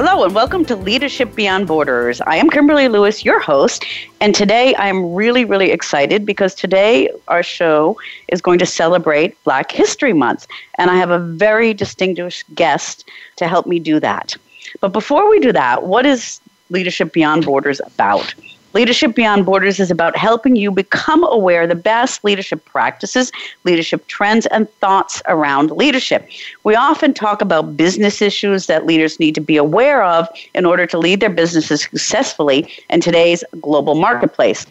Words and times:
Hello, 0.00 0.22
and 0.22 0.32
welcome 0.32 0.64
to 0.66 0.76
Leadership 0.76 1.34
Beyond 1.34 1.66
Borders. 1.66 2.20
I 2.20 2.36
am 2.36 2.50
Kimberly 2.50 2.86
Lewis, 2.86 3.24
your 3.24 3.40
host, 3.40 3.84
and 4.20 4.32
today 4.32 4.72
I 4.76 4.86
am 4.86 5.12
really, 5.12 5.44
really 5.44 5.72
excited 5.72 6.24
because 6.24 6.54
today 6.54 7.10
our 7.26 7.42
show 7.42 7.98
is 8.28 8.40
going 8.40 8.60
to 8.60 8.64
celebrate 8.64 9.42
Black 9.42 9.72
History 9.72 10.12
Month, 10.12 10.46
and 10.76 10.88
I 10.88 10.94
have 10.94 11.10
a 11.10 11.18
very 11.18 11.74
distinguished 11.74 12.44
guest 12.54 13.10
to 13.38 13.48
help 13.48 13.66
me 13.66 13.80
do 13.80 13.98
that. 13.98 14.36
But 14.80 14.92
before 14.92 15.28
we 15.28 15.40
do 15.40 15.50
that, 15.50 15.82
what 15.82 16.06
is 16.06 16.40
Leadership 16.70 17.12
Beyond 17.12 17.44
Borders 17.44 17.80
about? 17.84 18.32
Leadership 18.78 19.16
Beyond 19.16 19.44
Borders 19.44 19.80
is 19.80 19.90
about 19.90 20.16
helping 20.16 20.54
you 20.54 20.70
become 20.70 21.24
aware 21.24 21.62
of 21.62 21.68
the 21.68 21.74
best 21.74 22.22
leadership 22.22 22.64
practices, 22.64 23.32
leadership 23.64 24.06
trends, 24.06 24.46
and 24.46 24.70
thoughts 24.74 25.20
around 25.26 25.72
leadership. 25.72 26.28
We 26.62 26.76
often 26.76 27.12
talk 27.12 27.42
about 27.42 27.76
business 27.76 28.22
issues 28.22 28.66
that 28.66 28.86
leaders 28.86 29.18
need 29.18 29.34
to 29.34 29.40
be 29.40 29.56
aware 29.56 30.04
of 30.04 30.28
in 30.54 30.64
order 30.64 30.86
to 30.86 30.96
lead 30.96 31.18
their 31.18 31.28
businesses 31.28 31.82
successfully 31.82 32.72
in 32.88 33.00
today's 33.00 33.42
global 33.60 33.96
marketplace. 33.96 34.64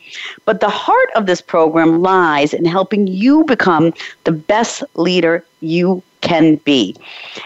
But 0.46 0.62
the 0.62 0.70
heart 0.70 1.10
of 1.18 1.26
this 1.26 1.42
program 1.42 2.02
lies 2.02 2.54
in 2.54 2.64
helping 2.64 3.08
you 3.08 3.44
become 3.44 3.94
the 4.24 4.32
best 4.32 4.84
leader 4.96 5.44
you 5.60 6.02
can 6.22 6.56
be. 6.56 6.96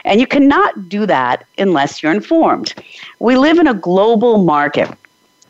And 0.06 0.20
you 0.20 0.28
cannot 0.28 0.88
do 0.88 1.08
that 1.08 1.44
unless 1.58 2.04
you're 2.04 2.14
informed. 2.14 2.76
We 3.17 3.36
live 3.36 3.58
in 3.58 3.67
a 3.67 3.73
global 3.73 4.44
market 4.44 4.89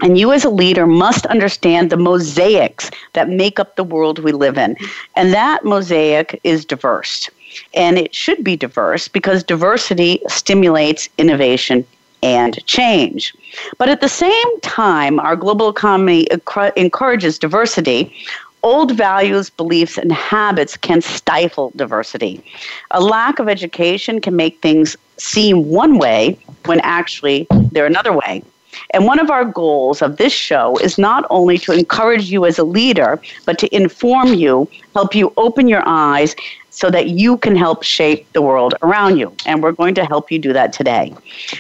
and 0.02 0.18
you, 0.18 0.32
as 0.32 0.44
a 0.44 0.50
leader, 0.50 0.88
must 0.88 1.26
understand 1.28 1.90
the 1.90 1.98
mosaics 1.98 2.90
that 3.14 3.30
make 3.30 3.60
up 3.60 3.76
the 3.76 3.84
world 3.84 4.20
we 4.20 4.32
live 4.32 4.58
in. 4.58 4.76
And 5.16 5.34
that 5.34 5.64
mosaic 5.64 6.40
is 6.44 6.66
diverse. 6.66 7.30
And 7.74 7.98
it 7.98 8.16
should 8.16 8.44
be 8.44 8.56
diverse 8.56 9.08
because 9.08 9.44
diversity 9.44 10.22
stimulates 10.28 11.10
innovation 11.18 11.86
and 12.24 12.64
change. 12.66 13.34
But 13.78 13.90
at 13.90 14.02
the 14.02 14.10
same 14.10 14.60
time, 14.62 15.20
our 15.20 15.36
global 15.36 15.70
economy 15.70 16.28
encourages 16.76 17.40
diversity. 17.40 18.16
Old 18.64 18.96
values, 18.96 19.50
beliefs, 19.50 19.98
and 19.98 20.12
habits 20.12 20.78
can 20.78 21.02
stifle 21.02 21.72
diversity. 21.76 22.44
A 22.92 23.02
lack 23.02 23.40
of 23.40 23.50
education 23.50 24.22
can 24.22 24.36
make 24.36 24.62
things 24.62 24.96
seem 25.18 25.68
one 25.68 25.98
way 25.98 26.38
when 26.66 26.80
actually 26.82 27.48
they're 27.72 27.88
another 27.88 28.14
way. 28.14 28.44
And 28.90 29.06
one 29.06 29.20
of 29.20 29.30
our 29.30 29.46
goals 29.46 30.02
of 30.02 30.18
this 30.18 30.34
show 30.34 30.78
is 30.78 30.98
not 30.98 31.26
only 31.30 31.58
to 31.60 31.72
encourage 31.72 32.32
you 32.32 32.46
as 32.46 32.60
a 32.60 32.64
leader, 32.64 33.22
but 33.46 33.58
to 33.60 33.74
inform 33.76 34.34
you, 34.34 34.68
help 34.94 35.16
you 35.16 35.32
open 35.38 35.68
your 35.68 35.84
eyes, 35.86 36.36
so 36.72 36.90
that 36.90 37.10
you 37.10 37.38
can 37.38 37.56
help 37.56 37.84
shape 37.84 38.32
the 38.34 38.42
world 38.42 38.74
around 38.82 39.18
you. 39.18 39.36
And 39.46 39.62
we're 39.62 39.74
going 39.74 39.94
to 39.96 40.06
help 40.06 40.32
you 40.32 40.40
do 40.40 40.54
that 40.54 40.74
today. 40.74 41.14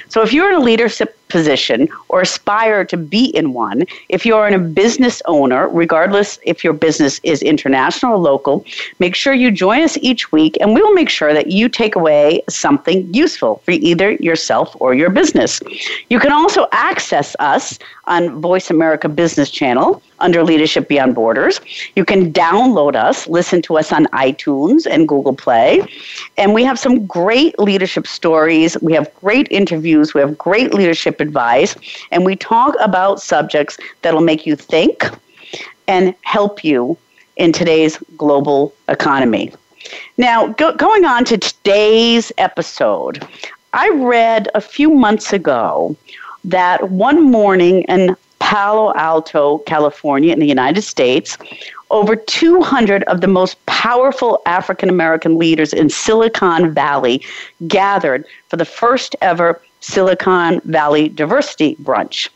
So 0.10 0.22
if 0.22 0.34
you're 0.34 0.50
in 0.50 0.56
a 0.56 0.60
leadership 0.60 1.18
position 1.32 1.88
or 2.10 2.22
aspire 2.22 2.86
to 2.86 2.98
be 2.98 3.26
in 3.26 3.54
one, 3.54 3.84
if 4.10 4.26
you're 4.26 4.48
in 4.48 4.54
a 4.54 4.60
business 4.60 5.22
owner, 5.26 5.68
regardless 5.70 6.40
if 6.44 6.64
your 6.64 6.74
business 6.74 7.20
is 7.24 7.42
international 7.42 8.14
or 8.14 8.18
local, 8.18 8.66
make 9.00 9.16
sure 9.16 9.34
you 9.34 9.50
join 9.52 9.82
us 9.82 9.98
each 10.02 10.32
week 10.32 10.58
and 10.62 10.74
we 10.76 10.82
will 10.82 10.94
make 10.94 11.10
sure 11.10 11.34
that 11.34 11.48
you 11.48 11.70
take 11.70 11.96
away 11.96 12.42
something 12.50 13.12
useful 13.14 13.62
for 13.66 13.72
either 13.72 14.12
yourself 14.14 14.76
or 14.80 14.94
your 14.94 15.10
business. 15.10 15.60
You 16.10 16.20
can 16.20 16.32
also 16.32 16.68
access 16.72 17.36
us 17.40 17.80
on 18.06 18.42
Voice 18.42 18.70
America 18.70 19.08
Business 19.10 19.50
Channel 19.50 20.02
under 20.22 20.44
Leadership 20.44 20.88
Beyond 20.88 21.16
Borders. 21.16 21.60
You 21.96 22.06
can 22.06 22.32
download 22.32 22.96
us, 22.96 23.28
listen 23.28 23.62
to 23.64 23.78
us 23.78 23.92
on 23.92 24.06
iTunes 24.08 24.88
and 24.90 25.08
Google 25.08 25.36
Play. 25.36 25.86
And 26.38 26.54
we 26.54 26.64
have 26.64 26.80
some 26.80 27.06
great 27.06 27.58
leadership 27.60 28.08
stories. 28.08 28.78
We 28.82 28.94
have 28.94 29.14
great 29.16 29.48
interviews. 29.52 30.14
We 30.14 30.22
have 30.22 30.38
great 30.38 30.74
leadership 30.74 31.20
advice. 31.20 31.76
And 32.12 32.26
we 32.26 32.36
talk 32.36 32.76
about 32.80 33.22
subjects 33.22 33.78
that'll 34.02 34.22
make 34.22 34.46
you 34.46 34.56
think 34.56 35.10
and 35.88 36.16
help 36.22 36.64
you 36.64 36.98
in 37.38 37.52
today's 37.52 37.98
global 38.18 38.74
economy. 38.88 39.52
Now, 40.18 40.48
go, 40.48 40.76
going 40.76 41.06
on 41.06 41.26
to 41.26 41.38
today's 41.38 42.32
episode, 42.38 43.26
I 43.74 43.90
read 43.90 44.48
a 44.54 44.62
few 44.62 44.90
months 44.90 45.34
ago 45.34 45.96
that 46.44 46.90
one 46.90 47.24
morning 47.32 47.84
in 47.84 48.16
Palo 48.42 48.92
Alto, 48.96 49.60
California, 49.60 50.34
in 50.34 50.40
the 50.40 50.48
United 50.48 50.82
States, 50.82 51.38
over 51.90 52.16
200 52.16 53.04
of 53.04 53.22
the 53.22 53.28
most 53.28 53.64
powerful 53.68 54.42
African 54.46 54.90
American 54.90 55.38
leaders 55.38 55.74
in 55.74 55.90
Silicon 55.90 56.74
Valley 56.74 57.24
gathered 57.68 58.26
for 58.50 58.58
the 58.58 58.66
first 58.66 59.16
ever 59.22 59.62
Silicon 59.80 60.60
Valley 60.66 61.08
Diversity 61.08 61.76
Brunch. 61.84 62.30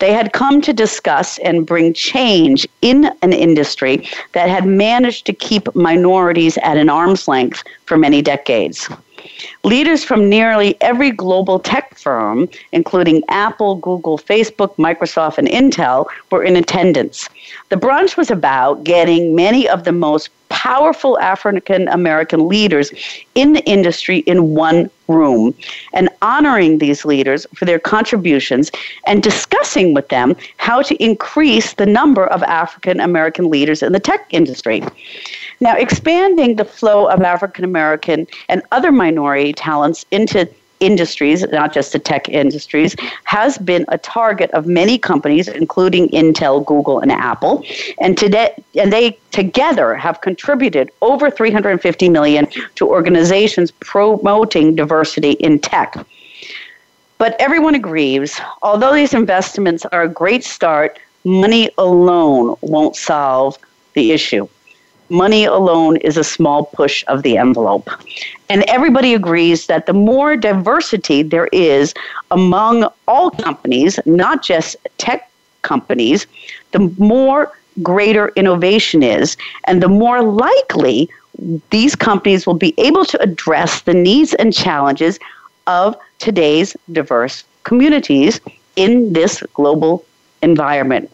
They 0.00 0.12
had 0.12 0.32
come 0.32 0.60
to 0.62 0.72
discuss 0.72 1.38
and 1.38 1.66
bring 1.66 1.94
change 1.94 2.66
in 2.80 3.10
an 3.22 3.32
industry 3.32 4.08
that 4.32 4.48
had 4.48 4.66
managed 4.66 5.26
to 5.26 5.32
keep 5.32 5.72
minorities 5.76 6.58
at 6.58 6.76
an 6.76 6.88
arm's 6.88 7.28
length 7.28 7.62
for 7.86 7.96
many 7.96 8.22
decades. 8.22 8.88
Leaders 9.64 10.04
from 10.04 10.28
nearly 10.28 10.76
every 10.80 11.10
global 11.10 11.58
tech 11.58 11.96
firm, 11.96 12.48
including 12.72 13.22
Apple, 13.28 13.76
Google, 13.76 14.18
Facebook, 14.18 14.74
Microsoft, 14.76 15.38
and 15.38 15.48
Intel, 15.48 16.06
were 16.30 16.42
in 16.42 16.56
attendance. 16.56 17.28
The 17.68 17.76
brunch 17.76 18.16
was 18.16 18.30
about 18.30 18.84
getting 18.84 19.34
many 19.34 19.68
of 19.68 19.84
the 19.84 19.92
most 19.92 20.30
powerful 20.48 21.18
African 21.18 21.88
American 21.88 22.46
leaders 22.46 22.92
in 23.34 23.54
the 23.54 23.64
industry 23.64 24.18
in 24.18 24.54
one 24.54 24.90
room 25.08 25.54
and 25.94 26.08
honoring 26.20 26.78
these 26.78 27.04
leaders 27.04 27.46
for 27.54 27.64
their 27.64 27.78
contributions 27.78 28.70
and 29.06 29.22
discussing 29.22 29.94
with 29.94 30.08
them 30.08 30.36
how 30.58 30.82
to 30.82 30.94
increase 31.02 31.72
the 31.74 31.86
number 31.86 32.26
of 32.26 32.42
African 32.42 33.00
American 33.00 33.48
leaders 33.50 33.82
in 33.82 33.92
the 33.92 34.00
tech 34.00 34.26
industry. 34.30 34.82
Now, 35.62 35.76
expanding 35.76 36.56
the 36.56 36.64
flow 36.64 37.06
of 37.06 37.22
African 37.22 37.64
American 37.64 38.26
and 38.48 38.62
other 38.72 38.90
minority 38.90 39.52
talents 39.52 40.04
into 40.10 40.48
industries, 40.80 41.46
not 41.52 41.72
just 41.72 41.92
the 41.92 42.00
tech 42.00 42.28
industries, 42.28 42.96
has 43.22 43.58
been 43.58 43.84
a 43.86 43.96
target 43.96 44.50
of 44.50 44.66
many 44.66 44.98
companies, 44.98 45.46
including 45.46 46.08
Intel, 46.08 46.66
Google, 46.66 46.98
and 46.98 47.12
Apple. 47.12 47.64
And 48.00 48.18
today, 48.18 48.52
and 48.74 48.92
they 48.92 49.16
together 49.30 49.94
have 49.94 50.20
contributed 50.20 50.90
over 51.00 51.30
350 51.30 52.08
million 52.08 52.48
to 52.74 52.88
organizations 52.88 53.70
promoting 53.70 54.74
diversity 54.74 55.32
in 55.46 55.60
tech. 55.60 55.94
But 57.18 57.36
everyone 57.38 57.76
agrees, 57.76 58.40
although 58.62 58.94
these 58.94 59.14
investments 59.14 59.86
are 59.92 60.02
a 60.02 60.08
great 60.08 60.42
start, 60.42 60.98
money 61.22 61.70
alone 61.78 62.56
won't 62.62 62.96
solve 62.96 63.56
the 63.94 64.10
issue 64.10 64.48
money 65.08 65.44
alone 65.44 65.96
is 65.98 66.16
a 66.16 66.24
small 66.24 66.64
push 66.66 67.04
of 67.08 67.22
the 67.22 67.36
envelope. 67.36 67.88
And 68.48 68.62
everybody 68.64 69.14
agrees 69.14 69.66
that 69.66 69.86
the 69.86 69.92
more 69.92 70.36
diversity 70.36 71.22
there 71.22 71.48
is 71.52 71.94
among 72.30 72.88
all 73.08 73.30
companies, 73.30 73.98
not 74.06 74.42
just 74.42 74.76
tech 74.98 75.30
companies, 75.62 76.26
the 76.72 76.80
more 76.98 77.52
greater 77.82 78.28
innovation 78.36 79.02
is, 79.02 79.36
and 79.64 79.82
the 79.82 79.88
more 79.88 80.22
likely 80.22 81.08
these 81.70 81.96
companies 81.96 82.46
will 82.46 82.54
be 82.54 82.74
able 82.78 83.04
to 83.06 83.20
address 83.22 83.82
the 83.82 83.94
needs 83.94 84.34
and 84.34 84.52
challenges 84.52 85.18
of 85.66 85.96
today's 86.18 86.76
diverse 86.90 87.44
communities 87.64 88.40
in 88.76 89.12
this 89.12 89.42
global 89.54 90.04
environment 90.42 91.10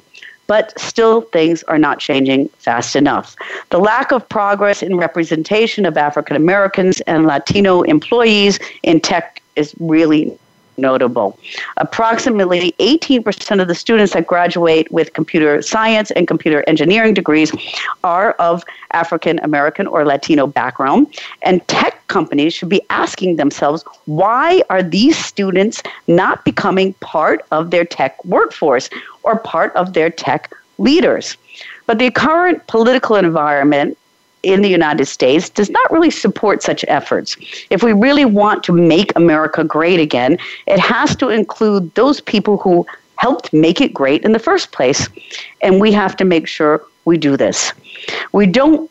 but 0.48 0.78
still 0.78 1.20
things 1.20 1.62
are 1.64 1.78
not 1.78 2.00
changing 2.00 2.48
fast 2.58 2.96
enough. 2.96 3.36
The 3.70 3.78
lack 3.78 4.10
of 4.10 4.28
progress 4.28 4.82
in 4.82 4.96
representation 4.96 5.86
of 5.86 5.96
African 5.96 6.34
Americans 6.34 7.00
and 7.02 7.26
Latino 7.26 7.82
employees 7.82 8.58
in 8.82 9.00
tech 9.00 9.40
is 9.54 9.74
really 9.78 10.36
notable. 10.78 11.38
Approximately 11.76 12.72
18% 12.78 13.60
of 13.60 13.68
the 13.68 13.74
students 13.74 14.12
that 14.14 14.26
graduate 14.26 14.90
with 14.92 15.12
computer 15.12 15.60
science 15.62 16.10
and 16.12 16.26
computer 16.28 16.64
engineering 16.66 17.14
degrees 17.14 17.52
are 18.04 18.32
of 18.32 18.64
African 18.92 19.38
American 19.40 19.86
or 19.86 20.04
Latino 20.04 20.46
background, 20.46 21.06
and 21.42 21.66
tech 21.68 22.06
companies 22.08 22.54
should 22.54 22.68
be 22.68 22.82
asking 22.90 23.36
themselves 23.36 23.84
why 24.06 24.62
are 24.70 24.82
these 24.82 25.16
students 25.16 25.82
not 26.06 26.44
becoming 26.44 26.94
part 26.94 27.44
of 27.50 27.70
their 27.70 27.84
tech 27.84 28.24
workforce 28.24 28.88
or 29.22 29.38
part 29.38 29.74
of 29.76 29.92
their 29.92 30.10
tech 30.10 30.52
leaders? 30.78 31.36
But 31.86 31.98
the 31.98 32.10
current 32.10 32.66
political 32.66 33.16
environment 33.16 33.96
in 34.42 34.62
the 34.62 34.68
United 34.68 35.06
States 35.06 35.50
does 35.50 35.70
not 35.70 35.90
really 35.90 36.10
support 36.10 36.62
such 36.62 36.84
efforts. 36.88 37.36
If 37.70 37.82
we 37.82 37.92
really 37.92 38.24
want 38.24 38.62
to 38.64 38.72
make 38.72 39.12
America 39.16 39.64
great 39.64 40.00
again, 40.00 40.38
it 40.66 40.78
has 40.78 41.16
to 41.16 41.28
include 41.28 41.94
those 41.94 42.20
people 42.20 42.56
who 42.58 42.86
helped 43.16 43.52
make 43.52 43.80
it 43.80 43.92
great 43.92 44.24
in 44.24 44.32
the 44.32 44.38
first 44.38 44.70
place. 44.72 45.08
And 45.60 45.80
we 45.80 45.92
have 45.92 46.16
to 46.16 46.24
make 46.24 46.46
sure 46.46 46.84
we 47.04 47.18
do 47.18 47.36
this. 47.36 47.72
We 48.32 48.46
don't 48.46 48.90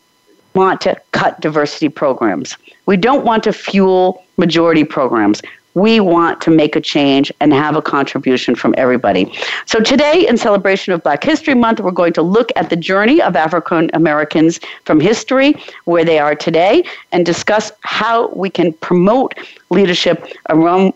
want 0.54 0.82
to 0.82 1.00
cut 1.12 1.40
diversity 1.40 1.88
programs. 1.88 2.58
We 2.88 2.98
don't 2.98 3.24
want 3.24 3.44
to 3.44 3.54
fuel 3.54 4.24
majority 4.38 4.84
programs 4.84 5.42
we 5.78 6.00
want 6.00 6.42
to 6.42 6.50
make 6.50 6.76
a 6.76 6.82
change 6.82 7.32
and 7.40 7.54
have 7.54 7.76
a 7.76 7.82
contribution 7.82 8.56
from 8.56 8.74
everybody. 8.78 9.32
So, 9.66 9.80
today, 9.80 10.28
in 10.28 10.36
celebration 10.38 10.92
of 10.94 11.04
Black 11.04 11.24
History 11.24 11.54
Month, 11.54 11.80
we're 11.80 11.92
going 11.92 12.14
to 12.14 12.24
look 12.24 12.52
at 12.56 12.72
the 12.72 12.76
journey 12.76 13.22
of 13.22 13.36
African 13.36 13.92
Americans 13.94 14.60
from 14.86 15.00
history, 15.00 15.54
where 15.86 16.04
they 16.04 16.18
are 16.18 16.34
today, 16.34 16.84
and 17.12 17.26
discuss 17.26 17.72
how 17.82 18.30
we 18.30 18.50
can 18.50 18.74
promote 18.74 19.36
leadership 19.70 20.26
among, 20.48 20.94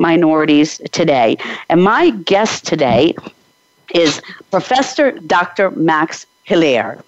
minorities 0.00 0.80
today. 0.90 1.36
And 1.68 1.84
my 1.84 2.10
guest 2.10 2.66
today 2.66 3.14
is 3.94 4.20
Professor 4.50 5.12
Dr. 5.12 5.70
Max 5.70 6.26
Hilaire 6.44 7.02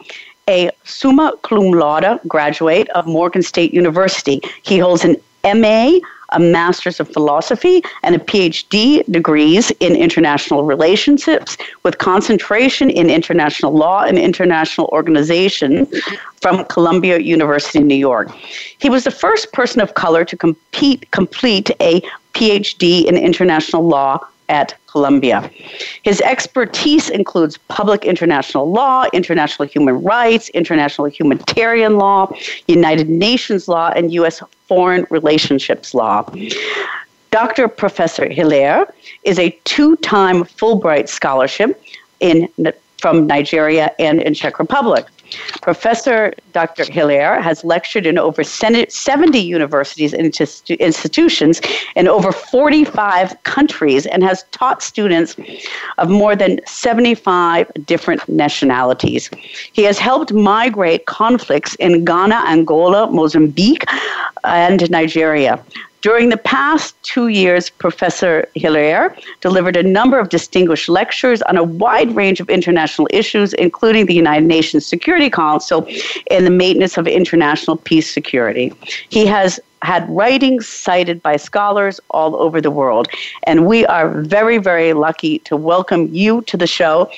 a 0.49 0.71
summa 0.85 1.35
cum 1.43 1.73
laude 1.73 2.19
graduate 2.27 2.89
of 2.91 3.07
Morgan 3.07 3.43
State 3.43 3.75
University. 3.75 4.41
He 4.63 4.79
holds 4.79 5.05
an 5.05 5.17
MA 5.45 5.99
a 6.31 6.41
master's 6.41 7.01
of 7.01 7.09
philosophy, 7.09 7.83
and 8.03 8.15
a 8.15 8.19
PhD 8.19 9.05
degrees 9.11 9.71
in 9.81 9.97
international 9.97 10.65
relationships 10.65 11.57
with 11.83 11.99
concentration 11.99 12.91
in 12.91 13.11
international 13.11 13.73
law 13.73 14.03
and 14.03 14.19
international 14.19 14.89
organization 14.89 15.87
from 16.41 16.65
Columbia 16.67 17.19
University, 17.19 17.79
in 17.79 17.87
New 17.87 17.95
York. 17.95 18.31
He 18.79 18.91
was 18.91 19.05
the 19.05 19.11
first 19.11 19.53
person 19.53 19.81
of 19.81 19.95
color 19.95 20.25
to 20.25 20.37
compete, 20.37 21.11
complete 21.11 21.71
a 21.81 22.03
PhD 22.35 23.05
in 23.05 23.17
international 23.17 23.87
law 23.87 24.21
at 24.49 24.75
Columbia. 24.87 25.51
His 26.03 26.21
expertise 26.21 27.11
includes 27.11 27.59
public 27.69 28.05
international 28.05 28.71
law, 28.71 29.07
international 29.13 29.69
human 29.69 30.03
rights, 30.03 30.49
international 30.51 31.07
humanitarian 31.09 31.97
law, 31.97 32.33
United 32.67 33.09
Nations 33.09 33.69
law, 33.69 33.93
and 33.95 34.13
U.S. 34.13 34.43
foreign 34.67 35.07
relationships 35.11 35.95
law. 35.95 36.25
Dr. 37.31 37.69
Professor 37.69 38.29
Hilaire 38.29 38.93
is 39.25 39.39
a 39.39 39.51
two 39.65 39.97
time 39.97 40.45
Fulbright 40.45 41.09
scholarship 41.09 41.81
in, 42.21 42.49
from 42.99 43.27
Nigeria 43.27 43.95
and 43.99 44.23
in 44.23 44.35
Czech 44.35 44.59
Republic. 44.59 45.05
Professor 45.63 46.33
Dr. 46.53 46.91
Hilaire 46.91 47.41
has 47.41 47.65
lectured 47.65 48.07
in 48.07 48.19
over 48.19 48.43
70 48.43 49.39
universities 49.39 50.13
and 50.15 50.25
institutions 50.25 51.61
in 51.97 52.09
over 52.09 52.33
45 52.33 53.43
countries 53.43 54.07
and 54.07 54.23
has 54.23 54.45
taught 54.53 54.83
students 54.83 55.37
of 55.99 56.09
more 56.09 56.35
than 56.35 56.61
75 56.67 57.71
different 57.85 58.27
nationalities. 58.29 59.31
He 59.73 59.83
has 59.83 59.99
helped 59.99 60.33
migrate 60.33 61.07
conflicts 61.07 61.75
in 61.77 62.05
Ghana, 62.05 62.45
Angola, 62.47 63.11
Mozambique, 63.11 63.85
and 64.45 64.91
Nigeria. 64.91 65.63
During 66.09 66.31
the 66.31 66.39
past 66.39 66.97
two 67.03 67.29
years, 67.29 67.69
Professor 67.69 68.49
Hilaire 68.55 69.15
delivered 69.43 69.77
a 69.77 69.83
number 69.83 70.19
of 70.19 70.31
distinguished 70.31 70.89
lectures 70.89 71.43
on 71.43 71.59
a 71.59 71.63
wide 71.63 72.17
range 72.17 72.41
of 72.41 72.49
international 72.49 73.09
issues, 73.11 73.53
including 73.53 74.07
the 74.07 74.15
United 74.15 74.47
Nations 74.47 74.87
Security 74.87 75.29
Council 75.29 75.87
and 76.31 76.47
the 76.47 76.51
maintenance 76.51 76.97
of 76.97 77.07
international 77.07 77.77
peace 77.77 78.11
security. 78.11 78.73
He 79.11 79.27
has 79.27 79.61
had 79.83 80.09
writings 80.09 80.67
cited 80.67 81.23
by 81.23 81.37
scholars 81.37 82.01
all 82.09 82.37
over 82.37 82.63
the 82.63 82.71
world. 82.71 83.09
And 83.43 83.67
we 83.67 83.85
are 83.85 84.09
very, 84.09 84.57
very 84.57 84.95
lucky 84.95 85.41
to 85.41 85.59
welcome 85.59 86.09
you 86.11 86.41
to 86.51 86.57
the 86.57 86.67
show, 86.67 87.13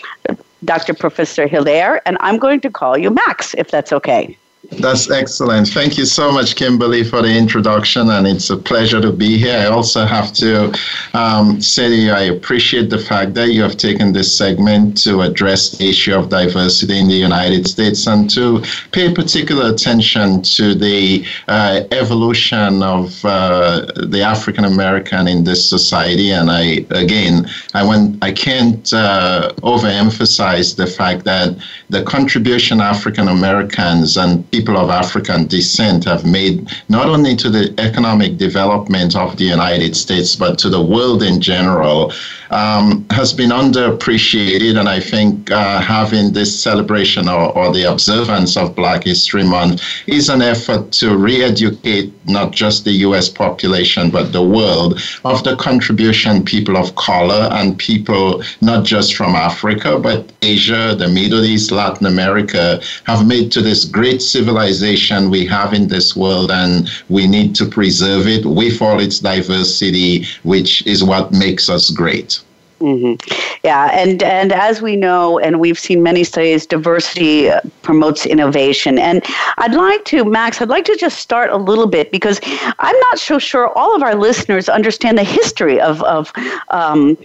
Dr. 0.65 0.95
Professor 0.95 1.47
Hilaire. 1.47 2.03
And 2.09 2.19
I'm 2.19 2.39
going 2.39 2.61
to 2.63 2.71
call 2.71 2.99
you 2.99 3.11
Max, 3.11 3.55
if 3.55 3.71
that's 3.71 3.93
okay. 3.93 4.37
That's 4.73 5.11
excellent. 5.11 5.69
Thank 5.69 5.97
you 5.97 6.05
so 6.05 6.31
much, 6.31 6.55
Kimberly, 6.55 7.03
for 7.03 7.23
the 7.23 7.35
introduction, 7.35 8.11
and 8.11 8.27
it's 8.27 8.51
a 8.51 8.57
pleasure 8.59 9.01
to 9.01 9.11
be 9.11 9.39
here. 9.39 9.57
I 9.57 9.67
also 9.67 10.05
have 10.05 10.35
to 10.35 10.73
um, 11.15 11.63
say 11.63 12.11
I 12.11 12.25
appreciate 12.25 12.91
the 12.91 12.99
fact 12.99 13.33
that 13.35 13.53
you 13.53 13.63
have 13.63 13.79
taken 13.79 14.13
this 14.13 14.37
segment 14.37 15.03
to 15.05 15.23
address 15.23 15.71
the 15.71 15.89
issue 15.89 16.15
of 16.15 16.29
diversity 16.29 16.99
in 16.99 17.09
the 17.09 17.15
United 17.15 17.67
States 17.67 18.07
and 18.07 18.29
to 18.31 18.63
pay 18.93 19.13
particular 19.13 19.73
attention 19.73 20.43
to 20.43 20.75
the 20.75 21.25
uh, 21.49 21.83
evolution 21.91 22.83
of 22.83 23.25
uh, 23.25 23.87
the 24.09 24.23
African 24.23 24.67
American 24.67 25.27
in 25.27 25.43
this 25.43 25.69
society. 25.69 26.33
And 26.33 26.51
I, 26.51 26.85
again, 26.91 27.49
I 27.75 27.81
I 28.23 28.33
can't 28.33 28.93
uh, 28.93 29.53
overemphasize 29.63 30.77
the 30.77 30.87
fact 30.87 31.25
that 31.25 31.57
the 31.89 32.03
contribution 32.05 32.81
African 32.81 33.27
Americans 33.29 34.17
and 34.17 34.45
people 34.51 34.77
of 34.77 34.91
African 34.91 35.47
descent 35.47 36.05
have 36.05 36.25
made 36.25 36.71
not 36.89 37.09
only 37.09 37.37
to 37.37 37.51
the 37.51 37.75
economic 37.79 38.37
development 38.37 39.17
of 39.17 39.37
the 39.37 39.45
United 39.45 39.97
States, 39.97 40.37
but 40.37 40.59
to 40.59 40.69
the 40.69 40.83
world 40.83 41.23
in 41.23 41.41
general, 41.41 42.13
um, 42.51 43.07
has 43.11 43.33
been 43.33 43.51
underappreciated. 43.51 44.79
And 44.79 44.89
I 44.89 45.01
think 45.01 45.51
uh, 45.51 45.81
having 45.81 46.33
this 46.33 46.59
celebration 46.59 47.29
or, 47.29 47.57
or 47.57 47.73
the 47.73 47.85
observance 47.85 48.57
of 48.57 48.75
Black 48.75 49.05
History 49.05 49.45
Month 49.45 49.83
is 50.07 50.29
an 50.29 50.43
effort 50.43 50.93
to 50.93 51.17
re 51.17 51.43
educate 51.43 52.13
not 52.27 52.53
just 52.53 52.85
the 52.85 52.93
US 53.09 53.29
population, 53.29 54.11
but 54.11 54.33
the 54.33 54.43
world 54.43 55.01
of 55.25 55.43
the 55.45 55.57
contribution 55.57 56.45
people 56.45 56.77
of 56.77 56.95
color 56.97 57.49
and 57.53 57.79
people 57.79 58.43
not 58.61 58.85
just 58.85 59.15
from 59.15 59.35
Africa, 59.35 59.99
but 59.99 60.33
Asia, 60.43 60.95
the 60.99 61.09
Middle 61.09 61.45
East, 61.45 61.71
Latin 61.71 62.07
America 62.07 62.81
have 63.05 63.27
made 63.27 63.53
to 63.53 63.63
this 63.63 63.85
great 63.85 64.23
civilization 64.23 65.31
we 65.31 65.47
have 65.47 65.73
in 65.73 65.89
this 65.89 66.17
world, 66.17 66.51
and 66.51 66.89
we 67.09 67.27
need 67.27 67.55
to 67.57 67.67
preserve 67.67 68.27
it 68.27 68.45
with 68.45 68.81
all 68.83 69.01
its 69.01 69.19
diversity, 69.19 70.25
which 70.43 70.87
is 70.87 71.05
what 71.05 71.33
makes 71.33 71.69
us 71.69 71.91
great. 71.91 72.40
Mm-hmm. 72.81 73.59
Yeah, 73.63 73.91
and 73.93 74.23
and 74.23 74.53
as 74.55 74.81
we 74.81 74.97
know, 74.97 75.39
and 75.39 75.61
we've 75.61 75.79
seen 75.79 76.03
many 76.03 76.25
studies, 76.25 76.65
diversity 76.65 77.51
uh, 77.51 77.61
promotes 77.83 78.25
innovation. 78.25 78.99
And 78.99 79.23
I'd 79.59 79.75
like 79.75 80.07
to, 80.07 80.25
Max, 80.25 80.63
I'd 80.63 80.71
like 80.71 80.87
to 80.87 80.97
just 80.97 81.19
start 81.19 81.51
a 81.51 81.59
little 81.59 81.87
bit 81.87 82.11
because 82.11 82.41
I'm 82.79 82.99
not 83.01 83.19
so 83.19 83.39
sure 83.39 83.69
all 83.77 83.95
of 83.95 84.03
our 84.03 84.15
listeners 84.15 84.71
understand 84.71 85.19
the 85.19 85.25
history 85.25 85.79
of 85.79 86.03
of 86.05 86.33
um, 86.71 87.19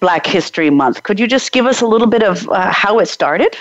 Black 0.00 0.24
History 0.24 0.70
Month. 0.70 1.02
Could 1.02 1.20
you 1.20 1.26
just 1.26 1.52
give 1.52 1.66
us 1.66 1.82
a 1.82 1.86
little 1.86 2.06
bit 2.08 2.22
of 2.22 2.48
uh, 2.48 2.72
how 2.72 2.98
it 2.98 3.06
started? 3.06 3.54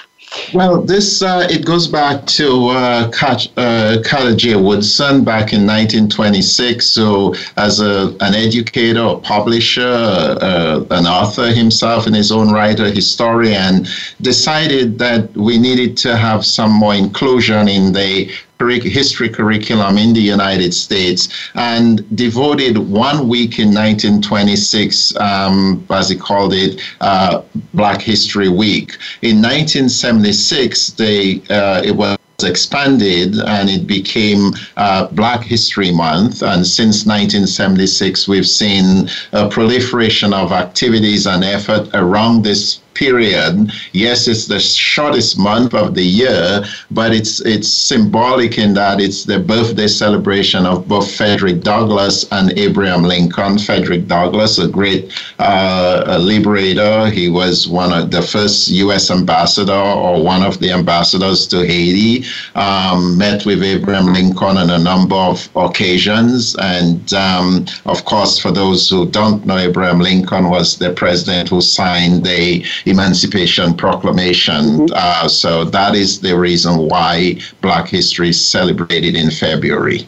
Well, 0.53 0.81
this 0.81 1.21
uh, 1.21 1.45
it 1.49 1.65
goes 1.65 1.87
back 1.87 2.25
to 2.37 2.67
uh, 2.69 3.11
Carter 3.11 4.35
J. 4.35 4.55
Woodson 4.55 5.25
back 5.25 5.51
in 5.51 5.67
1926. 5.67 6.85
So, 6.87 7.35
as 7.57 7.81
a, 7.81 8.15
an 8.21 8.33
educator, 8.33 9.01
a 9.01 9.17
publisher, 9.17 9.81
uh, 9.81 10.85
an 10.91 11.05
author 11.05 11.47
himself 11.47 12.07
in 12.07 12.13
his 12.13 12.31
own 12.31 12.51
right, 12.51 12.79
a 12.79 12.91
historian, 12.91 13.85
decided 14.21 14.97
that 14.99 15.35
we 15.35 15.57
needed 15.57 15.97
to 15.97 16.15
have 16.15 16.45
some 16.45 16.71
more 16.71 16.95
inclusion 16.95 17.67
in 17.67 17.91
the 17.91 18.31
history 18.69 19.29
curriculum 19.29 19.97
in 19.97 20.13
the 20.13 20.21
United 20.21 20.73
States 20.73 21.29
and 21.55 22.03
devoted 22.15 22.77
one 22.77 23.27
week 23.27 23.59
in 23.59 23.73
1926, 23.73 25.15
um, 25.17 25.85
as 25.89 26.09
he 26.09 26.15
called 26.15 26.53
it, 26.53 26.81
uh, 27.01 27.41
Black 27.73 28.01
History 28.01 28.49
Week. 28.49 28.97
In 29.21 29.41
1976, 29.41 30.91
they, 30.91 31.41
uh, 31.49 31.81
it 31.83 31.95
was 31.95 32.17
expanded 32.43 33.39
and 33.39 33.69
it 33.69 33.85
became 33.85 34.51
uh, 34.77 35.07
Black 35.07 35.43
History 35.43 35.91
Month. 35.91 36.41
And 36.41 36.65
since 36.65 37.05
1976, 37.05 38.27
we've 38.27 38.47
seen 38.47 39.09
a 39.33 39.47
proliferation 39.49 40.33
of 40.33 40.51
activities 40.51 41.27
and 41.27 41.43
effort 41.43 41.89
around 41.93 42.43
this 42.43 42.79
period. 42.93 43.71
Yes, 43.93 44.27
it's 44.27 44.45
the 44.47 44.59
shortest 44.59 45.37
month 45.37 45.73
of 45.73 45.95
the 45.95 46.03
year, 46.03 46.63
but 46.91 47.13
it's 47.13 47.39
it's 47.41 47.67
symbolic 47.67 48.57
in 48.57 48.73
that 48.73 48.99
it's 48.99 49.25
the 49.25 49.39
birthday 49.39 49.87
celebration 49.87 50.65
of 50.65 50.87
both 50.87 51.13
Frederick 51.15 51.61
Douglass 51.61 52.31
and 52.31 52.57
Abraham 52.57 53.03
Lincoln. 53.03 53.57
Frederick 53.57 54.07
Douglass, 54.07 54.57
a 54.59 54.67
great 54.67 55.11
uh, 55.39 56.17
liberator, 56.21 57.09
he 57.09 57.29
was 57.29 57.67
one 57.67 57.93
of 57.93 58.11
the 58.11 58.21
first 58.21 58.69
U.S. 58.69 59.09
ambassador 59.11 59.73
or 59.73 60.23
one 60.23 60.43
of 60.43 60.59
the 60.59 60.71
ambassadors 60.71 61.47
to 61.47 61.65
Haiti. 61.65 62.25
Um, 62.55 63.17
met 63.17 63.45
with 63.45 63.63
Abraham 63.63 64.13
Lincoln 64.13 64.57
on 64.57 64.69
a 64.69 64.77
number 64.77 65.15
of 65.15 65.49
occasions, 65.55 66.55
and 66.59 67.13
um, 67.13 67.65
of 67.85 68.05
course, 68.05 68.39
for 68.39 68.51
those 68.51 68.89
who 68.89 69.09
don't 69.09 69.45
know, 69.45 69.57
Abraham 69.57 69.99
Lincoln 69.99 70.49
was 70.49 70.77
the 70.77 70.91
president 70.93 71.49
who 71.49 71.61
signed 71.61 72.23
the 72.23 72.65
Emancipation 72.85 73.73
Proclamation. 73.73 74.61
Mm-hmm. 74.65 74.93
Uh, 74.93 75.27
so 75.27 75.63
that 75.65 75.95
is 75.95 76.21
the 76.21 76.37
reason 76.37 76.87
why 76.87 77.39
Black 77.61 77.87
History 77.87 78.29
is 78.29 78.45
celebrated 78.45 79.15
in 79.15 79.31
February. 79.31 80.07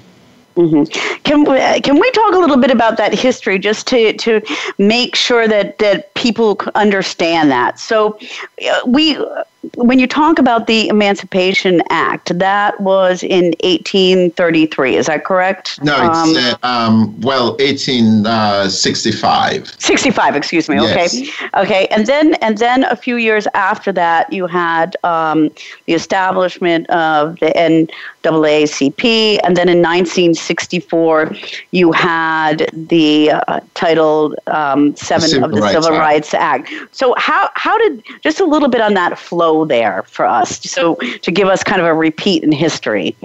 Mm-hmm. 0.55 0.83
Can 1.23 1.43
we, 1.45 1.81
can 1.81 1.99
we 1.99 2.11
talk 2.11 2.33
a 2.33 2.37
little 2.37 2.57
bit 2.57 2.69
about 2.69 2.97
that 2.97 3.13
history 3.13 3.57
just 3.57 3.87
to, 3.87 4.13
to 4.13 4.41
make 4.77 5.15
sure 5.15 5.47
that, 5.47 5.79
that 5.79 6.13
people 6.13 6.59
understand 6.75 7.49
that? 7.49 7.79
So 7.79 8.19
uh, 8.63 8.79
we 8.85 9.17
when 9.75 9.97
you 9.97 10.07
talk 10.07 10.39
about 10.39 10.67
the 10.67 10.89
Emancipation 10.89 11.81
Act, 11.89 12.37
that 12.37 12.77
was 12.81 13.23
in 13.23 13.53
1833. 13.63 14.97
Is 14.97 15.05
that 15.05 15.23
correct? 15.23 15.81
No, 15.81 15.95
it's 15.95 16.17
um, 16.17 16.35
uh, 16.35 16.57
um, 16.67 17.21
well 17.21 17.55
1865. 17.57 19.63
Uh, 19.63 19.65
65, 19.79 20.35
excuse 20.35 20.67
me. 20.67 20.75
Yes. 20.75 21.15
Okay, 21.15 21.29
okay, 21.55 21.87
and 21.87 22.05
then 22.05 22.33
and 22.35 22.57
then 22.57 22.83
a 22.85 22.95
few 22.95 23.15
years 23.15 23.47
after 23.53 23.91
that, 23.93 24.31
you 24.33 24.47
had 24.47 24.97
um, 25.03 25.49
the 25.85 25.93
establishment 25.93 26.89
of 26.89 27.39
the 27.39 27.53
NAACP, 27.55 29.39
and 29.43 29.55
then 29.55 29.69
in 29.69 29.81
1964, 29.81 31.31
you 31.71 31.93
had 31.93 32.69
the 32.73 33.31
uh, 33.31 33.61
Title 33.75 34.35
um, 34.47 34.95
Seven 34.97 35.41
of 35.43 35.51
the 35.51 35.61
Rights 35.61 35.73
Civil 35.73 35.93
Act. 35.93 35.99
Rights 35.99 36.33
Act. 36.33 36.69
So 36.91 37.15
how 37.17 37.49
how 37.55 37.77
did 37.77 38.03
just 38.21 38.41
a 38.41 38.45
little 38.45 38.69
bit 38.69 38.81
on 38.81 38.93
that 38.95 39.17
flow? 39.17 39.52
There 39.65 40.03
for 40.07 40.25
us. 40.25 40.59
So 40.69 40.95
to 40.95 41.31
give 41.31 41.47
us 41.47 41.63
kind 41.63 41.79
of 41.79 41.87
a 41.87 41.93
repeat 41.93 42.43
in 42.43 42.51
history. 42.51 43.15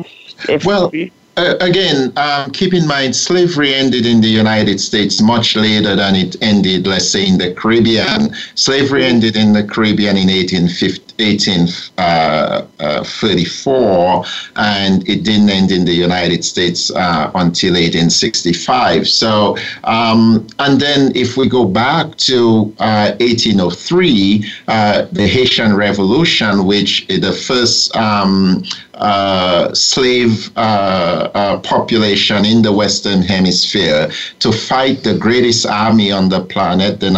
If 0.48 0.64
well, 0.64 0.92
uh, 1.38 1.56
again, 1.60 2.12
um, 2.16 2.50
keep 2.50 2.74
in 2.74 2.84
mind, 2.86 3.14
slavery 3.14 3.72
ended 3.72 4.04
in 4.04 4.20
the 4.20 4.28
United 4.28 4.80
States 4.80 5.22
much 5.22 5.54
later 5.54 5.94
than 5.94 6.16
it 6.16 6.34
ended, 6.42 6.86
let's 6.86 7.08
say, 7.08 7.24
in 7.26 7.38
the 7.38 7.54
Caribbean. 7.54 8.34
Slavery 8.56 9.04
ended 9.04 9.36
in 9.36 9.52
the 9.52 9.62
Caribbean 9.62 10.16
in 10.16 10.26
1834, 10.26 11.94
uh, 11.98 12.64
uh, 12.80 14.24
and 14.56 15.08
it 15.08 15.22
didn't 15.22 15.48
end 15.48 15.70
in 15.70 15.84
the 15.84 15.94
United 15.94 16.44
States 16.44 16.90
uh, 16.90 17.30
until 17.36 17.74
1865. 17.74 19.06
So, 19.06 19.56
um, 19.84 20.44
and 20.58 20.80
then 20.80 21.12
if 21.14 21.36
we 21.36 21.48
go 21.48 21.64
back 21.64 22.16
to 22.16 22.64
1803, 22.78 24.44
the 24.66 25.28
Haitian 25.30 25.76
Revolution, 25.76 26.66
which 26.66 27.06
the 27.06 27.32
first 27.32 27.94
um, 27.94 28.64
uh, 28.98 29.72
slave 29.74 30.50
uh, 30.56 31.30
uh, 31.34 31.58
population 31.60 32.44
in 32.44 32.62
the 32.62 32.72
Western 32.72 33.22
Hemisphere 33.22 34.10
to 34.40 34.52
fight 34.52 35.02
the 35.04 35.16
greatest 35.16 35.66
army 35.66 36.10
on 36.10 36.28
the 36.28 36.40
planet, 36.44 37.00
the 37.00 37.10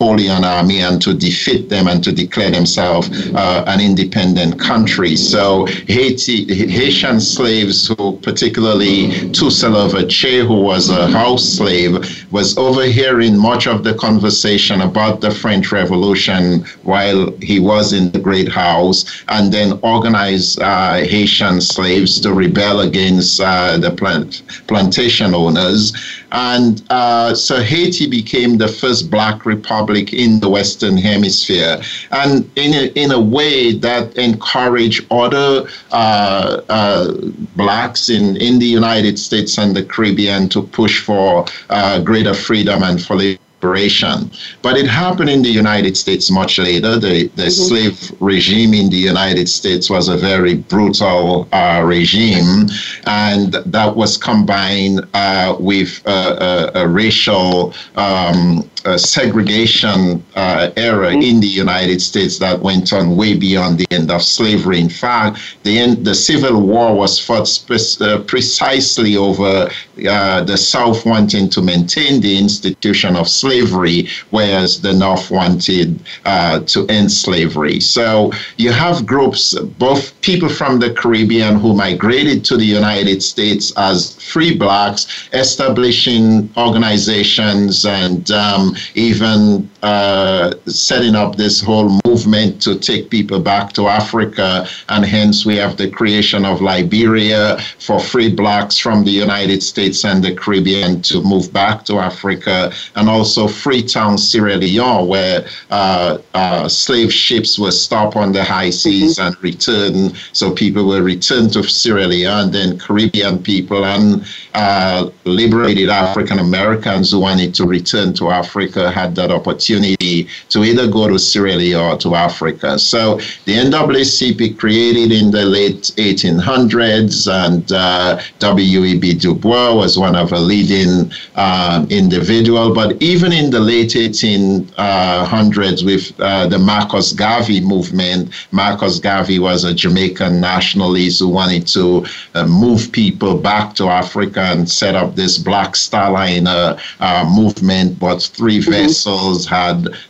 Napoleon 0.00 0.44
army 0.44 0.80
and 0.80 1.00
to 1.02 1.12
defeat 1.12 1.68
them 1.68 1.86
and 1.86 2.02
to 2.02 2.10
declare 2.10 2.50
themselves 2.50 3.10
uh, 3.34 3.64
an 3.66 3.82
independent 3.82 4.58
country. 4.58 5.14
So 5.14 5.66
Haiti, 5.66 6.46
Haitian 6.54 7.20
slaves, 7.20 7.88
who 7.88 8.16
particularly 8.22 9.30
Toussaint 9.32 9.74
Louverture, 9.74 10.46
who 10.46 10.62
was 10.62 10.88
a 10.88 11.06
house 11.08 11.44
slave, 11.44 11.92
was 12.32 12.56
overhearing 12.56 13.36
much 13.36 13.66
of 13.66 13.84
the 13.84 13.92
conversation 13.92 14.80
about 14.80 15.20
the 15.20 15.30
French 15.30 15.70
Revolution 15.70 16.64
while 16.82 17.30
he 17.42 17.60
was 17.60 17.92
in 17.92 18.10
the 18.12 18.20
Great 18.20 18.48
House, 18.48 19.22
and 19.28 19.52
then 19.52 19.78
organized 19.82 20.62
uh, 20.62 20.94
Haitian 20.94 21.60
slaves 21.60 22.18
to 22.22 22.32
rebel 22.32 22.80
against 22.80 23.38
uh, 23.38 23.76
the 23.76 23.90
plant, 23.90 24.40
plantation 24.66 25.34
owners. 25.34 25.92
And 26.32 26.82
uh, 26.90 27.34
so 27.34 27.60
Haiti 27.60 28.08
became 28.08 28.56
the 28.56 28.68
first 28.68 29.10
black 29.10 29.44
republic 29.44 29.89
in 29.96 30.40
the 30.40 30.48
Western 30.48 30.96
Hemisphere. 30.96 31.80
And 32.10 32.50
in 32.56 32.74
a, 32.74 32.86
in 32.94 33.12
a 33.12 33.20
way 33.20 33.72
that 33.72 34.16
encouraged 34.16 35.06
other 35.10 35.68
uh, 35.92 36.60
uh, 36.68 37.12
blacks 37.56 38.08
in, 38.08 38.36
in 38.36 38.58
the 38.58 38.66
United 38.66 39.18
States 39.18 39.58
and 39.58 39.76
the 39.76 39.84
Caribbean 39.84 40.48
to 40.50 40.62
push 40.62 41.04
for 41.04 41.46
uh, 41.70 42.00
greater 42.00 42.34
freedom 42.34 42.82
and 42.82 43.02
for 43.02 43.16
liberation. 43.16 44.30
but 44.62 44.76
it 44.76 44.86
happened 44.86 45.28
in 45.28 45.42
the 45.42 45.50
United 45.50 45.96
States 45.96 46.30
much 46.30 46.58
later. 46.58 46.98
The, 46.98 47.28
the 47.36 47.42
mm-hmm. 47.42 47.50
slave 47.50 48.12
regime 48.20 48.74
in 48.74 48.90
the 48.90 48.96
United 48.96 49.48
States 49.48 49.90
was 49.90 50.08
a 50.08 50.16
very 50.16 50.54
brutal 50.54 51.48
uh, 51.52 51.82
regime, 51.84 52.68
and 53.06 53.52
that 53.52 53.96
was 53.96 54.16
combined 54.16 55.06
uh, 55.14 55.56
with 55.58 56.00
a, 56.06 56.72
a 56.74 56.88
racial 56.88 57.74
um, 57.96 58.69
segregation 58.98 60.24
uh, 60.34 60.70
era 60.76 61.10
mm-hmm. 61.10 61.22
in 61.22 61.40
the 61.40 61.46
United 61.46 62.00
States 62.00 62.38
that 62.38 62.60
went 62.60 62.92
on 62.92 63.16
way 63.16 63.36
beyond 63.36 63.78
the 63.78 63.86
end 63.90 64.10
of 64.10 64.22
slavery. 64.22 64.80
In 64.80 64.88
fact, 64.88 65.38
the, 65.62 65.78
end, 65.78 66.04
the 66.04 66.14
Civil 66.14 66.60
War 66.60 66.94
was 66.94 67.18
fought 67.18 67.48
spe- 67.48 68.00
uh, 68.00 68.20
precisely 68.26 69.16
over 69.16 69.70
uh, 70.08 70.42
the 70.42 70.56
South 70.56 71.04
wanting 71.04 71.48
to 71.50 71.60
maintain 71.60 72.20
the 72.20 72.38
institution 72.38 73.16
of 73.16 73.28
slavery 73.28 73.50
slavery, 73.50 74.08
whereas 74.30 74.80
the 74.80 74.92
North 74.92 75.30
wanted 75.30 76.00
uh, 76.24 76.60
to 76.60 76.86
end 76.88 77.10
slavery. 77.10 77.80
So 77.80 78.32
you 78.56 78.72
have 78.72 79.06
groups, 79.06 79.58
both 79.78 80.18
people 80.20 80.48
from 80.48 80.78
the 80.78 80.92
Caribbean 80.92 81.58
who 81.58 81.74
migrated 81.74 82.44
to 82.46 82.56
the 82.56 82.64
United 82.64 83.22
States 83.22 83.72
as 83.76 84.14
free 84.22 84.56
blacks, 84.56 85.28
establishing 85.32 86.50
organizations 86.56 87.84
and 87.84 88.30
um, 88.30 88.69
even 88.94 89.69
uh, 89.82 90.52
setting 90.66 91.14
up 91.14 91.36
this 91.36 91.60
whole 91.60 92.00
movement 92.04 92.60
to 92.62 92.78
take 92.78 93.10
people 93.10 93.40
back 93.40 93.72
to 93.72 93.88
Africa. 93.88 94.66
And 94.88 95.04
hence 95.04 95.46
we 95.46 95.56
have 95.56 95.76
the 95.76 95.90
creation 95.90 96.44
of 96.44 96.60
Liberia 96.60 97.58
for 97.78 97.98
free 98.00 98.34
blacks 98.34 98.76
from 98.76 99.04
the 99.04 99.10
United 99.10 99.62
States 99.62 100.04
and 100.04 100.22
the 100.22 100.34
Caribbean 100.34 101.00
to 101.02 101.22
move 101.22 101.52
back 101.52 101.84
to 101.86 101.98
Africa, 101.98 102.72
and 102.96 103.08
also 103.08 103.48
Freetown, 103.48 104.18
Sierra 104.18 104.56
Leone, 104.56 105.08
where 105.08 105.46
uh, 105.70 106.18
uh, 106.34 106.68
slave 106.68 107.12
ships 107.12 107.58
were 107.58 107.70
stopped 107.70 108.16
on 108.16 108.32
the 108.32 108.44
high 108.44 108.70
seas 108.70 109.18
mm-hmm. 109.18 109.26
and 109.26 109.42
return. 109.42 110.12
So 110.32 110.52
people 110.52 110.86
were 110.86 111.02
returned 111.02 111.52
to 111.54 111.62
Sierra 111.62 112.06
Leone, 112.06 112.50
then 112.50 112.78
Caribbean 112.78 113.42
people 113.42 113.84
and 113.84 114.24
uh, 114.54 115.10
liberated 115.24 115.88
African 115.88 116.38
Americans 116.38 117.12
who 117.12 117.20
wanted 117.20 117.54
to 117.54 117.64
return 117.64 118.12
to 118.14 118.30
Africa 118.30 118.90
had 118.90 119.14
that 119.14 119.30
opportunity 119.30 119.69
to 119.78 120.64
either 120.64 120.88
go 120.88 121.08
to 121.08 121.18
Sierra 121.18 121.54
Leone 121.56 121.80
or 121.80 121.96
to 121.98 122.14
Africa. 122.14 122.78
So 122.78 123.16
the 123.44 123.54
NAACP 123.54 124.58
created 124.58 125.12
in 125.12 125.30
the 125.30 125.44
late 125.44 125.92
1800s, 125.96 127.30
and 127.30 127.70
uh, 127.72 128.20
W.E.B. 128.38 129.14
Du 129.14 129.34
Bois 129.34 129.74
was 129.74 129.98
one 129.98 130.16
of 130.16 130.30
the 130.30 130.40
leading 130.40 131.12
um, 131.36 131.86
individual. 131.90 132.74
But 132.74 133.00
even 133.02 133.32
in 133.32 133.50
the 133.50 133.60
late 133.60 133.90
1800s 133.90 135.84
with 135.84 136.12
uh, 136.20 136.46
the 136.48 136.58
Marcus 136.58 137.12
Garvey 137.12 137.60
movement, 137.60 138.30
Marcus 138.50 138.98
Garvey 138.98 139.38
was 139.38 139.64
a 139.64 139.74
Jamaican 139.74 140.40
nationalist 140.40 141.20
who 141.20 141.28
wanted 141.28 141.66
to 141.68 142.06
uh, 142.34 142.46
move 142.46 142.90
people 142.92 143.36
back 143.36 143.74
to 143.76 143.88
Africa 143.88 144.40
and 144.40 144.68
set 144.70 144.94
up 144.94 145.14
this 145.16 145.38
Black 145.38 145.72
Starliner 145.74 146.80
uh, 147.00 147.24
movement. 147.34 147.98
But 147.98 148.22
3 148.22 148.58
mm-hmm. 148.58 148.70
vessels 148.70 149.46
had 149.46 149.59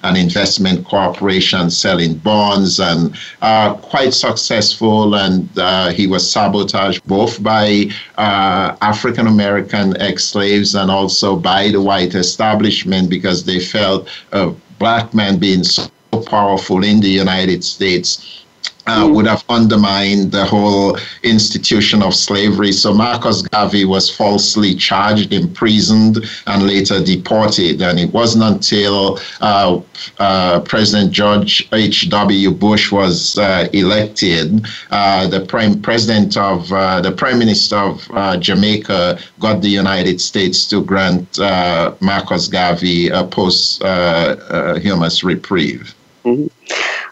an 0.03 0.17
investment 0.17 0.85
corporation 0.87 1.71
selling 1.71 2.15
bonds 2.15 2.81
and 2.81 3.17
uh, 3.43 3.75
quite 3.75 4.15
successful. 4.15 5.15
And 5.15 5.49
uh, 5.59 5.91
he 5.91 6.07
was 6.07 6.31
sabotaged 6.31 7.05
both 7.07 7.43
by 7.43 7.91
uh, 8.17 8.77
African 8.81 9.27
American 9.27 10.01
ex 10.01 10.25
slaves 10.25 10.75
and 10.75 10.91
also 10.91 11.37
by 11.37 11.69
the 11.69 11.81
white 11.81 12.15
establishment 12.15 13.11
because 13.11 13.45
they 13.45 13.61
felt 13.61 14.09
a 14.33 14.53
black 14.79 15.13
man 15.15 15.39
being 15.39 15.65
so 15.65 15.89
powerful 16.27 16.83
in 16.85 17.01
the 17.01 17.09
United 17.09 17.63
States 17.65 18.45
uh, 18.91 19.09
would 19.09 19.27
have 19.27 19.45
undermined 19.49 20.33
the 20.33 20.45
whole 20.45 20.99
institution 21.23 22.03
of 22.03 22.15
slavery. 22.15 22.73
So 22.73 22.93
Marcus 22.93 23.43
Garvey 23.43 23.85
was 23.85 24.11
falsely 24.11 24.75
charged, 24.75 25.33
imprisoned, 25.33 26.19
and 26.47 26.67
later 26.67 27.03
deported. 27.03 27.81
And 27.83 27.99
it 28.01 28.13
wasn't 28.13 28.45
until 28.45 29.19
uh, 29.41 29.81
uh, 30.19 30.61
President 30.61 31.13
George 31.13 31.69
H.W. 31.73 32.51
Bush 32.51 32.91
was 32.91 33.39
uh, 33.39 33.69
elected, 33.73 34.67
uh, 34.91 35.29
the 35.29 35.41
prime 35.47 35.81
president 35.81 36.37
of 36.37 36.73
uh, 36.73 37.01
the 37.01 37.13
prime 37.13 37.39
minister 37.39 37.77
of 37.77 38.41
Jamaica 38.41 39.19
got 39.39 39.63
the 39.63 39.69
United 39.69 40.21
States 40.21 40.67
to 40.67 40.83
grant 40.83 41.39
Marcus 42.01 42.49
Garvey 42.49 43.09
a 43.09 43.25
posthumous 43.25 45.23
reprieve. 45.23 45.95
Mm-hmm. 46.25 46.47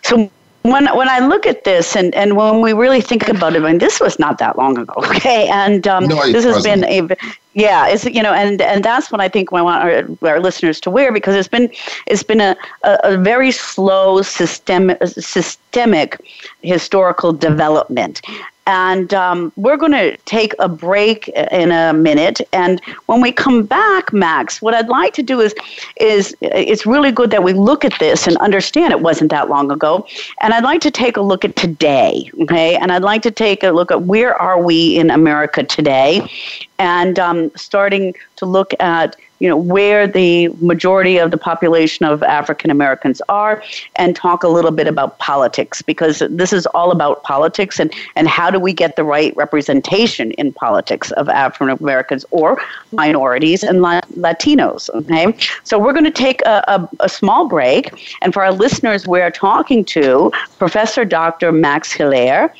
So 0.04 0.30
when 0.62 0.86
when 0.96 1.08
I 1.08 1.20
look 1.20 1.46
at 1.46 1.64
this 1.64 1.96
and, 1.96 2.14
and 2.14 2.36
when 2.36 2.60
we 2.60 2.72
really 2.72 3.00
think 3.00 3.28
about 3.28 3.54
it, 3.54 3.62
I 3.62 3.66
mean, 3.66 3.78
this 3.78 4.00
was 4.00 4.18
not 4.18 4.38
that 4.38 4.58
long 4.58 4.78
ago, 4.78 4.94
okay? 4.98 5.48
And 5.48 5.86
um, 5.86 6.06
no, 6.06 6.16
this 6.30 6.44
has 6.44 6.56
wasn't. 6.56 6.82
been 6.82 7.10
a 7.10 7.16
yeah, 7.54 7.88
it's 7.88 8.04
you 8.04 8.22
know, 8.22 8.32
and 8.32 8.60
and 8.62 8.84
that's 8.84 9.10
what 9.10 9.20
I 9.20 9.28
think 9.28 9.50
we 9.50 9.60
want 9.60 9.82
our, 9.82 10.28
our 10.30 10.40
listeners 10.40 10.80
to 10.82 10.90
wear 10.90 11.12
because 11.12 11.34
it's 11.34 11.48
been 11.48 11.70
it's 12.06 12.22
been 12.22 12.40
a, 12.40 12.56
a, 12.82 12.98
a 13.04 13.16
very 13.16 13.50
slow 13.50 14.22
systemic 14.22 14.98
systemic 15.06 16.20
historical 16.62 17.32
development, 17.32 18.22
and 18.68 19.14
um, 19.14 19.50
we're 19.56 19.78
going 19.78 19.92
to 19.92 20.14
take 20.26 20.54
a 20.58 20.68
break 20.68 21.28
in 21.28 21.72
a 21.72 21.94
minute. 21.94 22.42
And 22.52 22.80
when 23.06 23.22
we 23.22 23.32
come 23.32 23.64
back, 23.64 24.12
Max, 24.12 24.60
what 24.60 24.74
I'd 24.74 24.90
like 24.90 25.14
to 25.14 25.22
do 25.22 25.40
is, 25.40 25.54
is 25.96 26.36
it's 26.42 26.84
really 26.84 27.10
good 27.10 27.30
that 27.30 27.42
we 27.42 27.54
look 27.54 27.82
at 27.82 27.98
this 27.98 28.26
and 28.26 28.36
understand 28.36 28.92
it 28.92 29.00
wasn't 29.00 29.30
that 29.30 29.48
long 29.48 29.70
ago. 29.70 30.06
And 30.42 30.52
I'd 30.52 30.64
like 30.64 30.82
to 30.82 30.90
take 30.90 31.16
a 31.16 31.22
look 31.22 31.46
at 31.46 31.56
today, 31.56 32.30
okay? 32.42 32.76
And 32.76 32.92
I'd 32.92 33.02
like 33.02 33.22
to 33.22 33.30
take 33.30 33.62
a 33.62 33.70
look 33.70 33.90
at 33.90 34.02
where 34.02 34.34
are 34.34 34.62
we 34.62 34.98
in 34.98 35.10
America 35.10 35.62
today, 35.62 36.30
and 36.78 37.18
um, 37.18 37.50
starting 37.56 38.14
to 38.36 38.46
look 38.46 38.72
at 38.80 39.16
you 39.40 39.48
know 39.48 39.56
where 39.56 40.06
the 40.06 40.48
majority 40.60 41.18
of 41.18 41.30
the 41.30 41.38
population 41.38 42.04
of 42.04 42.22
African 42.22 42.70
Americans 42.70 43.22
are, 43.28 43.62
and 43.96 44.16
talk 44.16 44.42
a 44.42 44.48
little 44.48 44.70
bit 44.70 44.88
about 44.88 45.18
politics 45.18 45.80
because 45.80 46.22
this 46.30 46.52
is 46.52 46.66
all 46.66 46.90
about 46.90 47.22
politics 47.22 47.78
and 47.78 47.92
and 48.16 48.28
how 48.28 48.50
do 48.50 48.58
we 48.58 48.72
get 48.72 48.96
the 48.96 49.04
right 49.04 49.36
representation 49.36 50.32
in 50.32 50.52
politics 50.52 51.12
of 51.12 51.28
African 51.28 51.76
Americans 51.80 52.24
or 52.30 52.60
minorities 52.92 53.62
and 53.62 53.78
Latinos. 53.78 54.90
Okay, 54.90 55.34
so 55.62 55.78
we're 55.78 55.92
going 55.92 56.04
to 56.04 56.10
take 56.10 56.40
a, 56.42 56.64
a, 56.66 56.88
a 57.00 57.08
small 57.08 57.48
break, 57.48 58.18
and 58.22 58.34
for 58.34 58.42
our 58.42 58.52
listeners, 58.52 59.06
we're 59.06 59.30
talking 59.30 59.84
to 59.84 60.32
Professor 60.58 61.04
Dr. 61.04 61.52
Max 61.52 61.92
Hilaire 61.92 62.52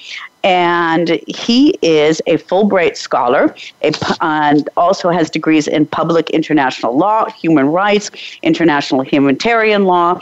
and 0.45 1.21
he 1.27 1.79
is 1.83 2.23
a 2.27 2.37
Fulbright 2.37 2.97
scholar 2.97 3.55
a, 3.83 3.93
and 4.21 4.69
also 4.77 5.11
has 5.11 5.31
degrees 5.31 5.67
in 5.67 5.87
public 5.87 6.31
international 6.31 6.97
law, 6.97 7.29
human 7.31 7.67
rights, 7.67 8.11
international 8.43 9.03
humanitarian 9.03 9.85
law, 9.85 10.21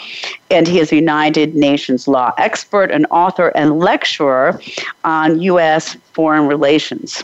and 0.50 0.66
he 0.66 0.80
is 0.80 0.92
a 0.92 0.96
United 0.96 1.54
Nations 1.54 2.08
law 2.08 2.32
expert, 2.38 2.90
an 2.90 3.04
author, 3.06 3.48
and 3.48 3.78
lecturer 3.78 4.60
on 5.04 5.40
U.S. 5.42 5.96
foreign 6.12 6.46
relations. 6.46 7.22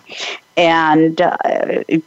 And 0.57 1.23
uh, 1.23 1.37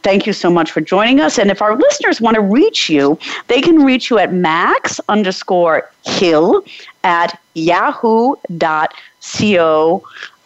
thank 0.02 0.26
you 0.26 0.32
so 0.32 0.50
much 0.50 0.70
for 0.70 0.80
joining 0.80 1.20
us. 1.20 1.36
And 1.38 1.50
if 1.50 1.60
our 1.60 1.76
listeners 1.76 2.20
want 2.20 2.36
to 2.36 2.40
reach 2.40 2.88
you, 2.88 3.18
they 3.48 3.60
can 3.60 3.84
reach 3.84 4.08
you 4.08 4.18
at 4.18 4.32
max 4.32 5.00
underscore 5.08 5.90
hill 6.04 6.64
at 7.02 7.38
yahoo.co 7.54 8.44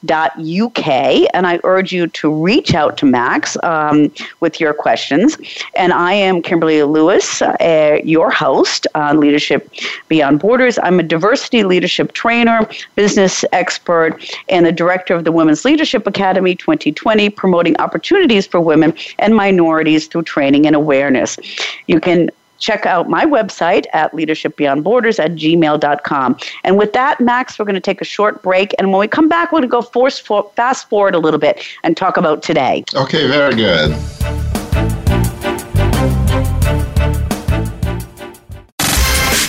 uk 0.08 0.86
and 0.88 1.46
I 1.46 1.60
urge 1.64 1.92
you 1.92 2.06
to 2.06 2.32
reach 2.32 2.74
out 2.74 2.96
to 2.98 3.06
Max 3.06 3.56
um, 3.62 4.12
with 4.40 4.60
your 4.60 4.72
questions. 4.72 5.36
And 5.76 5.92
I 5.92 6.12
am 6.12 6.42
Kimberly 6.42 6.82
Lewis, 6.82 7.42
uh, 7.42 7.98
your 8.02 8.30
host 8.30 8.86
on 8.94 9.20
Leadership 9.20 9.70
Beyond 10.08 10.40
Borders. 10.40 10.78
I'm 10.82 11.00
a 11.00 11.02
diversity 11.02 11.64
leadership 11.64 12.12
trainer, 12.12 12.68
business 12.94 13.44
expert, 13.52 14.24
and 14.48 14.64
the 14.64 14.72
director 14.72 15.14
of 15.14 15.24
the 15.24 15.32
Women's 15.32 15.64
Leadership 15.64 16.06
Academy 16.06 16.54
2020, 16.56 17.28
promoting 17.30 17.76
opportunities 17.78 18.46
for 18.46 18.60
women 18.60 18.94
and 19.18 19.34
minorities 19.34 20.06
through 20.06 20.22
training 20.22 20.66
and 20.66 20.74
awareness. 20.74 21.38
You 21.86 22.00
can 22.00 22.30
check 22.60 22.86
out 22.86 23.08
my 23.08 23.24
website 23.24 23.86
at 23.92 24.12
leadershipbeyondborders 24.12 25.18
at 25.18 25.32
gmail.com. 25.32 26.38
And 26.64 26.78
with 26.78 26.92
that, 26.92 27.20
Max, 27.20 27.58
we're 27.58 27.64
going 27.64 27.74
to 27.74 27.80
take 27.80 28.00
a 28.00 28.04
short 28.04 28.42
break. 28.42 28.74
And 28.78 28.92
when 28.92 29.00
we 29.00 29.08
come 29.08 29.28
back, 29.28 29.50
we're 29.50 29.60
going 29.60 29.68
to 29.68 29.68
go 29.68 29.82
force 29.82 30.18
for, 30.18 30.50
fast 30.54 30.88
forward 30.88 31.14
a 31.14 31.18
little 31.18 31.40
bit 31.40 31.66
and 31.82 31.96
talk 31.96 32.16
about 32.16 32.42
today. 32.42 32.84
Okay, 32.94 33.26
very 33.26 33.54
good. 33.54 34.39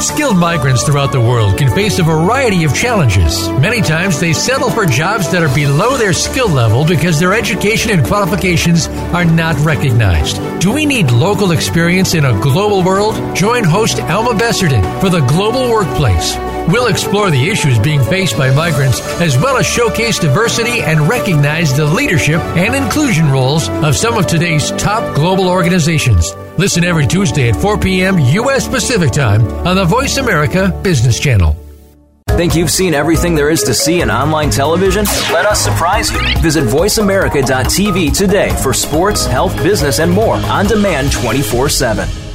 Skilled 0.00 0.36
migrants 0.38 0.84
throughout 0.84 1.10
the 1.10 1.20
world 1.20 1.58
can 1.58 1.74
face 1.74 1.98
a 1.98 2.04
variety 2.04 2.62
of 2.62 2.72
challenges. 2.72 3.48
Many 3.48 3.80
times 3.80 4.20
they 4.20 4.32
settle 4.32 4.70
for 4.70 4.86
jobs 4.86 5.30
that 5.32 5.42
are 5.42 5.52
below 5.52 5.96
their 5.96 6.12
skill 6.12 6.48
level 6.48 6.86
because 6.86 7.18
their 7.18 7.34
education 7.34 7.90
and 7.90 8.06
qualifications 8.06 8.86
are 9.12 9.24
not 9.24 9.56
recognized. 9.64 10.36
Do 10.60 10.72
we 10.72 10.86
need 10.86 11.10
local 11.10 11.50
experience 11.50 12.14
in 12.14 12.24
a 12.24 12.40
global 12.40 12.84
world? 12.84 13.14
Join 13.34 13.64
host 13.64 14.00
Alma 14.00 14.38
Besserton 14.38 15.00
for 15.00 15.10
the 15.10 15.26
Global 15.26 15.68
Workplace. 15.68 16.36
We'll 16.68 16.86
explore 16.86 17.30
the 17.30 17.48
issues 17.48 17.78
being 17.78 18.02
faced 18.04 18.36
by 18.36 18.54
migrants 18.54 19.00
as 19.20 19.36
well 19.36 19.56
as 19.56 19.66
showcase 19.66 20.20
diversity 20.20 20.80
and 20.80 21.08
recognize 21.08 21.76
the 21.76 21.86
leadership 21.86 22.40
and 22.56 22.74
inclusion 22.74 23.30
roles 23.30 23.68
of 23.68 23.96
some 23.96 24.16
of 24.16 24.28
today's 24.28 24.70
top 24.72 25.16
global 25.16 25.48
organizations. 25.48 26.34
Listen 26.58 26.82
every 26.82 27.06
Tuesday 27.06 27.50
at 27.50 27.54
4 27.54 27.78
p.m. 27.78 28.18
U.S. 28.18 28.66
Pacific 28.66 29.12
Time 29.12 29.46
on 29.64 29.76
the 29.76 29.84
Voice 29.84 30.16
America 30.16 30.76
Business 30.82 31.20
Channel. 31.20 31.56
Think 32.30 32.56
you've 32.56 32.70
seen 32.70 32.94
everything 32.94 33.36
there 33.36 33.48
is 33.48 33.62
to 33.62 33.72
see 33.72 34.00
in 34.00 34.10
online 34.10 34.50
television? 34.50 35.04
Let 35.32 35.46
us 35.46 35.60
surprise 35.60 36.10
you. 36.10 36.20
Visit 36.40 36.64
VoiceAmerica.tv 36.64 38.16
today 38.16 38.50
for 38.60 38.74
sports, 38.74 39.24
health, 39.24 39.56
business, 39.62 40.00
and 40.00 40.10
more 40.10 40.34
on 40.34 40.66
demand 40.66 41.12
24 41.12 41.68
7. 41.68 42.27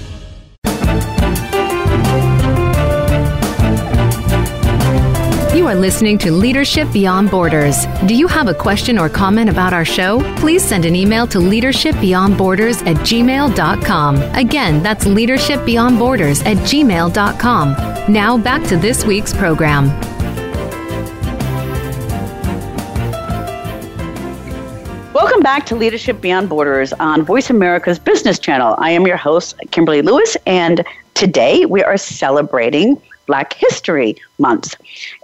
Are 5.73 5.79
listening 5.79 6.19
to 6.19 6.31
Leadership 6.31 6.87
Beyond 6.91 7.31
Borders. 7.31 7.87
Do 8.05 8.13
you 8.13 8.27
have 8.27 8.47
a 8.47 8.53
question 8.53 8.99
or 8.99 9.09
comment 9.09 9.49
about 9.49 9.73
our 9.73 9.83
show? 9.83 10.19
Please 10.37 10.63
send 10.63 10.85
an 10.85 10.95
email 10.95 11.25
to 11.25 11.39
leadershipbeyondborders 11.39 12.85
at 12.85 12.97
gmail.com. 12.97 14.21
Again, 14.35 14.83
that's 14.83 15.05
leadershipbeyondborders 15.05 16.45
at 16.45 16.57
gmail.com. 16.57 18.13
Now 18.13 18.37
back 18.37 18.63
to 18.67 18.77
this 18.77 19.03
week's 19.03 19.33
program. 19.33 19.87
Welcome 25.11 25.41
back 25.41 25.65
to 25.67 25.75
Leadership 25.75 26.21
Beyond 26.21 26.49
Borders 26.49 26.93
on 26.93 27.23
Voice 27.23 27.49
America's 27.49 27.97
Business 27.97 28.37
Channel. 28.37 28.75
I 28.77 28.91
am 28.91 29.07
your 29.07 29.17
host, 29.17 29.55
Kimberly 29.71 30.03
Lewis, 30.03 30.37
and 30.45 30.85
today 31.15 31.65
we 31.65 31.81
are 31.81 31.97
celebrating 31.97 33.01
Black 33.25 33.53
History 33.53 34.15
Month. 34.37 34.75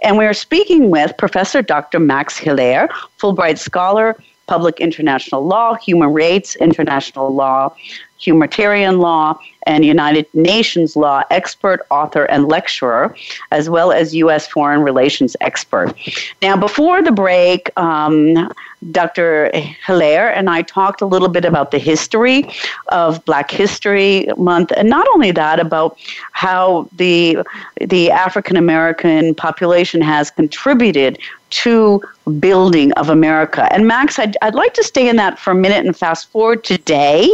And 0.02 0.16
we 0.16 0.24
are 0.24 0.34
speaking 0.34 0.90
with 0.90 1.16
Professor 1.18 1.62
Dr. 1.62 1.98
Max 1.98 2.36
Hilaire, 2.36 2.88
Fulbright 3.18 3.58
Scholar, 3.58 4.16
public 4.46 4.80
international 4.80 5.46
law, 5.46 5.74
human 5.74 6.08
rights 6.08 6.56
international 6.56 7.32
law, 7.32 7.74
humanitarian 8.20 8.98
law, 8.98 9.38
and 9.66 9.84
United 9.84 10.26
Nations 10.34 10.96
law 10.96 11.22
expert, 11.30 11.86
author, 11.90 12.24
and 12.24 12.48
lecturer, 12.48 13.14
as 13.50 13.68
well 13.68 13.92
as 13.92 14.14
U.S. 14.14 14.46
foreign 14.46 14.82
relations 14.82 15.36
expert. 15.40 15.94
Now, 16.42 16.56
before 16.56 17.02
the 17.02 17.12
break, 17.12 17.70
um, 17.78 18.52
Dr. 18.90 19.50
Hilaire 19.86 20.34
and 20.34 20.48
I 20.48 20.62
talked 20.62 21.02
a 21.02 21.06
little 21.06 21.28
bit 21.28 21.44
about 21.44 21.70
the 21.70 21.78
history 21.78 22.50
of 22.88 23.22
Black 23.26 23.50
History 23.50 24.28
Month, 24.36 24.72
and 24.76 24.88
not 24.88 25.06
only 25.14 25.30
that, 25.32 25.60
about 25.60 25.98
how 26.32 26.88
the 26.96 27.38
the 27.80 28.10
African 28.10 28.56
American 28.56 29.34
population 29.34 30.00
has 30.00 30.30
contributed 30.30 31.18
to 31.50 32.00
building 32.38 32.92
of 32.92 33.08
America. 33.08 33.70
And 33.72 33.86
Max, 33.86 34.18
I'd, 34.18 34.36
I'd 34.40 34.54
like 34.54 34.72
to 34.74 34.84
stay 34.84 35.08
in 35.08 35.16
that 35.16 35.38
for 35.38 35.50
a 35.50 35.54
minute 35.54 35.84
and 35.84 35.96
fast 35.96 36.30
forward 36.30 36.62
today 36.62 37.28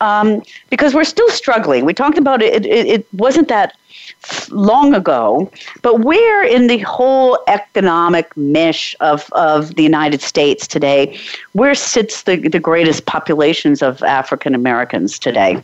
um, 0.00 0.42
because 0.70 0.94
we're 0.94 1.04
still 1.04 1.28
struggling. 1.30 1.84
We 1.84 1.94
talked 1.94 2.18
about 2.18 2.42
it, 2.42 2.66
it, 2.66 2.86
it 2.86 3.14
wasn't 3.14 3.48
that 3.48 3.76
long 4.50 4.94
ago, 4.94 5.50
but 5.82 6.00
where 6.00 6.44
in 6.44 6.66
the 6.66 6.78
whole 6.78 7.38
economic 7.48 8.36
mesh 8.36 8.94
of, 9.00 9.30
of 9.32 9.74
the 9.74 9.82
United 9.82 10.20
States 10.20 10.66
today, 10.66 11.18
where 11.52 11.74
sits 11.74 12.22
the, 12.22 12.36
the 12.48 12.60
greatest 12.60 13.06
populations 13.06 13.82
of 13.82 14.02
African 14.02 14.54
Americans 14.54 15.18
today? 15.18 15.62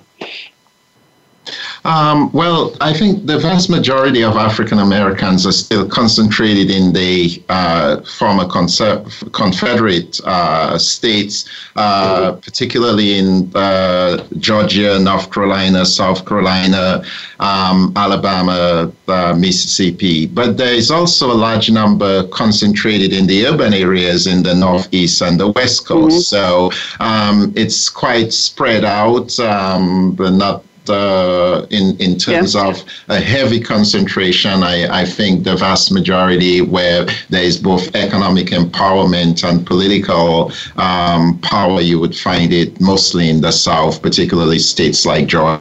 Um, 1.85 2.31
well, 2.33 2.76
I 2.81 2.92
think 2.92 3.26
the 3.26 3.38
vast 3.38 3.70
majority 3.70 4.22
of 4.22 4.37
African 4.37 4.79
Americans 4.79 5.46
are 5.46 5.53
still 5.53 5.88
concentrated 5.88 6.70
in 6.70 6.92
the 6.92 7.42
uh, 7.48 8.00
former 8.03 8.46
Confederate 8.46 10.20
uh, 10.24 10.79
states, 10.79 11.48
uh, 11.76 12.33
particularly 12.33 13.18
in 13.18 13.50
uh, 13.55 14.24
Georgia, 14.38 14.98
North 14.98 15.33
Carolina, 15.33 15.87
South 15.87 16.26
Carolina, 16.26 17.03
um, 17.40 17.92
Alabama, 17.96 18.92
uh, 19.09 19.35
Mississippi. 19.37 20.26
But 20.26 20.59
there 20.59 20.74
is 20.74 20.90
also 20.90 21.33
a 21.33 21.35
large 21.35 21.70
number 21.70 22.26
concentrated 22.29 23.12
in 23.12 23.26
the 23.26 23.46
urban 23.46 23.72
areas 23.72 24.26
in 24.26 24.42
the 24.42 24.55
Northeast 24.55 25.22
and 25.22 25.40
the 25.40 25.48
West 25.48 25.87
Coast. 25.87 26.33
Mm-hmm. 26.33 26.70
So 26.70 26.70
um, 27.00 27.53
it's 27.57 27.88
quite 27.88 28.33
spread 28.33 28.85
out, 28.85 29.38
um, 29.40 30.12
but 30.12 30.33
not 30.33 30.64
uh, 30.88 31.66
in 31.70 31.96
in 31.98 32.16
terms 32.16 32.54
yeah. 32.54 32.68
of 32.68 32.82
a 33.08 33.20
heavy 33.20 33.60
concentration. 33.60 34.62
I, 34.62 35.02
I 35.02 35.04
think 35.04 35.44
the 35.44 35.56
vast 35.56 35.92
majority 35.92 36.60
where 36.60 37.06
there 37.28 37.42
is 37.42 37.58
both 37.58 37.94
economic 37.94 38.48
empowerment 38.48 39.48
and 39.48 39.66
political 39.66 40.52
um, 40.76 41.38
power, 41.40 41.80
you 41.80 41.98
would 42.00 42.16
find 42.16 42.52
it 42.52 42.80
mostly 42.80 43.28
in 43.28 43.40
the 43.40 43.52
South, 43.52 44.00
particularly 44.02 44.58
states 44.58 45.04
like 45.04 45.26
Georgia. 45.26 45.60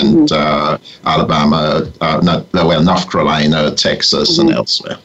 and 0.00 0.28
mm-hmm. 0.28 0.34
uh, 0.34 0.78
Alabama, 1.10 1.90
uh, 2.00 2.20
not 2.22 2.52
well, 2.52 2.82
North 2.82 3.10
Carolina, 3.10 3.74
Texas, 3.74 4.38
mm-hmm. 4.38 4.48
and 4.48 4.56
elsewhere. 4.56 4.98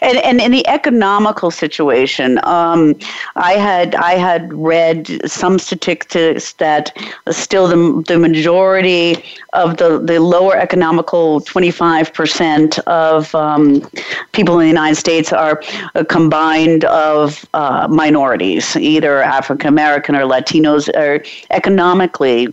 And, 0.00 0.18
and 0.18 0.40
in 0.40 0.52
the 0.52 0.66
economical 0.66 1.50
situation, 1.50 2.40
um, 2.44 2.94
I 3.36 3.52
had 3.52 3.94
I 3.94 4.12
had 4.12 4.52
read 4.52 5.20
some 5.30 5.58
statistics 5.58 6.54
that 6.54 6.96
still 7.30 7.66
the, 7.68 8.02
the 8.06 8.18
majority 8.18 9.24
of 9.52 9.76
the, 9.76 9.98
the 9.98 10.18
lower 10.18 10.56
economical 10.56 11.40
25% 11.42 12.78
of 12.80 13.34
um, 13.34 13.82
people 14.32 14.54
in 14.54 14.60
the 14.60 14.68
United 14.68 14.96
States 14.96 15.32
are 15.32 15.62
a 15.94 16.04
combined 16.04 16.84
of 16.84 17.44
uh, 17.52 17.86
minorities, 17.88 18.76
either 18.76 19.22
African 19.22 19.68
American 19.68 20.16
or 20.16 20.22
Latinos. 20.22 20.88
Or 20.96 21.22
economically, 21.50 22.46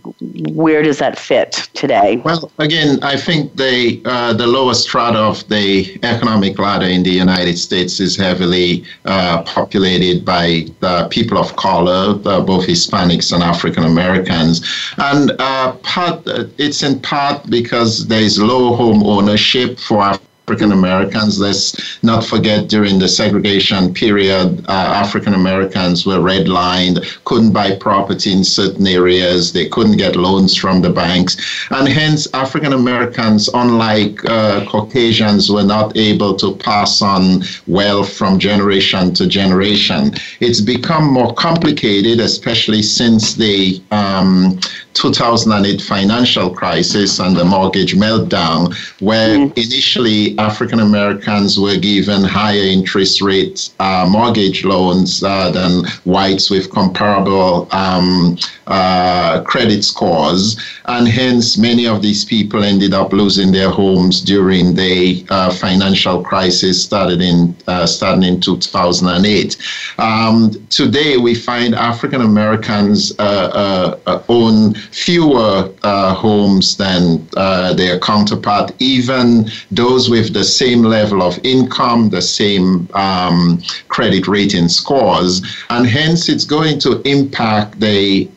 where 0.52 0.82
does 0.82 0.98
that 0.98 1.18
fit 1.18 1.68
today? 1.74 2.16
Well, 2.18 2.50
again, 2.58 3.02
I 3.02 3.16
think 3.16 3.56
the 3.56 4.02
uh, 4.04 4.34
the 4.34 4.46
lowest 4.46 4.82
strata 4.82 5.18
of 5.18 5.46
the 5.48 5.98
economic 6.02 6.58
ladder 6.58 6.86
in 6.86 7.02
the 7.02 7.10
United 7.10 7.58
States 7.58 8.00
is 8.00 8.16
heavily 8.16 8.84
uh, 9.06 9.42
populated 9.44 10.24
by 10.24 10.66
the 10.80 11.08
people 11.10 11.38
of 11.38 11.56
color, 11.56 12.14
both 12.14 12.66
Hispanics 12.66 13.32
and 13.32 13.42
African 13.42 13.84
Americans, 13.84 14.54
and 14.98 15.32
uh, 15.38 15.72
part 15.82 16.22
it's 16.58 16.82
in 16.82 16.89
part 16.98 17.48
because 17.48 18.06
there 18.08 18.20
is 18.20 18.40
low 18.40 18.74
home 18.74 19.02
ownership 19.02 19.78
for 19.78 20.18
African 20.50 20.72
Americans. 20.72 21.38
Let's 21.38 22.02
not 22.02 22.24
forget 22.24 22.68
during 22.68 22.98
the 22.98 23.06
segregation 23.06 23.94
period, 23.94 24.64
uh, 24.68 24.72
African 25.04 25.34
Americans 25.34 26.04
were 26.04 26.18
redlined, 26.18 27.06
couldn't 27.24 27.52
buy 27.52 27.76
property 27.76 28.32
in 28.32 28.42
certain 28.42 28.84
areas, 28.88 29.52
they 29.52 29.68
couldn't 29.68 29.96
get 29.96 30.16
loans 30.16 30.56
from 30.56 30.82
the 30.82 30.90
banks. 30.90 31.36
And 31.70 31.86
hence, 31.86 32.26
African 32.34 32.72
Americans, 32.72 33.48
unlike 33.54 34.24
uh, 34.28 34.66
Caucasians, 34.66 35.52
were 35.52 35.62
not 35.62 35.96
able 35.96 36.34
to 36.38 36.56
pass 36.56 37.00
on 37.00 37.44
wealth 37.68 38.12
from 38.12 38.40
generation 38.40 39.14
to 39.14 39.28
generation. 39.28 40.14
It's 40.40 40.60
become 40.60 41.04
more 41.12 41.32
complicated, 41.34 42.18
especially 42.18 42.82
since 42.82 43.34
the 43.34 43.80
um, 43.92 44.58
2008 44.94 45.80
financial 45.80 46.50
crisis 46.50 47.18
and 47.18 47.36
the 47.36 47.44
mortgage 47.44 47.94
meltdown, 47.94 48.74
where 49.00 49.38
mm. 49.38 49.50
initially 49.56 50.38
African 50.38 50.80
Americans 50.80 51.58
were 51.58 51.76
given 51.76 52.22
higher 52.24 52.62
interest 52.62 53.22
rate 53.22 53.70
uh, 53.78 54.06
mortgage 54.08 54.64
loans 54.64 55.22
uh, 55.22 55.50
than 55.50 55.84
whites 56.04 56.50
with 56.50 56.70
comparable 56.70 57.68
um, 57.72 58.36
uh, 58.70 59.42
credit 59.42 59.84
scores. 59.84 60.56
And 60.86 61.06
hence, 61.06 61.58
many 61.58 61.86
of 61.86 62.02
these 62.02 62.24
people 62.24 62.64
ended 62.64 62.94
up 62.94 63.12
losing 63.12 63.52
their 63.52 63.70
homes 63.70 64.20
during 64.20 64.74
the 64.74 65.26
uh, 65.28 65.52
financial 65.52 66.22
crisis 66.22 66.82
started 66.82 67.20
in, 67.20 67.54
uh, 67.66 67.86
starting 67.86 68.22
in 68.22 68.40
2008. 68.40 69.56
Um, 69.98 70.50
today, 70.70 71.16
we 71.16 71.34
find 71.34 71.74
African 71.74 72.22
Americans 72.22 73.12
uh, 73.18 73.98
own 74.28 74.74
fewer 74.74 75.70
uh, 75.82 76.14
homes 76.14 76.76
than 76.76 77.26
uh, 77.36 77.74
their 77.74 77.98
counterpart, 77.98 78.72
even 78.78 79.50
those 79.70 80.08
with 80.08 80.32
the 80.32 80.44
same 80.44 80.82
level 80.82 81.22
of 81.22 81.38
income, 81.44 82.10
the 82.10 82.22
same 82.22 82.88
um, 82.94 83.60
credit 83.88 84.28
rating 84.28 84.68
scores, 84.68 85.42
and 85.70 85.86
hence 85.86 86.28
it's 86.28 86.44
going 86.44 86.78
to 86.78 87.00
impact 87.02 87.80
the 87.80 88.28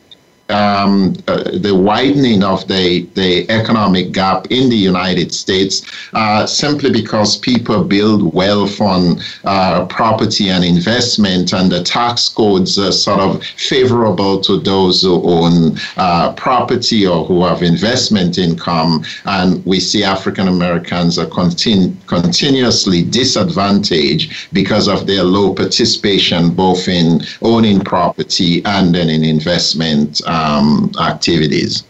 um, 0.50 1.14
uh, 1.26 1.42
the 1.58 1.74
widening 1.74 2.42
of 2.42 2.66
the, 2.68 3.08
the 3.14 3.48
economic 3.50 4.12
gap 4.12 4.46
in 4.50 4.68
the 4.68 4.76
United 4.76 5.32
States 5.32 5.82
uh, 6.12 6.46
simply 6.46 6.90
because 6.90 7.38
people 7.38 7.82
build 7.82 8.34
wealth 8.34 8.80
on 8.80 9.20
uh, 9.44 9.86
property 9.86 10.50
and 10.50 10.64
investment, 10.64 11.52
and 11.52 11.70
the 11.70 11.82
tax 11.82 12.28
codes 12.28 12.78
are 12.78 12.92
sort 12.92 13.20
of 13.20 13.42
favorable 13.44 14.40
to 14.40 14.60
those 14.60 15.02
who 15.02 15.22
own 15.22 15.78
uh, 15.96 16.32
property 16.34 17.06
or 17.06 17.24
who 17.24 17.44
have 17.44 17.62
investment 17.62 18.38
income. 18.38 19.04
And 19.24 19.64
we 19.64 19.80
see 19.80 20.04
African 20.04 20.48
Americans 20.48 21.18
are 21.18 21.26
continu- 21.26 21.94
continuously 22.06 23.02
disadvantaged 23.02 24.52
because 24.52 24.88
of 24.88 25.06
their 25.06 25.24
low 25.24 25.54
participation 25.54 26.50
both 26.50 26.88
in 26.88 27.22
owning 27.42 27.80
property 27.80 28.64
and 28.64 28.94
then 28.94 29.08
in 29.08 29.24
investment 29.24 30.20
um, 30.34 30.90
activities. 31.00 31.84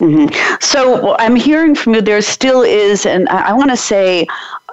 Mm-hmm. 0.00 0.34
So 0.60 1.16
I'm 1.18 1.36
hearing 1.36 1.74
from 1.74 1.94
you. 1.94 2.00
There 2.00 2.20
still 2.22 2.62
is, 2.62 3.06
and 3.06 3.28
I, 3.28 3.50
I 3.50 3.52
want 3.52 3.70
to 3.70 3.76
say 3.76 4.26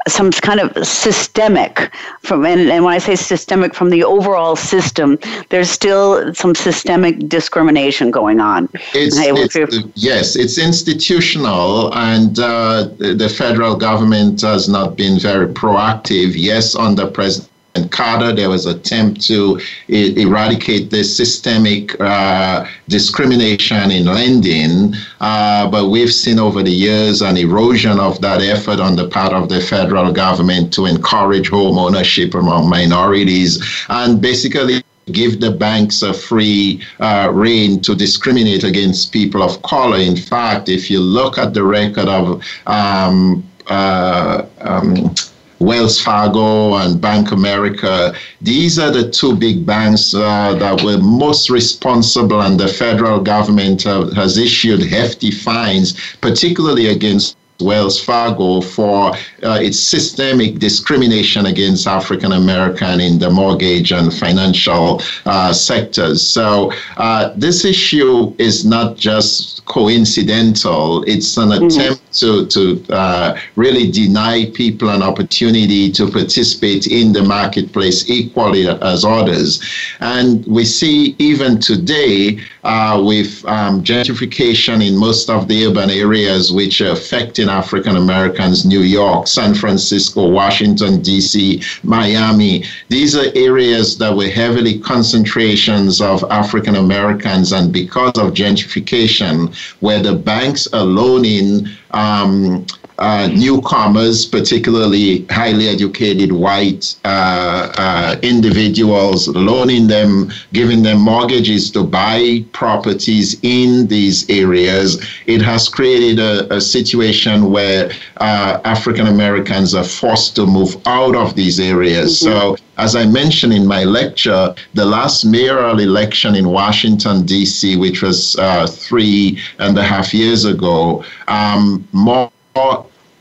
some 0.08 0.32
kind 0.32 0.60
of 0.60 0.88
systemic 0.88 1.92
from 2.22 2.46
and, 2.46 2.70
and, 2.70 2.84
when 2.84 2.94
i 2.94 2.98
say 2.98 3.16
systemic 3.16 3.76
from 3.76 3.90
the 3.90 4.04
overall 4.04 4.56
system 4.56 5.20
there's 5.50 5.70
still 5.70 6.34
some 6.34 6.56
systemic 6.56 7.28
discrimination 7.28 8.10
going 8.10 8.40
on 8.40 8.70
it's, 8.94 9.18
it's 9.18 9.78
yes 9.96 10.36
it's 10.36 10.58
institutional 10.58 11.94
and 11.96 12.40
uh, 12.40 12.90
the 12.98 13.34
federal 13.38 13.76
government 13.76 14.42
has 14.42 14.70
not 14.70 14.96
been 14.96 15.20
very 15.20 15.48
proactive 15.48 16.32
yes 16.36 16.76
under 16.76 17.06
president 17.08 17.49
and 17.76 17.92
Carter, 17.92 18.34
there 18.34 18.50
was 18.50 18.66
an 18.66 18.78
attempt 18.78 19.22
to 19.28 19.60
eradicate 19.88 20.90
this 20.90 21.16
systemic 21.16 22.00
uh, 22.02 22.66
discrimination 22.88 23.92
in 23.92 24.06
lending, 24.06 24.96
uh, 25.22 25.70
but 25.70 25.90
we've 25.90 26.14
seen 26.14 26.40
over 26.40 26.64
the 26.64 26.72
years 26.72 27.22
an 27.22 27.38
erosion 27.38 28.00
of 28.00 28.20
that 28.22 28.42
effort 28.42 28.80
on 28.80 28.96
the 28.96 29.08
part 29.08 29.34
of 29.34 29.50
the 29.50 29.62
federal 29.62 30.12
government 30.12 30.74
to 30.74 30.86
encourage 30.88 31.50
home 31.50 31.78
ownership 31.78 32.34
among 32.34 32.68
minorities 32.70 33.64
and 33.90 34.20
basically 34.20 34.82
give 35.12 35.40
the 35.40 35.52
banks 35.52 36.02
a 36.02 36.14
free 36.14 36.82
uh, 37.00 37.30
rein 37.32 37.80
to 37.82 37.96
discriminate 37.96 38.64
against 38.64 39.12
people 39.12 39.44
of 39.44 39.62
color. 39.62 39.98
In 39.98 40.16
fact, 40.16 40.70
if 40.70 40.90
you 40.90 41.00
look 41.00 41.38
at 41.38 41.54
the 41.54 41.64
record 41.64 42.08
of 42.08 42.44
um, 42.68 43.44
uh, 43.68 44.46
um, 44.62 45.14
Wells 45.60 46.00
Fargo 46.00 46.76
and 46.76 47.02
Bank 47.02 47.32
America. 47.32 48.14
These 48.42 48.80
are 48.80 48.92
the 48.92 49.10
two 49.10 49.36
big 49.36 49.66
banks 49.66 50.14
uh, 50.14 50.56
that 50.56 50.84
were 50.84 50.98
most 50.98 51.50
responsible, 51.50 52.42
and 52.42 52.60
the 52.60 52.68
federal 52.68 53.20
government 53.20 53.86
uh, 53.86 54.10
has 54.12 54.38
issued 54.38 54.82
hefty 54.84 55.32
fines, 55.32 56.16
particularly 56.22 56.88
against 56.88 57.36
Wells 57.62 58.02
Fargo 58.02 58.62
for 58.62 59.12
uh, 59.44 59.60
its 59.62 59.80
systemic 59.80 60.60
discrimination 60.60 61.46
against 61.46 61.88
African 61.88 62.32
American 62.32 63.02
in 63.02 63.20
the 63.20 63.30
mortgage 63.30 63.92
and 63.92 64.14
financial 64.14 65.02
uh, 65.26 65.52
sectors. 65.52 66.26
So 66.26 66.72
uh, 66.98 67.34
this 67.36 67.66
issue 67.66 68.34
is 68.38 68.66
not 68.66 68.96
just 68.96 69.59
coincidental; 69.70 71.04
it's 71.04 71.38
an 71.38 71.50
mm-hmm. 71.50 71.66
attempt 71.66 72.20
to 72.20 72.46
to 72.48 72.84
uh, 72.90 73.40
really 73.56 73.90
deny 73.90 74.52
people 74.54 74.90
an 74.90 75.02
opportunity 75.02 75.90
to 75.92 76.12
participate 76.12 76.88
in 76.88 77.14
the 77.14 77.24
marketplace 77.24 78.10
equally 78.10 78.68
as 78.68 79.06
others. 79.06 79.62
And 80.02 80.46
we 80.46 80.66
see 80.66 81.16
even 81.20 81.60
today 81.60 82.40
uh, 82.64 83.02
with 83.06 83.46
um, 83.46 83.84
gentrification 83.84 84.86
in 84.86 84.98
most 84.98 85.30
of 85.30 85.48
the 85.48 85.66
urban 85.66 85.90
areas, 85.90 86.52
which 86.52 86.82
are 86.82 86.92
affecting 86.92 87.48
African 87.48 87.96
Americans, 87.96 88.66
New 88.66 88.82
York, 88.82 89.28
San 89.28 89.54
Francisco, 89.54 90.28
Washington, 90.28 91.02
D.C., 91.02 91.62
Miami. 91.84 92.66
These 92.90 93.16
are 93.16 93.32
areas 93.36 93.98
that 94.00 94.16
were 94.16 94.28
heavily 94.28 94.80
concentrations 94.80 96.02
of 96.02 96.24
African 96.30 96.76
Americans, 96.76 97.52
and 97.52 97.72
because 97.72 98.18
of 98.18 98.34
gentrification, 98.34 99.56
where 99.80 100.02
the 100.02 100.14
banks 100.16 100.68
are 100.74 100.84
loaning 100.84 101.68
um, 101.92 102.66
uh, 103.00 103.28
newcomers, 103.28 104.26
particularly 104.26 105.26
highly 105.30 105.68
educated 105.68 106.32
white 106.32 106.96
uh, 107.06 107.72
uh, 107.78 108.16
individuals, 108.22 109.28
loaning 109.30 109.88
them, 109.88 110.30
giving 110.54 110.84
them 110.84 111.00
mortgages 111.00 111.72
to 111.72 111.84
buy 111.84 112.44
properties 112.52 113.40
in 113.42 113.88
these 113.88 114.30
areas. 114.30 115.04
It 115.28 115.42
has 115.42 115.70
created 115.70 116.20
a, 116.20 116.54
a 116.54 116.62
situation 116.62 117.52
where 117.52 117.92
uh, 118.18 118.60
African 118.66 119.08
Americans 119.08 119.74
are 119.74 119.86
forced 119.86 120.36
to 120.36 120.46
move 120.46 120.76
out 120.86 121.16
of 121.16 121.36
these 121.36 121.60
areas. 121.60 122.22
Mm-hmm. 122.22 122.32
So, 122.32 122.58
as 122.78 122.96
I 122.96 123.06
mentioned 123.06 123.54
in 123.54 123.68
my 123.68 123.84
lecture, 123.84 124.56
the 124.74 124.86
last 124.86 125.26
mayoral 125.26 125.80
election 125.80 126.36
in 126.36 126.48
Washington, 126.50 127.26
D.C., 127.26 127.76
which 127.76 128.02
was 128.02 128.38
uh, 128.38 128.68
three 128.68 129.38
and 129.60 129.78
a 129.78 129.84
half 129.84 130.14
years 130.14 130.46
ago, 130.46 131.04
um, 131.28 131.86
more 131.92 132.32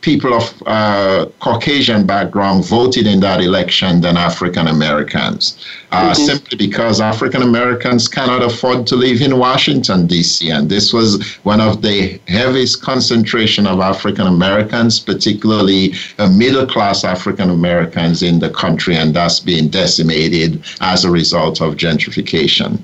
people 0.01 0.33
of 0.33 0.62
uh, 0.66 1.27
Caucasian 1.40 2.07
background 2.07 2.64
voted 2.64 3.07
in 3.07 3.20
that 3.20 3.40
election 3.40 4.01
than 4.01 4.16
African 4.16 4.68
Americans, 4.68 5.42
uh, 5.90 6.12
mm-hmm. 6.12 6.22
simply 6.22 6.57
because 6.57 7.01
African 7.01 7.42
Americans 7.42 8.07
cannot 8.07 8.42
afford 8.42 8.87
to 8.87 8.96
live 8.96 9.20
in 9.20 9.38
Washington, 9.38 10.07
D.C. 10.07 10.51
And 10.51 10.68
this 10.68 10.92
was 10.92 11.11
one 11.42 11.61
of 11.61 11.83
the 11.83 12.20
heaviest 12.29 12.81
concentration 12.83 13.66
of 13.66 13.81
African 13.81 14.27
Americans, 14.27 15.01
particularly 15.01 15.94
uh, 16.18 16.29
middle 16.29 16.66
class 16.66 17.05
African 17.05 17.51
Americans 17.51 18.22
in 18.22 18.38
the 18.38 18.51
country, 18.51 18.96
and 18.96 19.12
that's 19.14 19.40
being 19.40 19.68
decimated 19.68 20.62
as 20.81 21.05
a 21.05 21.11
result 21.11 21.61
of 21.61 21.74
gentrification. 21.74 22.79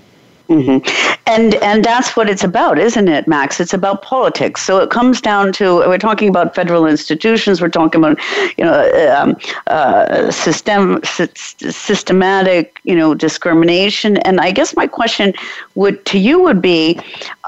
Mm-hmm. 0.48 0.86
And 1.26 1.54
and 1.56 1.82
that's 1.82 2.16
what 2.16 2.28
it's 2.28 2.44
about, 2.44 2.78
isn't 2.78 3.08
it, 3.08 3.26
Max? 3.26 3.60
It's 3.60 3.72
about 3.72 4.02
politics. 4.02 4.60
So 4.62 4.78
it 4.78 4.90
comes 4.90 5.22
down 5.22 5.52
to 5.54 5.78
we're 5.78 5.96
talking 5.96 6.28
about 6.28 6.54
federal 6.54 6.86
institutions. 6.86 7.62
We're 7.62 7.70
talking 7.70 8.04
about 8.04 8.18
you 8.58 8.64
know 8.64 9.16
um, 9.16 9.36
uh, 9.68 10.30
system 10.30 11.00
systematic 11.02 12.78
you 12.84 12.94
know 12.94 13.14
discrimination. 13.14 14.18
And 14.18 14.38
I 14.38 14.50
guess 14.50 14.76
my 14.76 14.86
question 14.86 15.32
would 15.76 16.04
to 16.06 16.18
you 16.18 16.42
would 16.42 16.60
be. 16.60 17.00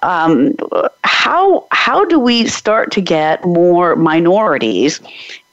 Um, 0.03 0.55
how 1.05 1.67
how 1.73 2.05
do 2.05 2.19
we 2.19 2.47
start 2.47 2.93
to 2.93 3.01
get 3.01 3.45
more 3.45 3.97
minorities 3.97 5.01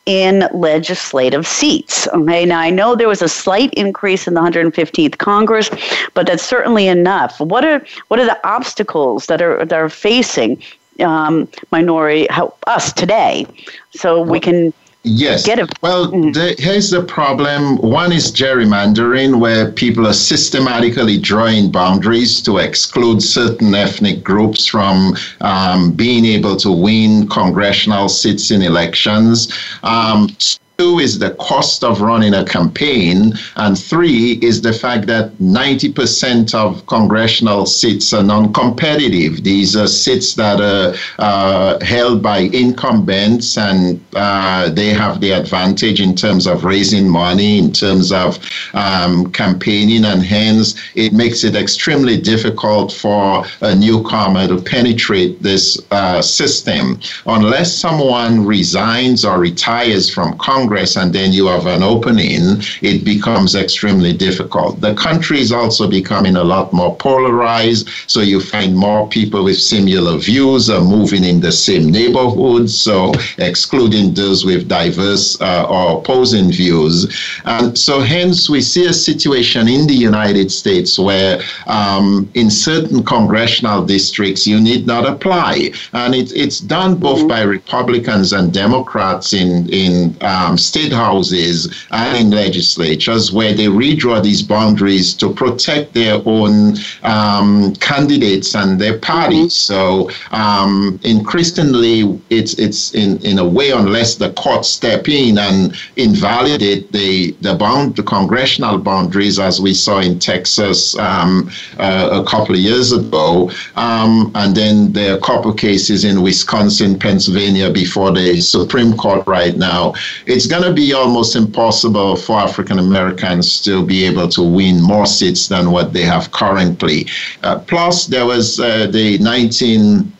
in 0.06 0.48
legislative 0.54 1.48
seats. 1.48 2.08
Okay, 2.10 2.46
now 2.46 2.60
I 2.60 2.70
know 2.70 2.96
there 2.96 3.08
was 3.08 3.22
a 3.22 3.30
slight 3.30 3.74
increase 3.74 4.28
in 4.28 4.34
the 4.34 4.42
115th 4.42 5.18
Congress, 5.18 5.70
but 6.14 6.28
that's 6.28 6.44
certainly 6.44 6.88
enough. 6.88 7.40
What 7.40 7.64
are 7.64 7.86
what 8.10 8.20
are 8.20 8.26
the 8.26 8.40
obstacles 8.48 9.28
that 9.28 9.42
are 9.42 9.64
that 9.66 9.80
are 9.80 9.90
facing 9.90 10.62
um, 11.00 11.48
minority 11.72 12.28
how, 12.30 12.54
us 12.68 12.92
today, 12.92 13.48
so 13.92 14.22
we 14.22 14.40
can 14.40 14.74
Yes. 15.04 15.46
Get 15.46 15.60
Well, 15.82 16.08
mm-hmm. 16.08 16.32
the, 16.32 16.56
here's 16.58 16.90
the 16.90 17.04
problem. 17.04 17.78
One 17.78 18.14
is 18.14 18.32
gerrymandering, 18.32 19.40
where 19.40 19.70
people 19.70 20.08
are 20.08 20.14
systematically 20.14 21.20
drawing 21.20 21.72
boundaries 21.72 22.42
to 22.44 22.60
exclude 22.60 23.22
certain 23.22 23.76
ethnic 23.76 24.24
groups 24.24 24.66
from 24.66 25.18
um, 25.42 25.92
being 25.92 26.24
able 26.24 26.56
to 26.58 26.72
win 26.72 27.28
congressional 27.28 28.08
seats 28.08 28.50
in 28.50 28.62
elections. 28.62 29.54
Um, 29.84 30.30
Two 30.80 30.98
is 30.98 31.20
the 31.20 31.32
cost 31.36 31.84
of 31.84 32.02
running 32.02 32.34
a 32.34 32.44
campaign. 32.44 33.34
And 33.58 33.78
three 33.78 34.40
is 34.42 34.62
the 34.62 34.74
fact 34.74 35.06
that 35.06 35.32
90% 35.38 36.56
of 36.56 36.86
congressional 36.88 37.68
seats 37.68 38.12
are 38.12 38.24
non 38.24 38.52
competitive. 38.54 39.44
These 39.44 39.76
are 39.76 39.86
seats 39.86 40.34
that 40.34 40.60
are 40.60 40.96
uh, 41.20 41.84
held 41.86 42.24
by 42.24 42.50
incumbents 42.54 43.56
and 43.56 44.04
uh, 44.16 44.70
they 44.70 44.90
have 44.90 45.22
the 45.22 45.32
advantage 45.32 46.02
in 46.02 46.16
terms 46.16 46.48
of 46.48 46.64
raising 46.64 47.08
money, 47.08 47.60
in 47.60 47.72
terms 47.72 48.12
of 48.12 48.40
um, 48.74 49.32
campaigning, 49.32 50.06
and 50.06 50.24
hence 50.24 50.74
it 50.96 51.14
makes 51.14 51.44
it 51.44 51.56
extremely 51.56 52.20
difficult 52.20 52.92
for 52.92 53.46
a 53.62 53.76
newcomer 53.76 54.48
to 54.48 54.60
penetrate 54.60 55.40
this 55.44 55.80
uh, 55.92 56.20
system. 56.20 57.00
Unless 57.28 57.74
someone 57.76 58.44
resigns 58.44 59.24
or 59.24 59.38
retires 59.38 60.10
from 60.12 60.36
Congress, 60.40 60.63
Congress 60.64 60.96
and 60.96 61.12
then 61.12 61.34
you 61.34 61.48
have 61.48 61.66
an 61.66 61.84
opening, 61.84 62.62
it 62.82 63.04
becomes 63.04 63.54
extremely 63.54 64.14
difficult. 64.14 64.80
The 64.80 64.94
country 64.96 65.42
is 65.42 65.52
also 65.52 65.90
becoming 65.90 66.38
a 66.38 66.44
lot 66.44 66.72
more 66.72 66.96
polarized, 66.96 67.90
so 68.08 68.22
you 68.22 68.40
find 68.40 68.74
more 68.74 69.10
people 69.10 69.44
with 69.44 69.58
similar 69.58 70.18
views 70.18 70.70
are 70.70 70.80
moving 70.82 71.26
in 71.26 71.42
the 71.42 71.52
same 71.52 71.92
neighborhoods, 71.92 72.72
so 72.82 73.12
excluding 73.40 74.14
those 74.14 74.46
with 74.46 74.70
diverse 74.70 75.40
uh, 75.42 75.68
or 75.70 76.00
opposing 76.00 76.50
views. 76.50 76.98
And 77.44 77.78
so, 77.78 78.00
hence, 78.00 78.50
we 78.50 78.62
see 78.62 78.86
a 78.86 78.94
situation 78.94 79.68
in 79.68 79.86
the 79.86 80.00
United 80.12 80.50
States 80.50 80.98
where 80.98 81.42
um, 81.68 82.30
in 82.36 82.50
certain 82.50 83.04
congressional 83.04 83.86
districts 83.86 84.48
you 84.48 84.62
need 84.62 84.88
not 84.88 85.06
apply. 85.06 85.72
And 85.92 86.16
it, 86.16 86.32
it's 86.34 86.60
done 86.60 86.96
both 86.96 87.20
mm-hmm. 87.20 87.28
by 87.28 87.42
Republicans 87.42 88.32
and 88.32 88.54
Democrats 88.54 89.34
in, 89.34 89.68
in 89.70 90.16
um, 90.22 90.53
um, 90.54 90.58
state 90.58 90.94
houses 90.94 91.86
and 91.92 92.18
in 92.18 92.30
legislatures 92.32 93.32
where 93.32 93.54
they 93.54 93.66
redraw 93.66 94.22
these 94.22 94.42
boundaries 94.42 95.14
to 95.16 95.34
protect 95.34 95.94
their 95.94 96.22
own 96.26 96.76
um, 97.04 97.74
candidates 97.76 98.56
and 98.56 98.80
their 98.80 98.98
parties. 99.00 99.54
Mm-hmm. 99.54 99.74
So 99.74 100.10
um, 100.32 101.00
increasingly, 101.04 102.20
it's 102.30 102.54
it's 102.60 102.94
in, 102.94 103.18
in 103.24 103.40
a 103.40 103.48
way, 103.48 103.72
unless 103.72 104.16
the 104.16 104.32
courts 104.34 104.70
step 104.70 105.10
in 105.10 105.38
and 105.38 105.76
invalidate 105.96 106.92
the 106.92 107.32
the 107.42 107.56
bound 107.56 107.96
the 107.96 108.04
congressional 108.04 108.78
boundaries, 108.78 109.40
as 109.40 109.60
we 109.60 109.74
saw 109.74 110.00
in 110.00 110.20
Texas 110.20 110.98
um, 111.00 111.50
uh, 111.80 112.22
a 112.24 112.30
couple 112.30 112.56
of 112.56 112.62
years 112.62 112.92
ago, 112.92 113.52
um, 113.76 114.32
and 114.36 114.56
then 114.56 114.92
there 114.94 115.14
are 115.14 115.18
a 115.18 115.22
couple 115.22 115.54
cases 115.54 116.06
in 116.06 116.22
Wisconsin, 116.22 117.00
Pennsylvania 117.00 117.72
before 117.72 118.12
the 118.12 118.42
Supreme 118.42 118.94
Court 118.96 119.26
right 119.28 119.58
now. 119.58 119.94
It's 120.26 120.43
it's 120.44 120.52
going 120.52 120.62
to 120.64 120.74
be 120.74 120.92
almost 120.92 121.38
impossible 121.38 122.18
for 122.18 122.38
African 122.38 122.78
Americans 122.78 123.62
to 123.62 123.86
be 123.86 124.04
able 124.04 124.28
to 124.28 124.44
win 124.44 124.82
more 124.82 125.06
seats 125.06 125.48
than 125.48 125.72
what 125.72 125.94
they 125.94 126.02
have 126.02 126.32
currently. 126.32 127.08
Uh, 127.44 127.60
plus, 127.60 128.08
there 128.08 128.26
was 128.26 128.60
uh, 128.60 128.88
the 128.88 129.18
19. 129.20 130.12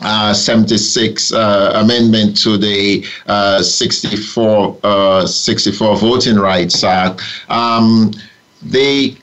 Uh, 0.00 0.32
76 0.32 1.32
uh, 1.32 1.72
amendment 1.74 2.36
to 2.36 2.56
the 2.56 3.04
uh, 3.26 3.62
64 3.62 4.78
uh, 4.82 5.26
64 5.26 5.96
Voting 5.96 6.36
Rights 6.36 6.82
Act. 6.82 7.20
Um, 7.48 8.12
the 8.62 9.16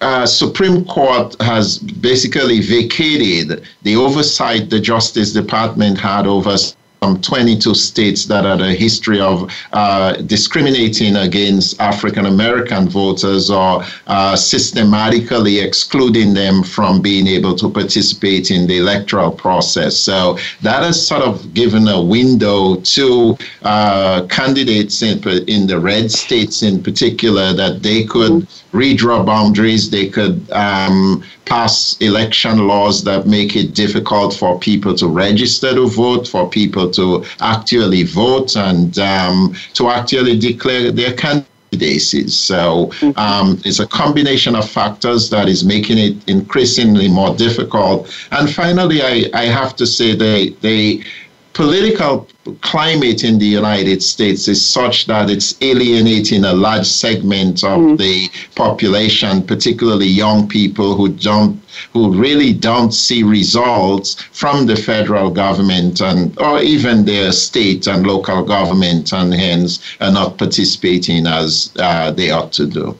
uh, 0.00 0.26
Supreme 0.26 0.84
Court 0.84 1.34
has 1.40 1.78
basically 1.78 2.60
vacated 2.60 3.64
the 3.82 3.96
oversight 3.96 4.68
the 4.68 4.80
Justice 4.80 5.32
Department 5.32 5.98
had 5.98 6.26
over 6.26 6.56
some 7.02 7.20
22 7.20 7.74
states 7.74 8.26
that 8.26 8.44
had 8.44 8.60
a 8.60 8.74
history 8.74 9.20
of 9.20 9.52
uh, 9.72 10.12
discriminating 10.22 11.16
against 11.16 11.80
African 11.80 12.26
American 12.26 12.88
voters 12.88 13.50
or 13.50 13.82
uh, 14.06 14.36
systematically 14.36 15.58
excluding 15.58 16.32
them 16.32 16.62
from 16.62 17.02
being 17.02 17.26
able 17.26 17.56
to 17.56 17.68
participate 17.68 18.52
in 18.52 18.68
the 18.68 18.78
electoral 18.78 19.32
process. 19.32 19.96
So 19.96 20.38
that 20.62 20.84
has 20.84 21.04
sort 21.04 21.22
of 21.22 21.52
given 21.54 21.88
a 21.88 22.00
window 22.00 22.76
to 22.76 23.36
uh, 23.62 24.26
candidates 24.28 25.02
in, 25.02 25.18
in 25.48 25.66
the 25.66 25.80
red 25.80 26.10
states 26.10 26.62
in 26.62 26.82
particular 26.82 27.52
that 27.52 27.82
they 27.82 28.04
could 28.04 28.46
redraw 28.72 29.24
boundaries, 29.24 29.90
they 29.90 30.08
could 30.08 30.50
um, 30.50 31.22
pass 31.44 31.96
election 32.00 32.66
laws 32.66 33.04
that 33.04 33.26
make 33.26 33.54
it 33.54 33.74
difficult 33.74 34.34
for 34.34 34.58
people 34.58 34.94
to 34.96 35.06
register 35.06 35.74
to 35.74 35.86
vote, 35.88 36.26
for 36.26 36.48
people 36.48 36.90
to 36.90 37.24
actually 37.40 38.02
vote, 38.02 38.56
and 38.56 38.98
um, 38.98 39.54
to 39.74 39.88
actually 39.88 40.38
declare 40.38 40.90
their 40.90 41.12
candidacy. 41.12 42.28
So 42.28 42.90
um, 43.16 43.60
it's 43.64 43.80
a 43.80 43.86
combination 43.86 44.54
of 44.56 44.68
factors 44.68 45.30
that 45.30 45.48
is 45.48 45.64
making 45.64 45.98
it 45.98 46.16
increasingly 46.28 47.08
more 47.08 47.34
difficult. 47.34 48.10
And 48.30 48.52
finally, 48.52 49.02
I, 49.02 49.30
I 49.34 49.44
have 49.44 49.76
to 49.76 49.86
say 49.86 50.14
they 50.14 50.50
they 50.60 51.04
political 51.52 52.26
climate 52.60 53.24
in 53.24 53.38
the 53.38 53.46
United 53.46 54.02
States 54.02 54.48
is 54.48 54.64
such 54.64 55.06
that 55.06 55.30
it's 55.30 55.54
alienating 55.62 56.44
a 56.44 56.52
large 56.52 56.86
segment 56.86 57.62
of 57.62 57.78
mm. 57.78 57.98
the 57.98 58.28
population, 58.54 59.42
particularly 59.42 60.06
young 60.06 60.48
people 60.48 60.96
who 60.96 61.08
don't 61.08 61.62
who 61.92 62.12
really 62.12 62.52
don't 62.52 62.92
see 62.92 63.22
results 63.22 64.20
from 64.32 64.66
the 64.66 64.76
federal 64.76 65.30
government 65.30 66.00
and 66.00 66.38
or 66.38 66.60
even 66.60 67.04
their 67.04 67.32
state 67.32 67.86
and 67.86 68.06
local 68.06 68.42
government 68.44 69.12
and 69.12 69.32
hence 69.32 69.80
are 70.00 70.12
not 70.12 70.36
participating 70.36 71.26
as 71.26 71.72
uh, 71.78 72.10
they 72.10 72.30
ought 72.30 72.52
to 72.52 72.66
do. 72.66 72.96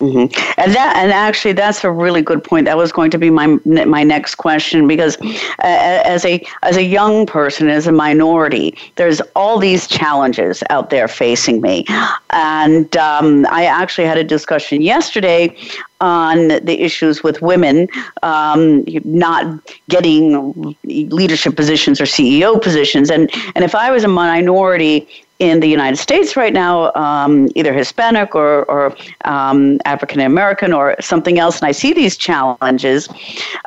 Mm-hmm. 0.00 0.60
And 0.60 0.74
that, 0.74 0.96
and 0.96 1.10
actually, 1.10 1.52
that's 1.52 1.82
a 1.82 1.90
really 1.90 2.20
good 2.20 2.44
point. 2.44 2.66
That 2.66 2.76
was 2.76 2.92
going 2.92 3.10
to 3.12 3.18
be 3.18 3.30
my 3.30 3.46
my 3.64 4.04
next 4.04 4.34
question 4.34 4.86
because, 4.86 5.16
uh, 5.22 6.02
as 6.04 6.22
a 6.26 6.46
as 6.62 6.76
a 6.76 6.82
young 6.82 7.24
person, 7.24 7.70
as 7.70 7.86
a 7.86 7.92
minority, 7.92 8.76
there's 8.96 9.22
all 9.34 9.58
these 9.58 9.86
challenges 9.86 10.62
out 10.68 10.90
there 10.90 11.08
facing 11.08 11.62
me, 11.62 11.86
and 12.28 12.94
um, 12.98 13.46
I 13.48 13.64
actually 13.64 14.06
had 14.06 14.18
a 14.18 14.24
discussion 14.24 14.82
yesterday 14.82 15.56
on 16.02 16.48
the 16.48 16.82
issues 16.82 17.22
with 17.22 17.40
women 17.40 17.88
um, 18.22 18.84
not 19.04 19.46
getting 19.88 20.76
leadership 20.84 21.56
positions 21.56 22.02
or 22.02 22.04
CEO 22.04 22.60
positions, 22.60 23.08
and 23.08 23.30
and 23.54 23.64
if 23.64 23.74
I 23.74 23.90
was 23.90 24.04
a 24.04 24.08
minority 24.08 25.08
in 25.38 25.60
the 25.60 25.66
United 25.66 25.96
States 25.96 26.34
right 26.36 26.52
now, 26.52 26.92
um, 26.94 27.48
either 27.54 27.72
Hispanic 27.72 28.34
or, 28.34 28.64
or 28.64 28.96
um, 29.24 29.78
African 29.84 30.20
American 30.20 30.72
or 30.72 30.96
something 31.00 31.38
else, 31.38 31.60
and 31.60 31.68
I 31.68 31.72
see 31.72 31.92
these 31.92 32.16
challenges, 32.16 33.08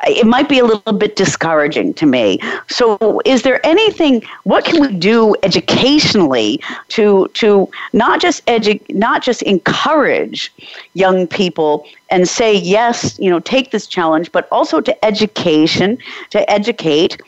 it 0.06 0.26
might 0.26 0.48
be 0.48 0.58
a 0.58 0.64
little 0.64 0.92
bit 0.92 1.14
discouraging 1.14 1.94
to 1.94 2.06
me. 2.06 2.40
So, 2.68 3.20
is 3.24 3.42
there 3.42 3.64
anything? 3.64 4.22
What 4.44 4.64
can 4.64 4.80
we 4.80 4.92
do 4.94 5.36
educationally 5.44 6.60
to 6.88 7.28
to 7.34 7.68
not 7.92 8.20
just 8.20 8.44
edu- 8.46 8.82
not 8.92 9.22
just 9.22 9.42
encourage 9.42 10.52
young 10.94 11.26
people 11.28 11.86
and 12.10 12.28
say 12.28 12.54
yes, 12.54 13.16
you 13.20 13.30
know, 13.30 13.38
take 13.38 13.70
this 13.70 13.86
challenge, 13.86 14.32
but 14.32 14.48
also 14.50 14.80
to 14.80 15.04
education 15.04 15.98
to 16.30 16.50
educate 16.50 17.20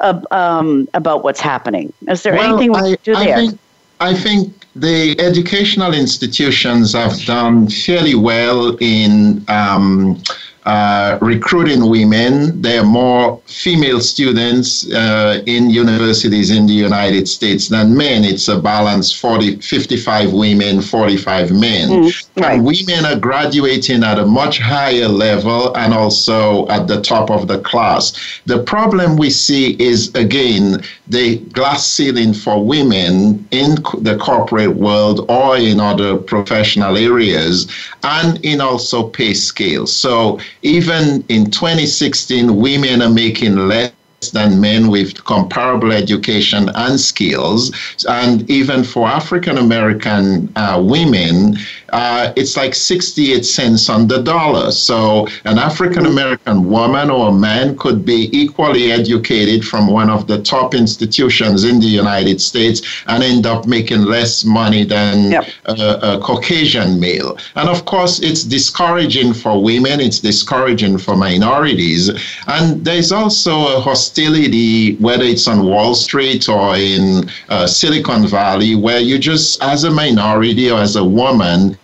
uh, 0.00 0.20
um, 0.30 0.88
about 0.94 1.24
what's 1.24 1.40
happening? 1.40 1.92
Is 2.08 2.22
there 2.22 2.34
well, 2.34 2.58
anything 2.58 2.72
we 2.72 2.78
I, 2.78 2.82
can 2.82 2.98
do 3.02 3.14
there? 3.14 3.36
I 3.36 3.46
think, 3.46 3.58
I 4.00 4.14
think 4.14 4.66
the 4.76 5.20
educational 5.20 5.94
institutions 5.94 6.92
have 6.94 7.18
done 7.24 7.68
fairly 7.68 8.14
well 8.14 8.76
in 8.80 9.44
um, 9.48 10.22
uh, 10.64 11.18
recruiting 11.22 11.88
women. 11.88 12.60
There 12.60 12.82
are 12.82 12.86
more 12.86 13.40
female 13.46 14.00
students 14.00 14.90
uh, 14.92 15.42
in 15.46 15.70
universities 15.70 16.50
in 16.50 16.66
the 16.66 16.74
United 16.74 17.28
States 17.28 17.68
than 17.68 17.96
men. 17.96 18.24
It's 18.24 18.48
a 18.48 18.60
balance 18.60 19.12
40, 19.12 19.56
55 19.60 20.32
women, 20.32 20.82
45 20.82 21.52
men. 21.52 21.88
Mm, 21.88 22.28
right. 22.36 22.52
And 22.54 22.64
women 22.64 23.06
are 23.06 23.18
graduating 23.18 24.04
at 24.04 24.18
a 24.18 24.26
much 24.26 24.58
higher 24.58 25.08
level 25.08 25.74
and 25.76 25.94
also 25.94 26.68
at 26.68 26.86
the 26.86 27.00
top 27.00 27.30
of 27.30 27.48
the 27.48 27.60
class. 27.60 28.40
The 28.46 28.62
problem 28.62 29.16
we 29.16 29.30
see 29.30 29.76
is, 29.80 30.14
again, 30.14 30.82
the 31.10 31.38
glass 31.52 31.86
ceiling 31.86 32.32
for 32.32 32.64
women 32.64 33.46
in 33.50 33.74
the 34.00 34.16
corporate 34.20 34.76
world 34.76 35.26
or 35.28 35.56
in 35.56 35.80
other 35.80 36.16
professional 36.16 36.96
areas 36.96 37.70
and 38.04 38.42
in 38.44 38.60
also 38.60 39.08
pay 39.08 39.34
scales. 39.34 39.92
So 39.92 40.38
even 40.62 41.24
in 41.28 41.50
2016, 41.50 42.56
women 42.56 43.02
are 43.02 43.10
making 43.10 43.56
less 43.56 43.92
than 44.32 44.60
men 44.60 44.88
with 44.88 45.24
comparable 45.24 45.92
education 45.92 46.70
and 46.74 47.00
skills. 47.00 47.72
And 48.08 48.48
even 48.50 48.84
for 48.84 49.08
African 49.08 49.56
American 49.58 50.52
uh, 50.56 50.80
women, 50.84 51.56
uh, 51.92 52.32
it's 52.36 52.56
like 52.56 52.74
68 52.74 53.44
cents 53.44 53.88
on 53.88 54.06
the 54.06 54.22
dollar. 54.22 54.70
So 54.70 55.26
an 55.44 55.58
African 55.58 56.06
American 56.06 56.68
woman 56.70 57.10
or 57.10 57.28
a 57.28 57.32
man 57.32 57.76
could 57.76 58.04
be 58.04 58.28
equally 58.32 58.92
educated 58.92 59.64
from 59.64 59.86
one 59.86 60.10
of 60.10 60.26
the 60.26 60.42
top 60.42 60.74
institutions 60.74 61.64
in 61.64 61.80
the 61.80 61.86
United 61.86 62.40
States 62.40 62.82
and 63.06 63.22
end 63.22 63.46
up 63.46 63.66
making 63.66 64.04
less 64.04 64.44
money 64.44 64.84
than 64.84 65.32
yep. 65.32 65.48
a, 65.66 65.72
a 66.02 66.20
Caucasian 66.20 67.00
male. 67.00 67.36
And 67.56 67.68
of 67.68 67.84
course, 67.84 68.20
it's 68.20 68.44
discouraging 68.44 69.34
for 69.34 69.62
women, 69.62 70.00
it's 70.00 70.20
discouraging 70.20 70.98
for 70.98 71.16
minorities. 71.16 72.10
And 72.46 72.84
there's 72.84 73.12
also 73.12 73.76
a 73.76 73.80
hostility, 73.80 74.96
whether 74.96 75.24
it's 75.24 75.48
on 75.48 75.66
Wall 75.66 75.94
Street 75.94 76.48
or 76.48 76.76
in 76.76 77.30
uh, 77.48 77.66
Silicon 77.66 78.26
Valley, 78.26 78.74
where 78.74 79.00
you 79.00 79.18
just, 79.18 79.62
as 79.62 79.84
a 79.84 79.90
minority 79.90 80.70
or 80.70 80.80
as 80.80 80.96
a 80.96 81.04
woman, 81.04 81.76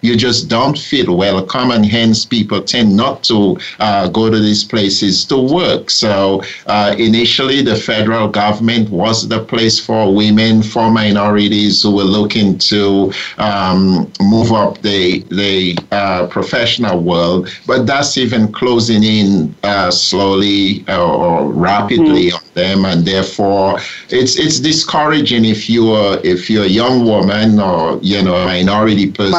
you 0.00 0.16
just 0.16 0.48
don't 0.48 0.78
feel 0.78 1.16
welcome, 1.16 1.70
and 1.70 1.84
hence 1.84 2.24
people 2.24 2.60
tend 2.62 2.96
not 2.96 3.22
to 3.24 3.58
uh, 3.80 4.08
go 4.08 4.30
to 4.30 4.38
these 4.38 4.64
places 4.64 5.24
to 5.26 5.36
work. 5.38 5.90
So 5.90 6.42
uh, 6.66 6.94
initially, 6.98 7.62
the 7.62 7.76
federal 7.76 8.28
government 8.28 8.90
was 8.90 9.28
the 9.28 9.42
place 9.44 9.78
for 9.78 10.14
women, 10.14 10.62
for 10.62 10.90
minorities 10.90 11.82
who 11.82 11.94
were 11.96 12.04
looking 12.04 12.58
to 12.58 13.12
um, 13.38 14.10
move 14.20 14.52
up 14.52 14.80
the 14.82 15.20
the 15.30 15.76
uh, 15.90 16.26
professional 16.26 17.00
world, 17.00 17.48
but 17.66 17.86
that's 17.86 18.16
even 18.18 18.52
closing 18.52 19.02
in 19.02 19.54
uh, 19.62 19.90
slowly 19.90 20.84
uh, 20.88 21.04
or 21.04 21.50
rapidly 21.52 22.26
mm-hmm. 22.28 22.36
on 22.36 22.54
them, 22.54 22.84
and 22.84 23.06
therefore 23.06 23.78
it's 24.10 24.38
it's 24.38 24.60
discouraging 24.60 25.44
if 25.44 25.68
you're 25.68 26.18
if 26.24 26.50
you're 26.50 26.64
a 26.64 26.68
young 26.82 27.04
woman 27.04 27.58
or 27.58 27.98
you 28.02 28.22
know 28.22 28.34
a 28.34 28.44
minority 28.46 29.10
person 29.10 29.32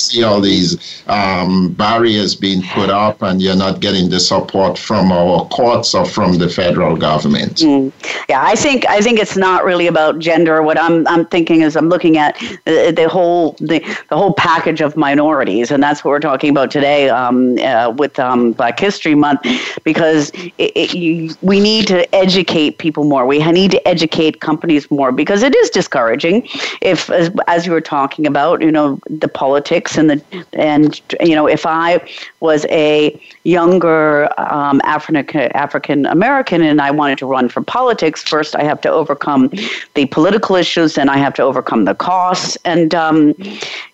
see 0.00 0.22
all 0.22 0.40
these 0.40 1.02
um, 1.06 1.72
barriers 1.74 2.34
being 2.34 2.62
put 2.74 2.90
up 2.90 3.22
and 3.22 3.40
you're 3.42 3.56
not 3.56 3.80
getting 3.80 4.10
the 4.10 4.20
support 4.20 4.78
from 4.78 5.12
our 5.12 5.46
courts 5.48 5.94
or 5.94 6.04
from 6.06 6.38
the 6.38 6.48
federal 6.48 6.96
government. 6.96 7.56
Mm. 7.58 7.92
Yeah, 8.28 8.42
I 8.42 8.54
think 8.54 8.86
I 8.88 9.00
think 9.00 9.18
it's 9.18 9.36
not 9.36 9.64
really 9.64 9.86
about 9.86 10.18
gender. 10.18 10.62
What 10.62 10.78
I'm 10.78 11.06
I'm 11.06 11.26
thinking 11.26 11.62
is 11.62 11.76
I'm 11.76 11.88
looking 11.88 12.16
at 12.16 12.38
the, 12.64 12.92
the 12.94 13.08
whole 13.08 13.52
the, 13.60 13.78
the 14.08 14.16
whole 14.16 14.34
package 14.34 14.80
of 14.80 14.96
minorities, 14.96 15.70
and 15.70 15.82
that's 15.82 16.04
what 16.04 16.10
we're 16.10 16.20
talking 16.30 16.50
about 16.50 16.70
today 16.70 17.08
um, 17.08 17.58
uh, 17.58 17.90
with 17.96 18.18
um, 18.18 18.52
Black 18.52 18.78
History 18.78 19.14
Month, 19.14 19.40
because 19.84 20.30
it, 20.58 20.72
it, 20.74 20.94
you, 20.94 21.34
we 21.42 21.60
need 21.60 21.86
to 21.88 22.12
educate 22.14 22.78
people 22.78 23.04
more. 23.04 23.26
We 23.26 23.38
need 23.50 23.70
to 23.72 23.88
educate 23.88 24.40
companies 24.40 24.90
more 24.90 25.12
because 25.12 25.42
it 25.42 25.54
is 25.56 25.70
discouraging 25.70 26.46
if, 26.80 27.10
as, 27.10 27.30
as 27.46 27.66
you 27.66 27.72
were 27.72 27.80
talking 27.80 28.26
about, 28.26 28.62
you 28.62 28.70
know, 28.70 28.98
the 29.08 29.28
politics 29.28 29.79
and 29.96 30.10
the 30.10 30.46
and 30.52 31.00
you 31.20 31.34
know 31.34 31.46
if 31.46 31.66
I 31.66 32.00
was 32.40 32.66
a 32.66 33.20
younger 33.44 34.28
um, 34.38 34.80
African 34.84 35.50
African 35.52 36.06
American 36.06 36.62
and 36.62 36.80
I 36.80 36.90
wanted 36.90 37.18
to 37.18 37.26
run 37.26 37.48
for 37.48 37.62
politics, 37.62 38.22
first 38.22 38.56
I 38.56 38.64
have 38.64 38.80
to 38.82 38.90
overcome 38.90 39.50
the 39.94 40.06
political 40.06 40.56
issues, 40.56 40.98
and 40.98 41.10
I 41.10 41.18
have 41.18 41.34
to 41.34 41.42
overcome 41.42 41.84
the 41.84 41.94
costs, 41.94 42.56
and 42.64 42.94
um, 42.94 43.34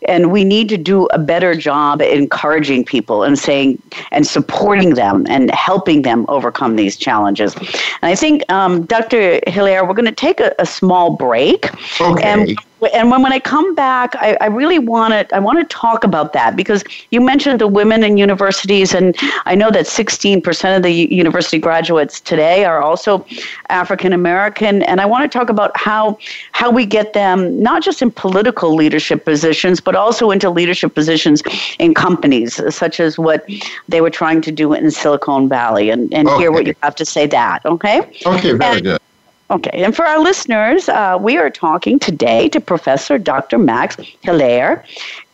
and 0.09 0.33
we 0.33 0.45
need 0.45 0.69
to 0.71 0.77
do 0.77 1.07
a 1.07 1.19
better 1.19 1.55
job 1.55 2.01
encouraging 2.01 2.85
people 2.85 3.23
and 3.23 3.39
saying 3.39 3.81
and 4.11 4.27
supporting 4.27 4.95
them 4.95 5.27
and 5.29 5.51
helping 5.51 6.03
them 6.03 6.25
overcome 6.29 6.77
these 6.77 6.97
challenges. 6.97 7.55
And 7.55 7.67
I 8.03 8.15
think, 8.15 8.51
um, 8.51 8.87
Dr. 8.87 9.41
Hilaire, 9.47 9.85
we're 9.85 9.95
going 9.95 10.07
to 10.07 10.13
take 10.13 10.41
a, 10.41 10.55
a 10.59 10.67
small 10.67 11.17
break. 11.17 11.71
Okay. 12.01 12.23
And 12.23 12.59
and 12.93 13.11
when, 13.11 13.23
when 13.23 13.33
I 13.33 13.39
come 13.39 13.75
back, 13.75 14.15
I, 14.17 14.37
I 14.41 14.47
really 14.47 14.79
want 14.79 15.13
to 15.13 15.35
I 15.35 15.39
want 15.39 15.59
to 15.59 15.65
talk 15.75 16.05
about 16.05 16.33
that 16.35 16.57
because 16.57 16.85
you 17.11 17.21
mentioned 17.21 17.61
the 17.61 17.69
women 17.69 18.05
in 18.05 18.17
universities, 18.17 18.93
and 18.93 19.17
I 19.47 19.55
know 19.55 19.71
that 19.71 19.87
16% 19.87 20.77
of 20.77 20.83
the 20.83 20.93
university 20.93 21.59
graduates 21.59 22.21
today 22.21 22.65
are 22.65 22.83
also 22.83 23.25
African 23.71 24.13
American, 24.13 24.83
and 24.83 25.01
I 25.01 25.07
want 25.07 25.31
to 25.31 25.39
talk 25.39 25.49
about 25.49 25.77
how 25.77 26.19
how 26.53 26.71
we 26.71 26.85
get 26.85 27.15
them 27.15 27.63
not 27.63 27.83
just 27.83 28.03
in 28.03 28.11
political 28.11 28.75
leadership 28.75 29.25
positions, 29.25 29.81
but 29.81 29.97
also 29.97 30.31
into 30.31 30.51
leadership 30.51 30.95
positions 30.95 31.43
in 31.79 31.95
companies, 31.95 32.61
such 32.75 33.01
as 33.01 33.19
what 33.19 33.49
they 33.89 34.01
were 34.01 34.11
trying 34.11 34.43
to 34.43 34.53
do 34.53 34.75
in 34.75 34.91
Silicon 34.91 35.49
Valley, 35.49 35.91
and, 35.91 36.13
and 36.13 36.29
okay. 36.29 36.39
hear 36.39 36.53
what 36.53 36.67
you 36.67 36.75
have 36.83 36.95
to 36.97 37.05
say 37.05 37.27
that. 37.27 37.65
Okay. 37.65 38.01
Okay. 38.27 38.53
Very 38.53 38.77
and, 38.77 38.83
good. 38.83 39.01
Okay, 39.49 39.85
and 39.85 39.95
for 39.95 40.05
our 40.05 40.19
listeners, 40.19 40.89
uh, 40.89 41.17
we 41.21 41.37
are 41.37 41.51
talking 41.51 42.01
today 42.01 42.49
to 42.49 42.59
Professor 42.59 43.17
Dr. 43.17 43.59
Max 43.59 43.97
Hilaire, 44.23 44.85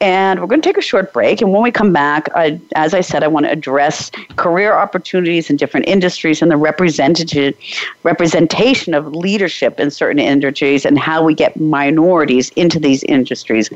and 0.02 0.38
we're 0.38 0.48
going 0.48 0.60
to 0.60 0.68
take 0.68 0.76
a 0.76 0.82
short 0.82 1.14
break. 1.14 1.40
And 1.40 1.50
when 1.50 1.62
we 1.62 1.70
come 1.70 1.94
back, 1.94 2.28
I, 2.34 2.60
as 2.74 2.92
I 2.92 3.00
said, 3.00 3.24
I 3.24 3.28
want 3.28 3.46
to 3.46 3.52
address 3.52 4.10
career 4.36 4.74
opportunities 4.74 5.48
in 5.48 5.56
different 5.56 5.88
industries 5.88 6.42
and 6.42 6.50
the 6.50 6.58
representative 6.58 7.56
representation 8.02 8.92
of 8.92 9.14
leadership 9.14 9.80
in 9.80 9.90
certain 9.90 10.18
industries 10.18 10.84
and 10.84 10.98
how 10.98 11.24
we 11.24 11.32
get 11.32 11.58
minorities 11.58 12.50
into 12.50 12.78
these 12.78 13.02
industries. 13.04 13.70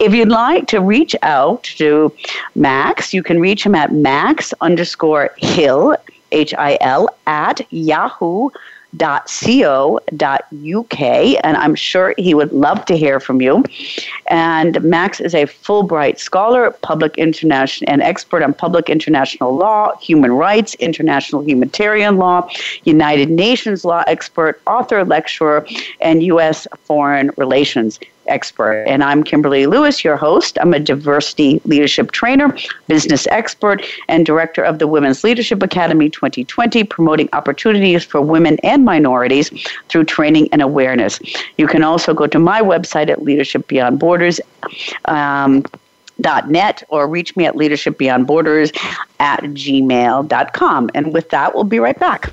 If 0.00 0.12
you'd 0.12 0.28
like 0.28 0.66
to 0.68 0.80
reach 0.80 1.14
out 1.22 1.62
to 1.76 2.12
Max, 2.56 3.14
you 3.14 3.22
can 3.22 3.38
reach 3.38 3.64
him 3.64 3.76
at 3.76 3.92
max 3.92 4.52
underscore 4.60 5.32
hill, 5.36 5.94
H 6.32 6.52
I 6.54 6.78
L, 6.80 7.16
at 7.28 7.60
yahoo 7.72 8.50
co.uk 8.96 11.00
and 11.00 11.56
I'm 11.56 11.74
sure 11.74 12.14
he 12.16 12.34
would 12.34 12.52
love 12.52 12.84
to 12.86 12.96
hear 12.96 13.20
from 13.20 13.40
you. 13.40 13.64
And 14.28 14.82
Max 14.82 15.20
is 15.20 15.34
a 15.34 15.44
Fulbright 15.44 16.18
scholar, 16.18 16.70
public 16.82 17.16
international 17.18 17.92
and 17.92 18.02
expert 18.02 18.42
on 18.42 18.54
public 18.54 18.88
international 18.88 19.54
law, 19.54 19.96
human 19.98 20.32
rights, 20.32 20.74
international 20.76 21.42
humanitarian 21.42 22.16
law, 22.16 22.48
United 22.84 23.30
Nations 23.30 23.84
law 23.84 24.04
expert, 24.06 24.60
author, 24.66 25.04
lecturer, 25.04 25.66
and 26.00 26.22
US 26.22 26.66
foreign 26.84 27.30
relations 27.36 27.98
expert. 28.28 28.84
And 28.86 29.02
I'm 29.02 29.24
Kimberly 29.24 29.66
Lewis, 29.66 30.04
your 30.04 30.16
host. 30.16 30.58
I'm 30.60 30.74
a 30.74 30.78
diversity 30.78 31.60
leadership 31.64 32.12
trainer, 32.12 32.56
business 32.86 33.26
expert, 33.28 33.84
and 34.08 34.24
director 34.24 34.62
of 34.62 34.78
the 34.78 34.86
Women's 34.86 35.24
Leadership 35.24 35.62
Academy 35.62 36.08
2020, 36.10 36.84
promoting 36.84 37.28
opportunities 37.32 38.04
for 38.04 38.20
women 38.20 38.58
and 38.62 38.84
minorities 38.84 39.50
through 39.88 40.04
training 40.04 40.48
and 40.52 40.62
awareness. 40.62 41.20
You 41.56 41.66
can 41.66 41.82
also 41.82 42.14
go 42.14 42.26
to 42.26 42.38
my 42.38 42.60
website 42.60 43.08
at 43.08 43.22
Leadership 43.22 43.66
Beyond 43.68 43.98
Borders. 43.98 44.40
Um, 45.06 45.64
net 46.48 46.82
or 46.88 47.08
reach 47.08 47.36
me 47.36 47.46
at 47.46 47.54
leadershipbeyondborders 47.54 48.76
at 49.20 49.40
gmail.com. 49.40 50.90
And 50.94 51.12
with 51.12 51.30
that, 51.30 51.54
we'll 51.54 51.64
be 51.64 51.78
right 51.78 51.98
back. 51.98 52.32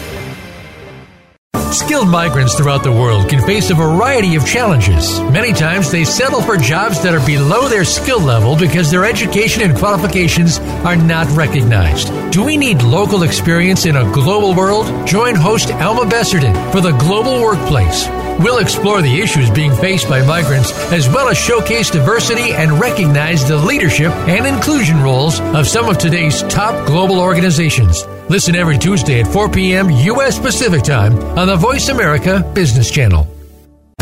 Skilled 1.71 2.09
migrants 2.09 2.55
throughout 2.55 2.83
the 2.83 2.91
world 2.91 3.29
can 3.29 3.41
face 3.45 3.69
a 3.69 3.73
variety 3.73 4.35
of 4.35 4.45
challenges. 4.45 5.21
Many 5.31 5.53
times 5.53 5.89
they 5.89 6.03
settle 6.03 6.41
for 6.41 6.57
jobs 6.57 7.01
that 7.01 7.15
are 7.15 7.25
below 7.25 7.69
their 7.69 7.85
skill 7.85 8.19
level 8.19 8.57
because 8.57 8.91
their 8.91 9.05
education 9.05 9.61
and 9.61 9.77
qualifications 9.77 10.59
are 10.59 10.97
not 10.97 11.29
recognized. 11.29 12.09
Do 12.33 12.43
we 12.43 12.57
need 12.57 12.81
local 12.81 13.23
experience 13.23 13.85
in 13.85 13.95
a 13.95 14.11
global 14.11 14.53
world? 14.53 15.07
Join 15.07 15.35
host 15.35 15.71
Alma 15.71 16.03
Besserton 16.03 16.53
for 16.73 16.81
the 16.81 16.91
Global 16.91 17.41
Workplace. 17.41 18.05
We'll 18.39 18.59
explore 18.59 19.01
the 19.01 19.21
issues 19.21 19.49
being 19.49 19.73
faced 19.75 20.09
by 20.09 20.25
migrants 20.25 20.73
as 20.91 21.07
well 21.07 21.29
as 21.29 21.37
showcase 21.37 21.89
diversity 21.89 22.51
and 22.51 22.81
recognize 22.81 23.47
the 23.47 23.55
leadership 23.57 24.11
and 24.27 24.45
inclusion 24.45 25.01
roles 25.01 25.39
of 25.39 25.67
some 25.67 25.87
of 25.87 25.97
today's 25.97 26.43
top 26.43 26.85
global 26.85 27.19
organizations. 27.19 28.03
Listen 28.31 28.55
every 28.55 28.77
Tuesday 28.77 29.19
at 29.19 29.27
4 29.27 29.49
p.m. 29.49 29.89
U.S. 29.89 30.39
Pacific 30.39 30.83
Time 30.83 31.17
on 31.37 31.47
the 31.47 31.57
Voice 31.57 31.89
America 31.89 32.49
Business 32.55 32.89
Channel. 32.89 33.27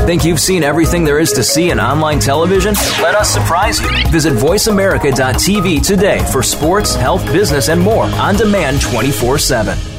Think 0.02 0.24
you've 0.24 0.40
seen 0.40 0.62
everything 0.62 1.04
there 1.04 1.18
is 1.18 1.32
to 1.32 1.44
see 1.44 1.72
in 1.72 1.80
online 1.80 2.20
television? 2.20 2.76
Let 3.02 3.16
us 3.16 3.28
surprise 3.28 3.82
you. 3.82 3.90
Visit 4.10 4.34
VoiceAmerica.tv 4.34 5.84
today 5.84 6.24
for 6.32 6.44
sports, 6.44 6.94
health, 6.94 7.26
business, 7.34 7.70
and 7.70 7.82
more 7.82 8.06
on 8.06 8.36
demand 8.36 8.82
24 8.82 9.40
7. 9.40 9.99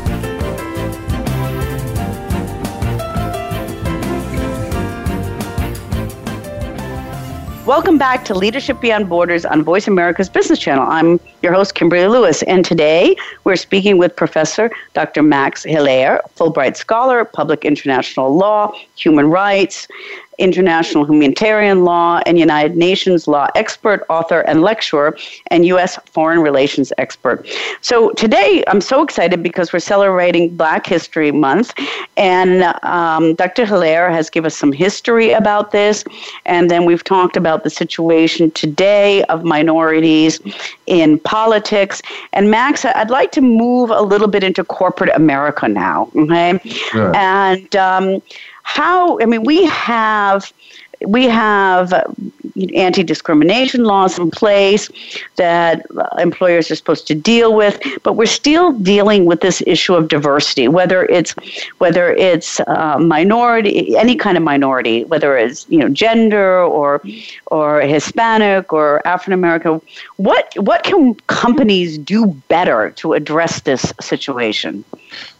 Welcome 7.71 7.97
back 7.97 8.25
to 8.25 8.33
Leadership 8.33 8.81
Beyond 8.81 9.07
Borders 9.07 9.45
on 9.45 9.63
Voice 9.63 9.87
America's 9.87 10.27
Business 10.27 10.59
Channel. 10.59 10.85
I'm 10.89 11.21
your 11.41 11.53
host, 11.53 11.73
Kimberly 11.73 12.05
Lewis, 12.05 12.43
and 12.43 12.65
today 12.65 13.15
we're 13.45 13.55
speaking 13.55 13.97
with 13.97 14.13
Professor 14.13 14.69
Dr. 14.93 15.23
Max 15.23 15.63
Hilaire, 15.63 16.19
Fulbright 16.35 16.75
Scholar, 16.75 17.23
Public 17.23 17.63
International 17.63 18.35
Law, 18.35 18.73
Human 18.97 19.29
Rights, 19.29 19.87
international 20.41 21.05
humanitarian 21.05 21.83
law 21.83 22.21
and 22.25 22.37
United 22.39 22.75
Nations 22.75 23.27
law 23.27 23.47
expert, 23.55 24.03
author, 24.09 24.41
and 24.41 24.61
lecturer, 24.61 25.17
and 25.47 25.65
U.S. 25.67 25.97
foreign 26.05 26.39
relations 26.39 26.91
expert. 26.97 27.47
So 27.81 28.11
today 28.11 28.63
I'm 28.67 28.81
so 28.81 29.03
excited 29.03 29.43
because 29.43 29.71
we're 29.71 29.79
celebrating 29.79 30.55
Black 30.55 30.85
History 30.85 31.31
Month, 31.31 31.73
and 32.17 32.63
um, 32.83 33.35
Dr. 33.35 33.65
Hilaire 33.65 34.11
has 34.11 34.29
given 34.29 34.47
us 34.47 34.55
some 34.55 34.71
history 34.71 35.31
about 35.31 35.71
this, 35.71 36.03
and 36.45 36.69
then 36.69 36.85
we've 36.85 37.03
talked 37.03 37.37
about 37.37 37.63
the 37.63 37.69
situation 37.69 38.51
today 38.51 39.23
of 39.25 39.43
minorities 39.43 40.39
in 40.87 41.19
politics. 41.19 42.01
And 42.33 42.49
Max, 42.49 42.83
I'd 42.83 43.09
like 43.09 43.31
to 43.33 43.41
move 43.41 43.91
a 43.91 44.01
little 44.01 44.27
bit 44.27 44.43
into 44.43 44.63
corporate 44.63 45.11
America 45.15 45.67
now, 45.67 46.09
okay? 46.15 46.59
Sure. 46.65 47.15
And 47.15 47.75
um, 47.75 48.21
how, 48.75 49.19
I 49.19 49.25
mean, 49.25 49.43
we 49.43 49.65
have 49.65 50.51
we 51.05 51.25
have 51.25 51.91
anti 52.75 53.03
discrimination 53.03 53.83
laws 53.83 54.19
in 54.19 54.29
place 54.29 54.89
that 55.35 55.85
employers 56.19 56.69
are 56.69 56.75
supposed 56.75 57.07
to 57.07 57.15
deal 57.15 57.55
with, 57.55 57.79
but 58.03 58.13
we're 58.13 58.25
still 58.25 58.71
dealing 58.73 59.25
with 59.25 59.41
this 59.41 59.63
issue 59.65 59.95
of 59.95 60.07
diversity, 60.07 60.67
whether 60.67 61.05
it's 61.05 61.33
whether 61.79 62.13
it's 62.13 62.59
uh, 62.61 62.97
minority, 62.99 63.97
any 63.97 64.15
kind 64.15 64.37
of 64.37 64.43
minority, 64.43 65.03
whether 65.05 65.37
it's 65.37 65.65
you 65.69 65.79
know 65.79 65.89
gender 65.89 66.63
or 66.63 67.01
or 67.47 67.81
Hispanic 67.81 68.71
or 68.71 69.05
African 69.07 69.33
American. 69.33 69.81
What 70.17 70.53
what 70.57 70.83
can 70.83 71.15
companies 71.27 71.97
do 71.97 72.27
better 72.47 72.91
to 72.97 73.13
address 73.13 73.61
this 73.61 73.91
situation? 73.99 74.85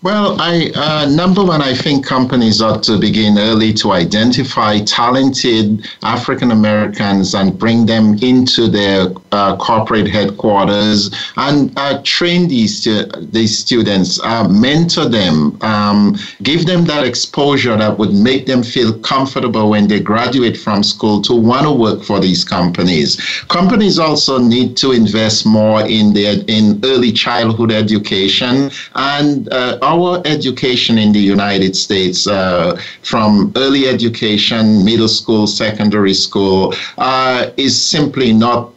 Well, 0.04 0.42
I 0.42 0.72
uh, 0.74 1.06
number 1.10 1.44
one, 1.46 1.62
I 1.62 1.76
think 1.76 2.04
companies 2.04 2.60
ought 2.60 2.82
to 2.84 2.98
begin 2.98 3.38
early 3.38 3.72
to 3.76 3.92
identify 3.92 4.80
talented 4.80 5.88
African 6.02 6.50
Americans 6.50 7.36
and 7.36 7.58
bring 7.58 7.86
them 7.86 8.16
into 8.16 8.68
their 8.68 9.10
uh, 9.32 9.56
corporate 9.58 10.08
headquarters 10.08 11.12
and 11.38 11.72
uh, 11.78 12.02
train 12.04 12.48
these 12.48 12.84
these 13.32 13.56
students, 13.60 14.20
uh, 14.24 14.48
mentor 14.50 15.08
them, 15.08 15.62
um, 15.62 16.18
give 16.42 16.66
them 16.66 16.86
that 16.86 17.06
exposure 17.06 17.78
that 17.78 18.00
would 18.00 18.14
make 18.14 18.48
them 18.48 18.64
feel 18.64 18.98
comfortable 19.02 19.70
when 19.70 19.88
they 19.88 20.00
graduate 20.00 20.58
from 20.58 20.82
school 20.82 21.22
to 21.22 21.36
want 21.36 21.64
to 21.64 21.72
work 21.72 22.02
for 22.02 22.20
these 22.20 22.44
companies. 22.44 23.22
Companies 23.50 24.00
also 24.00 24.40
need 24.40 24.76
to 24.78 24.94
invest 24.94 25.46
more 25.46 25.88
in 25.88 26.12
their 26.12 26.44
in 26.48 26.80
early 26.84 27.12
childhood 27.12 27.72
education 27.72 28.72
and 28.96 29.48
uh, 29.62 29.78
our 29.82 30.22
education 30.26 30.98
in 30.98 31.12
the 31.12 31.20
United 31.38 31.76
States, 31.76 32.28
uh, 32.28 32.76
from 33.04 33.52
early 33.56 33.88
education, 33.88 34.84
middle 34.84 35.08
school, 35.08 35.46
secondary 35.48 36.14
school, 36.14 36.74
uh, 36.98 37.52
is 37.58 37.74
simply 37.96 38.34
not 38.34 38.74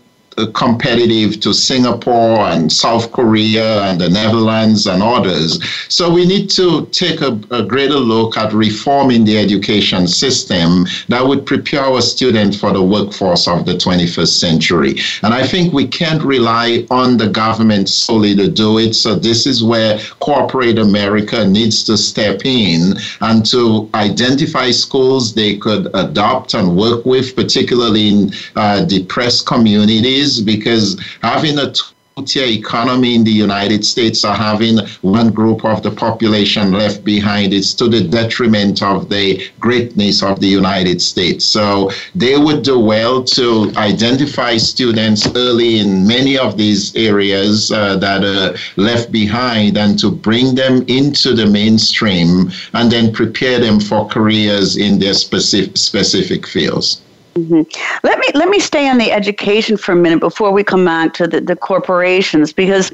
competitive 0.54 1.40
to 1.40 1.52
Singapore 1.52 2.40
and 2.40 2.72
South 2.72 3.12
Korea 3.12 3.82
and 3.84 4.00
the 4.00 4.08
Netherlands 4.08 4.86
and 4.86 5.02
others. 5.02 5.62
So 5.88 6.12
we 6.12 6.26
need 6.26 6.50
to 6.50 6.86
take 6.86 7.20
a, 7.20 7.38
a, 7.50 7.62
greater 7.62 7.94
look 7.94 8.36
at 8.36 8.52
reforming 8.52 9.24
the 9.24 9.38
education 9.38 10.06
system 10.08 10.86
that 11.08 11.26
would 11.26 11.46
prepare 11.46 11.82
our 11.82 12.00
students 12.00 12.58
for 12.58 12.72
the 12.72 12.82
workforce 12.82 13.46
of 13.46 13.64
the 13.64 13.74
21st 13.74 14.28
century. 14.28 14.96
And 15.22 15.32
I 15.32 15.46
think 15.46 15.72
we 15.72 15.86
can't 15.86 16.22
rely 16.22 16.86
on 16.90 17.16
the 17.16 17.28
government 17.28 17.88
solely 17.88 18.34
to 18.36 18.48
do 18.50 18.78
it. 18.78 18.94
So 18.94 19.14
this 19.14 19.46
is 19.46 19.62
where 19.62 19.98
corporate 20.20 20.78
America 20.78 21.46
needs 21.46 21.84
to 21.84 21.96
step 21.96 22.44
in 22.44 22.94
and 23.20 23.46
to 23.46 23.88
identify 23.94 24.70
schools 24.70 25.34
they 25.34 25.56
could 25.56 25.88
adopt 25.94 26.54
and 26.54 26.76
work 26.76 27.04
with, 27.04 27.36
particularly 27.36 28.08
in 28.08 28.32
uh, 28.56 28.84
depressed 28.84 29.46
communities 29.46 30.23
because 30.40 31.00
having 31.22 31.58
a 31.58 31.72
two-tier 32.16 32.46
economy 32.46 33.14
in 33.14 33.24
the 33.24 33.30
United 33.48 33.84
States 33.84 34.24
are 34.24 34.36
having 34.36 34.78
one 35.02 35.30
group 35.30 35.64
of 35.64 35.82
the 35.82 35.90
population 35.90 36.72
left 36.72 37.04
behind 37.04 37.52
is 37.52 37.74
to 37.74 37.88
the 37.88 38.02
detriment 38.02 38.82
of 38.82 39.08
the 39.08 39.42
greatness 39.58 40.22
of 40.22 40.38
the 40.40 40.46
United 40.46 41.02
States. 41.02 41.44
So 41.44 41.90
they 42.14 42.36
would 42.38 42.62
do 42.62 42.78
well 42.78 43.24
to 43.38 43.72
identify 43.76 44.56
students 44.58 45.26
early 45.34 45.78
in 45.80 46.06
many 46.06 46.38
of 46.38 46.56
these 46.56 46.94
areas 46.94 47.72
uh, 47.72 47.96
that 47.96 48.22
are 48.24 48.56
left 48.76 49.10
behind 49.10 49.76
and 49.76 49.98
to 49.98 50.10
bring 50.10 50.54
them 50.54 50.84
into 50.86 51.34
the 51.34 51.46
mainstream 51.46 52.50
and 52.74 52.90
then 52.90 53.12
prepare 53.12 53.58
them 53.58 53.80
for 53.80 54.06
careers 54.06 54.76
in 54.76 54.98
their 54.98 55.14
specific, 55.14 55.76
specific 55.76 56.46
fields. 56.46 57.03
Mm-hmm. 57.34 58.06
Let 58.06 58.18
me 58.20 58.26
let 58.34 58.48
me 58.48 58.60
stay 58.60 58.88
on 58.88 58.98
the 58.98 59.10
education 59.10 59.76
for 59.76 59.90
a 59.90 59.96
minute 59.96 60.20
before 60.20 60.52
we 60.52 60.62
come 60.62 60.84
back 60.84 61.14
to 61.14 61.26
the, 61.26 61.40
the 61.40 61.56
corporations 61.56 62.52
because 62.52 62.92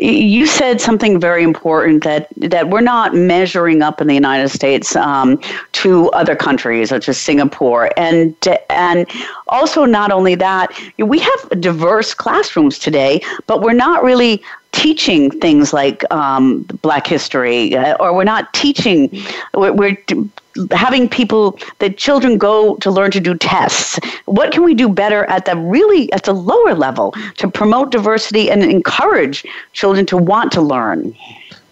you 0.00 0.46
said 0.46 0.80
something 0.80 1.20
very 1.20 1.44
important 1.44 2.02
that 2.02 2.26
that 2.36 2.68
we're 2.68 2.80
not 2.80 3.14
measuring 3.14 3.82
up 3.82 4.00
in 4.00 4.08
the 4.08 4.14
United 4.14 4.48
States 4.48 4.96
um, 4.96 5.40
to 5.72 6.10
other 6.10 6.34
countries 6.34 6.88
such 6.88 7.08
as 7.08 7.16
Singapore 7.16 7.90
and 7.96 8.34
and 8.70 9.06
also 9.46 9.84
not 9.84 10.10
only 10.10 10.34
that 10.34 10.76
we 10.98 11.20
have 11.20 11.60
diverse 11.60 12.12
classrooms 12.12 12.80
today, 12.80 13.20
but 13.46 13.62
we're 13.62 13.72
not 13.72 14.02
really 14.02 14.42
teaching 14.76 15.30
things 15.30 15.72
like 15.72 16.04
um, 16.12 16.62
Black 16.82 17.06
history, 17.06 17.74
uh, 17.74 17.96
or 17.98 18.14
we're 18.14 18.24
not 18.24 18.52
teaching. 18.52 19.10
We're, 19.54 19.72
we're 19.72 19.96
having 20.70 21.08
people 21.08 21.58
that 21.78 21.96
children 21.96 22.38
go 22.38 22.76
to 22.76 22.90
learn 22.90 23.10
to 23.10 23.20
do 23.20 23.34
tests 23.36 23.98
what 24.24 24.52
can 24.52 24.64
we 24.64 24.72
do 24.74 24.88
better 24.88 25.26
at 25.26 25.44
the 25.44 25.54
really 25.54 26.10
at 26.14 26.22
the 26.22 26.32
lower 26.32 26.74
level 26.74 27.12
to 27.36 27.46
promote 27.50 27.90
diversity 27.90 28.50
and 28.50 28.62
encourage 28.64 29.44
children 29.74 30.06
to 30.06 30.16
want 30.16 30.50
to 30.50 30.62
learn 30.62 31.14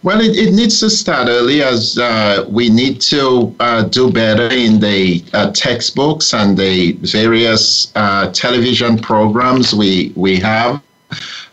well, 0.03 0.21
it, 0.21 0.37
it 0.37 0.53
needs 0.53 0.81
to 0.81 0.91
start 0.91 1.29
early 1.29 1.63
as 1.63 1.97
uh, 1.97 2.45
we 2.51 2.69
need 2.69 3.01
to 3.01 3.57
uh, 3.59 3.85
do 3.85 4.13
better 4.13 4.49
in 4.55 4.79
the 4.79 5.25
uh, 5.33 5.51
textbooks 5.53 6.35
and 6.35 6.59
the 6.59 6.93
various 7.01 7.91
uh, 7.97 8.31
television 8.33 8.99
programs 8.99 9.73
we, 9.73 10.13
we 10.15 10.39
have 10.39 10.83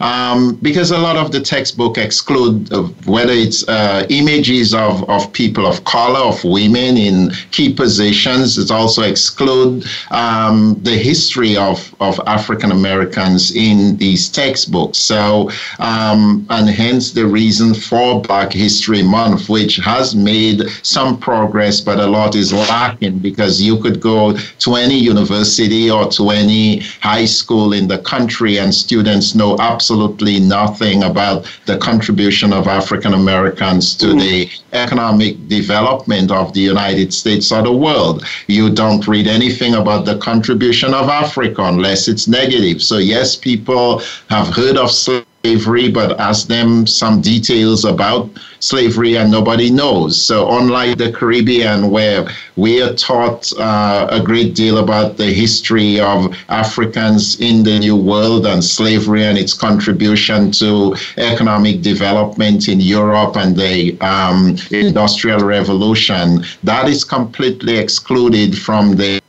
um, 0.01 0.55
because 0.55 0.91
a 0.91 0.97
lot 0.97 1.15
of 1.15 1.31
the 1.31 1.39
textbook 1.39 1.97
exclude 1.97 2.71
uh, 2.73 2.83
whether 3.05 3.33
it's 3.33 3.67
uh, 3.67 4.05
images 4.09 4.73
of, 4.73 5.07
of 5.09 5.31
people 5.31 5.67
of 5.67 5.83
color, 5.83 6.19
of 6.19 6.43
women 6.43 6.97
in 6.97 7.31
key 7.51 7.71
positions. 7.73 8.57
It 8.57 8.71
also 8.71 9.03
exclude 9.03 9.85
um, 10.09 10.77
the 10.81 10.97
history 10.97 11.55
of, 11.55 11.93
of 11.99 12.19
African 12.25 12.71
Americans 12.71 13.55
in 13.55 13.95
these 13.97 14.29
textbooks. 14.29 14.97
So, 14.97 15.51
um, 15.79 16.45
and 16.49 16.67
hence 16.69 17.11
the 17.11 17.27
reason 17.27 17.73
for 17.73 18.21
Black 18.21 18.51
History 18.51 19.03
Month, 19.03 19.49
which 19.49 19.77
has 19.77 20.15
made 20.15 20.63
some 20.81 21.19
progress, 21.19 21.79
but 21.79 21.99
a 21.99 22.07
lot 22.07 22.35
is 22.35 22.51
lacking 22.51 23.19
because 23.19 23.61
you 23.61 23.77
could 23.77 24.01
go 24.01 24.35
to 24.35 24.75
any 24.75 24.97
university 24.97 25.91
or 25.91 26.07
to 26.07 26.31
any 26.31 26.79
high 27.01 27.25
school 27.25 27.73
in 27.73 27.87
the 27.87 27.99
country 27.99 28.57
and 28.57 28.73
students 28.73 29.35
know 29.35 29.55
absolutely 29.59 29.90
absolutely 29.91 30.39
nothing 30.39 31.03
about 31.03 31.45
the 31.65 31.77
contribution 31.77 32.53
of 32.53 32.65
African 32.67 33.13
Americans 33.13 33.93
to 33.95 34.07
mm. 34.07 34.19
the 34.19 34.49
economic 34.73 35.35
development 35.49 36.31
of 36.31 36.53
the 36.53 36.61
United 36.61 37.13
States 37.13 37.51
or 37.51 37.61
the 37.61 37.73
world. 37.73 38.25
You 38.47 38.69
don't 38.69 39.05
read 39.05 39.27
anything 39.27 39.75
about 39.75 40.05
the 40.05 40.17
contribution 40.19 40.93
of 40.93 41.09
Africa 41.09 41.63
unless 41.63 42.07
it's 42.07 42.27
negative. 42.27 42.81
So, 42.81 42.99
yes, 42.99 43.35
people 43.35 44.01
have 44.29 44.47
heard 44.47 44.77
of 44.77 44.91
slavery 44.91 45.25
slavery, 45.43 45.89
but 45.89 46.19
ask 46.19 46.47
them 46.47 46.85
some 46.85 47.21
details 47.21 47.83
about 47.85 48.29
slavery 48.59 49.17
and 49.17 49.31
nobody 49.31 49.71
knows. 49.71 50.21
So, 50.21 50.57
unlike 50.57 50.97
the 50.97 51.11
Caribbean, 51.11 51.89
where 51.89 52.27
we 52.55 52.81
are 52.81 52.93
taught 52.93 53.51
uh, 53.57 54.07
a 54.11 54.21
great 54.21 54.53
deal 54.53 54.77
about 54.77 55.17
the 55.17 55.25
history 55.25 55.99
of 55.99 56.35
Africans 56.49 57.39
in 57.41 57.63
the 57.63 57.79
New 57.79 57.95
World 57.95 58.45
and 58.45 58.63
slavery 58.63 59.23
and 59.23 59.37
its 59.37 59.53
contribution 59.53 60.51
to 60.53 60.95
economic 61.17 61.81
development 61.81 62.67
in 62.67 62.79
Europe 62.79 63.35
and 63.35 63.55
the 63.55 63.99
um, 64.01 64.55
Industrial 64.69 65.39
Revolution, 65.39 66.43
that 66.63 66.87
is 66.87 67.03
completely 67.03 67.77
excluded 67.77 68.57
from 68.57 68.95
the 68.95 69.21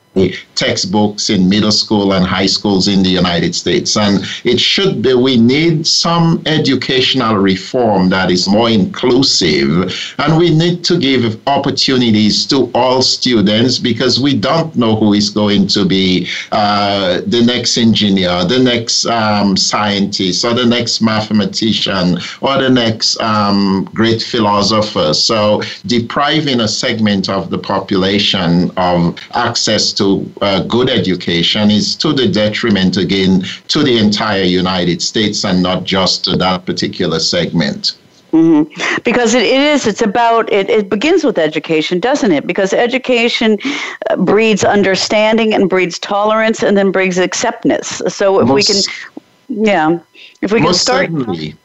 textbooks 0.63 1.29
in 1.31 1.49
middle 1.49 1.73
school 1.73 2.13
and 2.13 2.25
high 2.25 2.47
schools 2.47 2.87
in 2.87 3.03
the 3.03 3.15
United 3.23 3.53
States. 3.55 3.97
And 3.97 4.15
it 4.45 4.61
should 4.61 5.03
be, 5.03 5.15
we 5.15 5.37
need 5.37 5.87
some 5.87 6.43
educational 6.47 7.37
reform 7.37 8.11
that 8.11 8.31
is 8.31 8.47
more 8.49 8.71
inclusive. 8.71 9.73
And 10.19 10.39
we 10.39 10.49
need 10.63 10.85
to 10.85 10.95
give 10.99 11.25
opportunities 11.47 12.47
to 12.53 12.71
all 12.75 13.03
students 13.03 13.79
because 13.79 14.21
we 14.21 14.33
don't 14.39 14.75
know 14.77 14.95
who 14.95 15.15
is 15.15 15.31
going 15.31 15.67
to 15.69 15.85
be 15.85 16.29
uh, 16.53 17.23
the 17.27 17.43
next 17.43 17.77
engineer, 17.77 18.45
the 18.45 18.59
next 18.59 19.07
um, 19.07 19.57
scientist, 19.57 20.45
or 20.45 20.55
the 20.55 20.67
next 20.67 21.01
mathematician, 21.01 22.19
or 22.41 22.55
the 22.59 22.71
next 22.71 23.21
um, 23.21 23.89
great 23.95 24.23
philosopher. 24.23 25.13
So 25.15 25.63
depriving 25.87 26.61
a 26.61 26.69
segment 26.69 27.29
of 27.29 27.51
the 27.51 27.59
population 27.59 28.71
of 28.77 29.19
access 29.35 29.93
to 29.95 30.03
to 30.03 30.31
uh, 30.53 30.62
good 30.76 30.88
education 30.90 31.70
is 31.70 31.96
to 31.96 32.12
the 32.12 32.28
detriment 32.28 32.96
again 32.96 33.42
to 33.68 33.82
the 33.82 33.96
entire 33.98 34.42
United 34.42 35.00
States 35.00 35.44
and 35.44 35.62
not 35.62 35.84
just 35.84 36.24
to 36.24 36.36
that 36.36 36.66
particular 36.66 37.18
segment. 37.20 37.96
Mm-hmm. 38.32 39.00
Because 39.05 39.34
it, 39.34 39.42
it 39.42 39.61
is, 39.61 39.86
it's 39.86 40.00
about, 40.00 40.50
it, 40.53 40.70
it 40.70 40.88
begins 40.88 41.22
with 41.22 41.38
education, 41.38 42.00
doesn't 42.00 42.32
it? 42.32 42.46
Because 42.46 42.72
education 42.72 43.59
uh, 44.09 44.16
breeds 44.16 44.64
understanding 44.64 45.53
and 45.55 45.68
breeds 45.68 45.98
tolerance 45.98 46.62
and 46.62 46.76
then 46.76 46.90
brings 46.90 47.18
acceptance. 47.18 48.00
So 48.09 48.40
if 48.40 48.48
most, 48.48 48.55
we 48.55 48.62
can, 48.70 49.66
yeah, 49.66 49.98
if 50.40 50.50
we 50.53 50.61
can 50.61 50.74
start. 50.74 51.11
Certainly. 51.11 51.57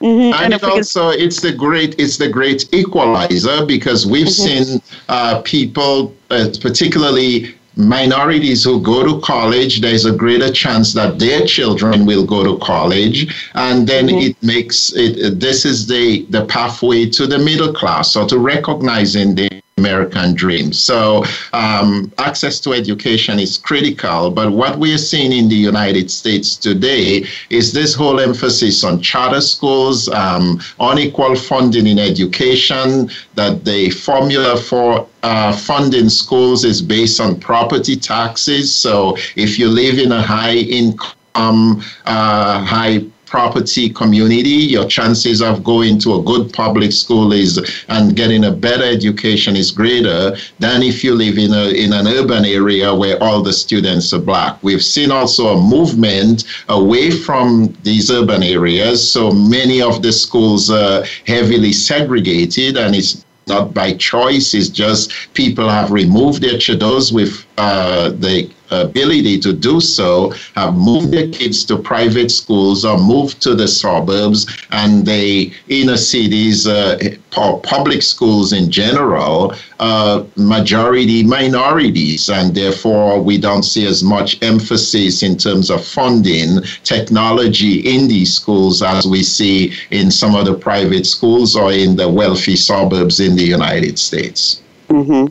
Mm-hmm. 0.00 0.32
And, 0.34 0.44
and 0.44 0.54
it 0.54 0.64
also 0.64 1.10
can... 1.10 1.20
it's 1.20 1.40
the 1.40 1.52
great 1.52 1.94
it's 1.98 2.16
the 2.16 2.28
great 2.28 2.72
equalizer 2.72 3.66
because 3.66 4.06
we've 4.06 4.26
mm-hmm. 4.26 4.64
seen 4.64 4.82
uh, 5.08 5.42
people, 5.44 6.14
uh, 6.30 6.48
particularly 6.60 7.54
minorities 7.76 8.64
who 8.64 8.80
go 8.80 9.04
to 9.04 9.20
college, 9.20 9.80
there's 9.80 10.04
a 10.04 10.12
greater 10.12 10.50
chance 10.52 10.92
that 10.94 11.18
their 11.18 11.44
children 11.46 12.06
will 12.06 12.24
go 12.24 12.44
to 12.44 12.64
college, 12.64 13.50
and 13.54 13.86
then 13.86 14.06
mm-hmm. 14.06 14.30
it 14.30 14.42
makes 14.42 14.92
it. 14.94 15.40
This 15.40 15.64
is 15.64 15.86
the 15.86 16.24
the 16.30 16.44
pathway 16.46 17.06
to 17.10 17.26
the 17.26 17.38
middle 17.38 17.72
class, 17.72 18.16
or 18.16 18.26
to 18.28 18.38
recognizing 18.38 19.34
the 19.34 19.63
American 19.76 20.34
dream. 20.34 20.72
So, 20.72 21.24
um, 21.52 22.12
access 22.18 22.60
to 22.60 22.72
education 22.72 23.40
is 23.40 23.58
critical. 23.58 24.30
But 24.30 24.52
what 24.52 24.78
we 24.78 24.94
are 24.94 24.98
seeing 24.98 25.32
in 25.32 25.48
the 25.48 25.56
United 25.56 26.10
States 26.10 26.54
today 26.54 27.26
is 27.50 27.72
this 27.72 27.92
whole 27.94 28.20
emphasis 28.20 28.84
on 28.84 29.00
charter 29.00 29.40
schools, 29.40 30.08
um, 30.08 30.60
unequal 30.78 31.34
funding 31.34 31.88
in 31.88 31.98
education, 31.98 33.10
that 33.34 33.64
the 33.64 33.90
formula 33.90 34.56
for 34.56 35.08
uh, 35.24 35.52
funding 35.52 36.08
schools 36.08 36.64
is 36.64 36.80
based 36.80 37.20
on 37.20 37.40
property 37.40 37.96
taxes. 37.96 38.72
So, 38.72 39.16
if 39.34 39.58
you 39.58 39.68
live 39.68 39.98
in 39.98 40.12
a 40.12 40.22
high 40.22 40.56
income, 40.56 41.82
uh, 42.06 42.64
high 42.64 43.04
property 43.34 43.90
community, 43.90 44.60
your 44.76 44.86
chances 44.86 45.42
of 45.42 45.64
going 45.64 45.98
to 45.98 46.14
a 46.14 46.22
good 46.22 46.52
public 46.52 46.92
school 46.92 47.32
is 47.32 47.58
and 47.88 48.14
getting 48.14 48.44
a 48.44 48.52
better 48.52 48.84
education 48.84 49.56
is 49.56 49.72
greater 49.72 50.36
than 50.60 50.84
if 50.84 51.02
you 51.02 51.12
live 51.16 51.36
in 51.36 51.52
a 51.52 51.64
in 51.84 51.92
an 51.92 52.06
urban 52.06 52.44
area 52.44 52.94
where 52.94 53.20
all 53.20 53.42
the 53.42 53.52
students 53.52 54.12
are 54.12 54.20
black. 54.20 54.52
We've 54.62 54.84
seen 54.96 55.10
also 55.10 55.48
a 55.48 55.60
movement 55.60 56.44
away 56.68 57.10
from 57.10 57.76
these 57.82 58.08
urban 58.08 58.44
areas. 58.44 58.96
So 59.16 59.32
many 59.32 59.82
of 59.82 60.00
the 60.00 60.12
schools 60.12 60.70
are 60.70 61.02
heavily 61.26 61.72
segregated 61.72 62.76
and 62.76 62.94
it's 62.94 63.24
not 63.48 63.74
by 63.74 63.94
choice. 63.94 64.54
It's 64.54 64.68
just 64.68 65.12
people 65.34 65.68
have 65.68 65.90
removed 65.90 66.40
their 66.40 66.60
shadows 66.60 67.12
with 67.12 67.44
uh, 67.58 68.10
the 68.10 68.48
ability 68.82 69.38
to 69.40 69.52
do 69.52 69.80
so 69.80 70.30
have 70.54 70.74
moved 70.74 71.10
their 71.12 71.28
kids 71.28 71.64
to 71.66 71.76
private 71.76 72.30
schools 72.30 72.84
or 72.84 72.98
moved 72.98 73.40
to 73.42 73.54
the 73.54 73.68
suburbs 73.68 74.46
and 74.70 75.06
the 75.06 75.52
inner 75.68 75.96
cities, 75.96 76.66
uh, 76.66 76.98
public 77.30 78.02
schools 78.02 78.52
in 78.52 78.70
general, 78.70 79.54
uh, 79.80 80.24
majority 80.36 81.22
minorities, 81.24 82.28
and 82.28 82.54
therefore 82.54 83.20
we 83.20 83.38
don't 83.38 83.64
see 83.64 83.86
as 83.86 84.02
much 84.02 84.40
emphasis 84.42 85.22
in 85.22 85.36
terms 85.36 85.70
of 85.70 85.84
funding 85.84 86.60
technology 86.84 87.80
in 87.80 88.08
these 88.08 88.34
schools 88.34 88.82
as 88.82 89.06
we 89.06 89.22
see 89.22 89.72
in 89.90 90.10
some 90.10 90.34
of 90.34 90.46
the 90.46 90.54
private 90.54 91.06
schools 91.06 91.56
or 91.56 91.72
in 91.72 91.96
the 91.96 92.08
wealthy 92.08 92.56
suburbs 92.56 93.20
in 93.20 93.36
the 93.36 93.44
United 93.44 93.98
States. 93.98 94.63
Mm-hmm. 94.94 95.26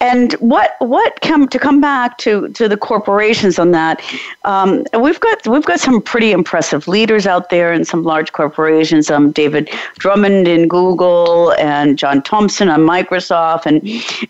And 0.00 0.32
what 0.34 0.76
what 0.78 1.20
come 1.20 1.48
to 1.48 1.58
come 1.58 1.82
back 1.82 2.16
to 2.18 2.48
to 2.48 2.66
the 2.66 2.78
corporations 2.78 3.58
on 3.58 3.72
that? 3.72 4.02
Um, 4.44 4.84
we've 4.98 5.20
got 5.20 5.46
we've 5.46 5.66
got 5.66 5.80
some 5.80 6.00
pretty 6.00 6.32
impressive 6.32 6.88
leaders 6.88 7.26
out 7.26 7.50
there 7.50 7.74
in 7.74 7.84
some 7.84 8.04
large 8.04 8.32
corporations. 8.32 9.10
Um, 9.10 9.32
David 9.32 9.68
Drummond 9.98 10.48
in 10.48 10.66
Google 10.66 11.52
and 11.58 11.98
John 11.98 12.22
Thompson 12.22 12.70
on 12.70 12.80
Microsoft, 12.80 13.66
and 13.66 13.82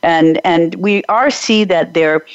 and 0.03 0.41
and 0.45 0.75
we 0.77 1.05
are 1.05 1.31
see 1.31 1.63
that 1.63 1.95
they're 1.95 2.27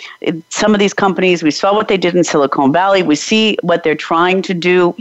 some 0.47 0.73
of 0.73 0.79
these 0.79 0.93
companies. 0.93 1.43
We 1.43 1.51
saw 1.51 1.75
what 1.75 1.89
they 1.89 1.97
did 1.97 2.15
in 2.15 2.23
Silicon 2.23 2.71
Valley. 2.71 3.03
We 3.03 3.15
see 3.15 3.57
what 3.61 3.83
they're 3.83 3.93
trying 3.95 4.41
to 4.43 4.53
do 4.53 4.95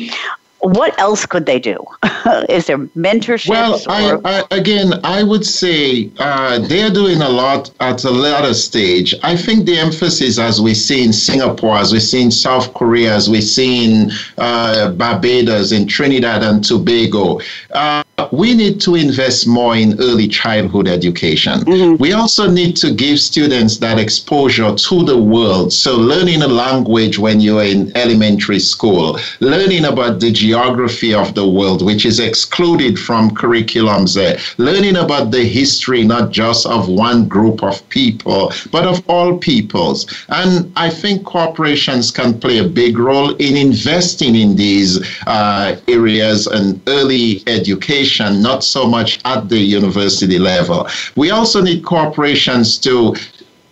what 0.61 0.99
else 0.99 1.27
could 1.27 1.47
they 1.47 1.59
do? 1.59 1.79
Is 2.49 2.67
there 2.67 2.79
mentorship? 2.79 3.49
Well, 3.49 3.81
I, 3.89 4.19
I, 4.25 4.45
again, 4.51 5.01
I 5.05 5.23
would 5.23 5.45
say 5.45 6.11
uh, 6.19 6.59
they're 6.59 6.91
doing 6.91 7.23
a 7.23 7.29
lot 7.29 7.71
at 7.81 8.05
a 8.05 8.11
later 8.11 8.55
stage. 8.55 9.15
I 9.23 9.37
think 9.37 9.67
the 9.67 9.79
emphasis, 9.79 10.39
as 10.39 10.61
we 10.61 10.75
see 10.75 11.05
in 11.05 11.13
Singapore, 11.13 11.77
as 11.77 11.93
we 11.93 12.01
see 12.01 12.23
in 12.23 12.31
South 12.31 12.75
Korea, 12.75 13.15
as 13.15 13.31
we 13.31 13.41
see 13.41 13.85
in 13.85 14.11
uh, 14.39 14.93
Barbados, 14.93 15.73
in 15.73 15.87
Trinidad 15.87 16.43
and 16.43 16.63
Tobago, 16.63 17.41
uh, 17.71 18.03
we 18.33 18.55
need 18.55 18.81
to 18.83 18.95
invest 18.95 19.47
more 19.47 19.77
in 19.77 19.99
early 20.01 20.29
childhood 20.29 20.89
education. 20.89 21.61
Mm-hmm. 21.61 22.03
We 22.03 22.13
also 22.13 22.51
need 22.51 22.77
to 22.77 22.93
give 22.93 23.19
students 23.19 23.79
that 23.79 23.99
exposure 23.99 24.75
to 24.75 25.05
the 25.05 25.19
world. 25.19 25.73
So, 25.73 25.97
learning 25.97 26.43
a 26.43 26.49
language 26.49 27.19
when 27.19 27.41
you're 27.41 27.65
in 27.65 27.97
elementary 27.97 28.59
school, 28.59 29.19
learning 29.41 29.85
about 29.85 30.21
the 30.21 30.31
geography 30.31 31.15
of 31.15 31.35
the 31.35 31.49
world, 31.49 31.85
which 31.85 32.05
is 32.05 32.21
excluded 32.21 32.99
from 32.99 33.31
curriculums 33.31 34.15
there, 34.15 34.39
learning 34.59 34.97
about 34.97 35.31
the 35.31 35.45
history 35.45 36.03
not 36.05 36.31
just 36.31 36.67
of 36.67 36.89
one 36.89 37.29
group 37.29 37.63
of 37.63 37.87
people, 37.89 38.53
but 38.71 38.85
of 38.87 39.03
all 39.09 39.39
peoples. 39.39 39.99
And 40.29 40.73
I 40.77 40.91
think 40.91 41.25
corporations 41.25 42.11
can 42.11 42.39
play 42.39 42.59
a 42.59 42.69
big 42.69 42.99
role 42.99 43.31
in 43.37 43.57
investing 43.57 44.35
in 44.35 44.57
these 44.57 44.93
uh, 45.27 45.77
areas 45.89 46.47
and 46.47 46.81
early 46.89 47.43
education, 47.47 48.10
not 48.19 48.65
so 48.65 48.87
much 48.87 49.21
at 49.25 49.49
the 49.49 49.59
university 49.59 50.39
level. 50.39 50.89
We 51.17 51.31
also 51.31 51.63
need 51.63 51.85
corporations 51.85 52.79
to 52.79 53.15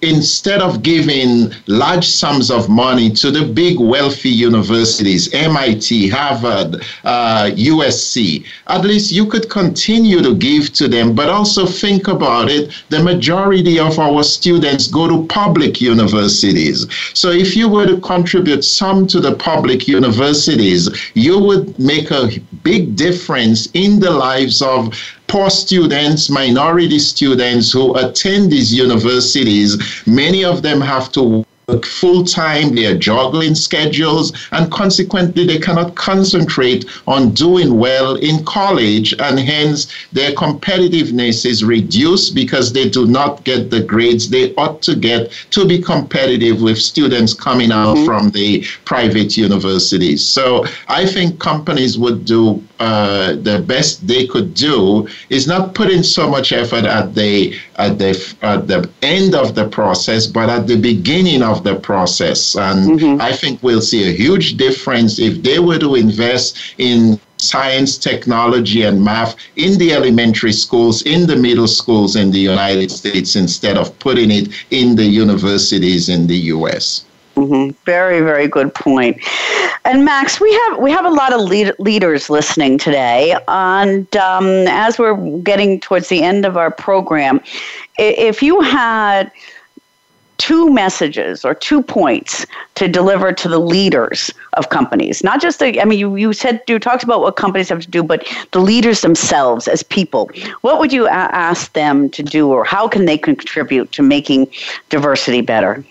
instead 0.03 0.61
of 0.61 0.82
giving 0.82 1.53
large 1.66 2.07
sums 2.07 2.51
of 2.51 2.68
money 2.68 3.11
to 3.11 3.30
the 3.30 3.44
big 3.44 3.80
wealthy 3.80 4.28
universities, 4.28 5.32
MIT, 5.34 6.09
Harvard, 6.09 6.82
uh, 7.05 7.51
USC, 7.55 8.44
at 8.68 8.84
least 8.84 9.11
you 9.11 9.26
could 9.26 9.51
continue 9.51 10.22
to 10.22 10.34
give 10.34 10.72
to 10.74 10.88
them, 10.88 11.14
but 11.14 11.28
also 11.28 11.66
think 11.66 12.07
about 12.09 12.49
it. 12.49 12.70
The 12.90 13.03
majority 13.03 13.78
of 13.78 13.99
our 13.99 14.22
students 14.22 14.86
go 14.86 15.09
to 15.09 15.26
public 15.26 15.80
universities. 15.80 16.86
So 17.14 17.30
if 17.30 17.57
you 17.57 17.68
were 17.68 17.86
to 17.86 17.99
contribute 18.01 18.62
some 18.64 19.07
to 19.09 19.20
the 19.20 19.34
public 19.34 19.88
universities, 19.88 20.88
you 21.14 21.38
would 21.38 21.78
make 21.78 22.11
a 22.11 22.30
big 22.62 22.94
difference 22.94 23.68
in 23.74 23.99
the 23.99 24.11
lives 24.11 24.62
of 24.62 24.94
poor 25.29 25.51
students, 25.51 26.31
minority 26.31 26.99
students 26.99 27.70
who 27.70 27.95
attend 27.97 28.51
these 28.51 28.74
universities, 28.74 29.76
many 30.07 30.45
of 30.45 30.62
them 30.62 30.81
have 30.81 31.12
to 31.12 31.45
work 31.68 31.85
full 31.85 32.24
time, 32.24 32.74
they 32.74 32.87
are 32.87 32.97
juggling 32.97 33.55
schedules, 33.55 34.33
and 34.53 34.72
consequently, 34.72 35.47
they 35.47 35.59
cannot 35.59 35.95
concentrate 35.95 36.87
on 37.07 37.31
doing 37.35 37.79
well 37.79 38.16
in 38.16 38.43
college, 38.47 39.14
and 39.18 39.39
hence 39.39 39.93
their 40.12 40.33
competitiveness 40.33 41.45
is 41.45 41.62
reduced 41.62 42.35
because 42.35 42.72
they 42.72 42.89
do 42.89 43.07
not 43.07 43.45
get 43.45 43.70
the 43.70 43.83
grades 43.83 44.31
they 44.31 44.55
ought 44.55 44.81
to 44.81 44.97
get 44.97 45.31
to 45.51 45.66
be 45.66 45.81
competitive 45.81 46.62
with 46.62 46.79
students 46.79 47.35
coming 47.35 47.70
out 47.70 47.97
mm-hmm. 47.97 48.07
from 48.07 48.31
the 48.31 48.64
private 48.87 49.37
universities. 49.37 50.24
So 50.24 50.64
I 50.89 51.05
think 51.05 51.39
companies 51.39 51.99
would 51.99 52.24
do 52.24 52.62
uh, 52.81 53.33
the 53.33 53.64
best 53.66 54.07
they 54.07 54.26
could 54.26 54.55
do 54.55 55.09
is 55.31 55.47
not 55.47 55.74
put 55.74 55.91
in 55.91 56.03
so 56.03 56.29
much 56.29 56.53
effort 56.53 56.85
at 56.85 57.14
the 57.14 57.55
at 57.76 57.99
the 57.99 58.37
at 58.43 58.66
the 58.68 58.89
end 59.03 59.35
of 59.35 59.55
the 59.55 59.68
process, 59.68 60.26
but 60.26 60.49
at 60.49 60.66
the 60.66 60.76
beginning 60.76 61.43
of 61.43 61.64
the 61.64 61.76
process. 61.76 62.55
And 62.57 63.01
mm-hmm. 63.01 63.20
I 63.20 63.33
think 63.33 63.62
we'll 63.62 63.81
see 63.81 64.09
a 64.09 64.12
huge 64.12 64.57
difference 64.57 65.18
if 65.18 65.43
they 65.43 65.59
were 65.59 65.79
to 65.79 65.97
invest 65.97 66.57
in 66.79 67.18
science, 67.39 67.99
technology, 67.99 68.83
and 68.83 69.05
math 69.05 69.37
in 69.57 69.79
the 69.79 69.93
elementary 69.93 70.53
schools, 70.53 71.03
in 71.03 71.26
the 71.26 71.37
middle 71.37 71.68
schools 71.68 72.16
in 72.16 72.31
the 72.31 72.41
United 72.41 72.91
States, 72.91 73.37
instead 73.37 73.76
of 73.76 73.97
putting 73.99 74.31
it 74.31 74.49
in 74.70 74.97
the 74.97 75.05
universities 75.05 76.09
in 76.09 76.26
the 76.26 76.37
US. 76.55 77.05
Mm-hmm. 77.39 77.70
Very, 77.84 78.20
very 78.20 78.49
good 78.49 78.74
point. 78.74 79.16
And 79.84 80.05
Max, 80.05 80.41
we 80.41 80.53
have 80.53 80.78
we 80.78 80.91
have 80.91 81.05
a 81.05 81.11
lot 81.11 81.32
of 81.32 81.41
lead, 81.41 81.72
leaders 81.78 82.28
listening 82.28 82.78
today, 82.78 83.36
and 83.47 84.14
um, 84.16 84.47
as 84.66 84.99
we're 84.99 85.16
getting 85.39 85.78
towards 85.78 86.09
the 86.09 86.22
end 86.22 86.45
of 86.45 86.57
our 86.57 86.70
program, 86.70 87.41
if 87.97 88.43
you 88.43 88.61
had 88.61 89.30
two 90.39 90.70
messages 90.70 91.45
or 91.45 91.55
two 91.55 91.80
points 91.80 92.45
to 92.74 92.89
deliver 92.89 93.32
to 93.32 93.49
the 93.49 93.59
leaders 93.59 94.32
of 94.53 94.68
companies 94.68 95.24
not 95.24 95.41
just 95.41 95.59
the 95.59 95.80
i 95.82 95.84
mean 95.84 95.99
you, 95.99 96.14
you 96.14 96.32
said 96.32 96.62
you 96.68 96.78
talked 96.78 97.03
about 97.03 97.20
what 97.20 97.34
companies 97.34 97.68
have 97.68 97.80
to 97.80 97.91
do 97.91 98.05
but 98.05 98.24
the 98.53 98.61
leaders 98.61 99.01
themselves 99.01 99.66
as 99.66 99.82
people 99.82 100.30
what 100.61 100.78
would 100.78 100.93
you 100.93 101.09
ask 101.09 101.72
them 101.72 102.09
to 102.09 102.22
do 102.22 102.49
or 102.49 102.64
how 102.64 102.86
can 102.86 103.05
they 103.05 103.18
contribute 103.18 103.91
to 103.91 104.01
making 104.01 104.47
diversity 104.91 105.41
better 105.41 105.84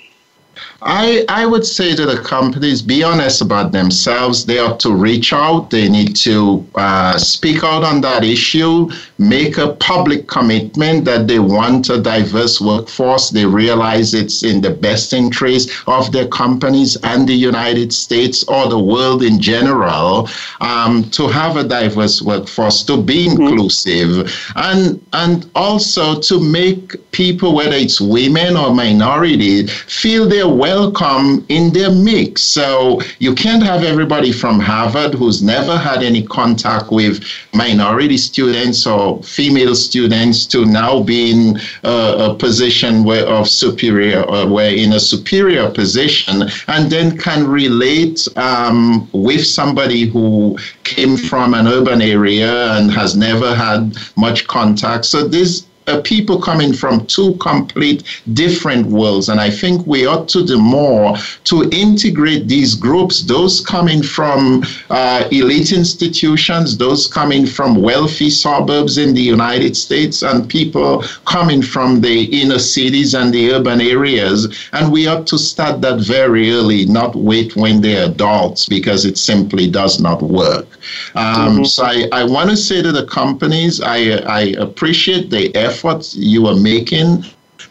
I, 0.81 1.25
I 1.27 1.45
would 1.45 1.65
say 1.65 1.95
to 1.95 2.05
the 2.05 2.21
companies, 2.21 2.83
be 2.83 3.03
honest 3.03 3.41
about 3.41 3.71
themselves. 3.71 4.45
They 4.45 4.59
ought 4.59 4.79
to 4.81 4.93
reach 4.93 5.33
out. 5.33 5.71
They 5.71 5.89
need 5.89 6.15
to 6.17 6.65
uh, 6.75 7.17
speak 7.17 7.63
out 7.63 7.83
on 7.83 8.01
that 8.01 8.23
issue, 8.23 8.89
make 9.17 9.57
a 9.57 9.73
public 9.73 10.27
commitment 10.27 11.05
that 11.05 11.27
they 11.27 11.39
want 11.39 11.89
a 11.89 11.99
diverse 11.99 12.61
workforce. 12.61 13.31
They 13.31 13.45
realize 13.45 14.13
it's 14.13 14.43
in 14.43 14.61
the 14.61 14.69
best 14.69 15.13
interest 15.13 15.71
of 15.87 16.11
their 16.11 16.27
companies 16.27 16.95
and 17.03 17.27
the 17.27 17.33
United 17.33 17.91
States 17.91 18.43
or 18.43 18.69
the 18.69 18.79
world 18.79 19.23
in 19.23 19.41
general 19.41 20.29
um, 20.61 21.09
to 21.11 21.27
have 21.27 21.57
a 21.57 21.63
diverse 21.63 22.21
workforce, 22.21 22.83
to 22.83 23.01
be 23.01 23.27
mm-hmm. 23.27 23.41
inclusive, 23.41 24.31
and, 24.55 25.03
and 25.13 25.49
also 25.55 26.19
to 26.21 26.39
make 26.39 27.11
people, 27.11 27.55
whether 27.55 27.75
it's 27.75 27.99
women 27.99 28.55
or 28.55 28.73
minorities, 28.73 29.71
feel 29.71 30.29
they're 30.29 30.47
welcome 30.67 31.45
in 31.47 31.71
their 31.71 31.89
mix. 31.89 32.41
So 32.41 32.99
you 33.19 33.33
can't 33.33 33.63
have 33.63 33.83
everybody 33.83 34.33
from 34.33 34.59
Harvard 34.59 35.13
who's 35.13 35.41
never 35.41 35.77
had 35.77 36.03
any 36.03 36.23
contact 36.23 36.91
with 36.91 37.23
minority 37.53 38.17
students 38.17 38.85
or 38.85 39.23
female 39.23 39.75
students 39.75 40.45
to 40.47 40.65
now 40.65 41.01
be 41.01 41.31
in 41.31 41.59
a, 41.83 42.35
position 42.37 43.05
where 43.05 43.25
of 43.25 43.47
superior 43.47 44.21
or 44.23 44.45
where 44.55 44.73
in 44.83 44.91
a 44.93 44.99
superior 44.99 45.69
position 45.69 46.35
and 46.67 46.91
then 46.91 47.17
can 47.17 47.47
relate 47.47 48.27
um, 48.35 49.09
with 49.13 49.43
somebody 49.45 50.01
who 50.05 50.57
came 50.83 51.15
from 51.15 51.53
an 51.53 51.65
urban 51.67 52.01
area 52.01 52.73
and 52.73 52.91
has 52.91 53.15
never 53.15 53.55
had 53.55 53.95
much 54.17 54.45
contact. 54.47 55.05
So 55.05 55.27
this 55.27 55.66
uh, 55.87 56.01
people 56.01 56.39
coming 56.39 56.73
from 56.73 57.05
two 57.07 57.35
complete 57.35 58.03
different 58.33 58.87
worlds. 58.87 59.29
And 59.29 59.39
I 59.39 59.49
think 59.49 59.85
we 59.87 60.05
ought 60.05 60.27
to 60.29 60.45
do 60.45 60.59
more 60.59 61.15
to 61.45 61.69
integrate 61.71 62.47
these 62.47 62.75
groups, 62.75 63.23
those 63.23 63.61
coming 63.61 64.03
from 64.03 64.63
uh, 64.89 65.27
elite 65.31 65.71
institutions, 65.71 66.77
those 66.77 67.07
coming 67.07 67.45
from 67.45 67.81
wealthy 67.81 68.29
suburbs 68.29 68.97
in 68.97 69.13
the 69.13 69.21
United 69.21 69.75
States, 69.77 70.23
and 70.23 70.49
people 70.49 71.03
coming 71.25 71.61
from 71.61 72.01
the 72.01 72.25
inner 72.41 72.59
cities 72.59 73.13
and 73.13 73.33
the 73.33 73.51
urban 73.51 73.81
areas. 73.81 74.69
And 74.73 74.91
we 74.91 75.07
ought 75.07 75.27
to 75.27 75.37
start 75.37 75.81
that 75.81 75.99
very 76.01 76.51
early, 76.51 76.85
not 76.85 77.15
wait 77.15 77.55
when 77.55 77.81
they're 77.81 78.05
adults, 78.09 78.65
because 78.65 79.05
it 79.05 79.17
simply 79.17 79.69
does 79.69 79.99
not 79.99 80.21
work. 80.21 80.67
Um, 81.15 81.57
mm-hmm. 81.57 81.63
So 81.63 81.83
I, 81.83 82.07
I 82.11 82.23
want 82.23 82.49
to 82.49 82.57
say 82.57 82.81
to 82.81 82.91
the 82.91 83.05
companies, 83.05 83.81
I, 83.81 84.17
I 84.27 84.41
appreciate 84.57 85.29
the 85.29 85.55
effort 85.55 85.76
efforts 85.77 86.15
you 86.15 86.47
are 86.47 86.55
making 86.55 87.23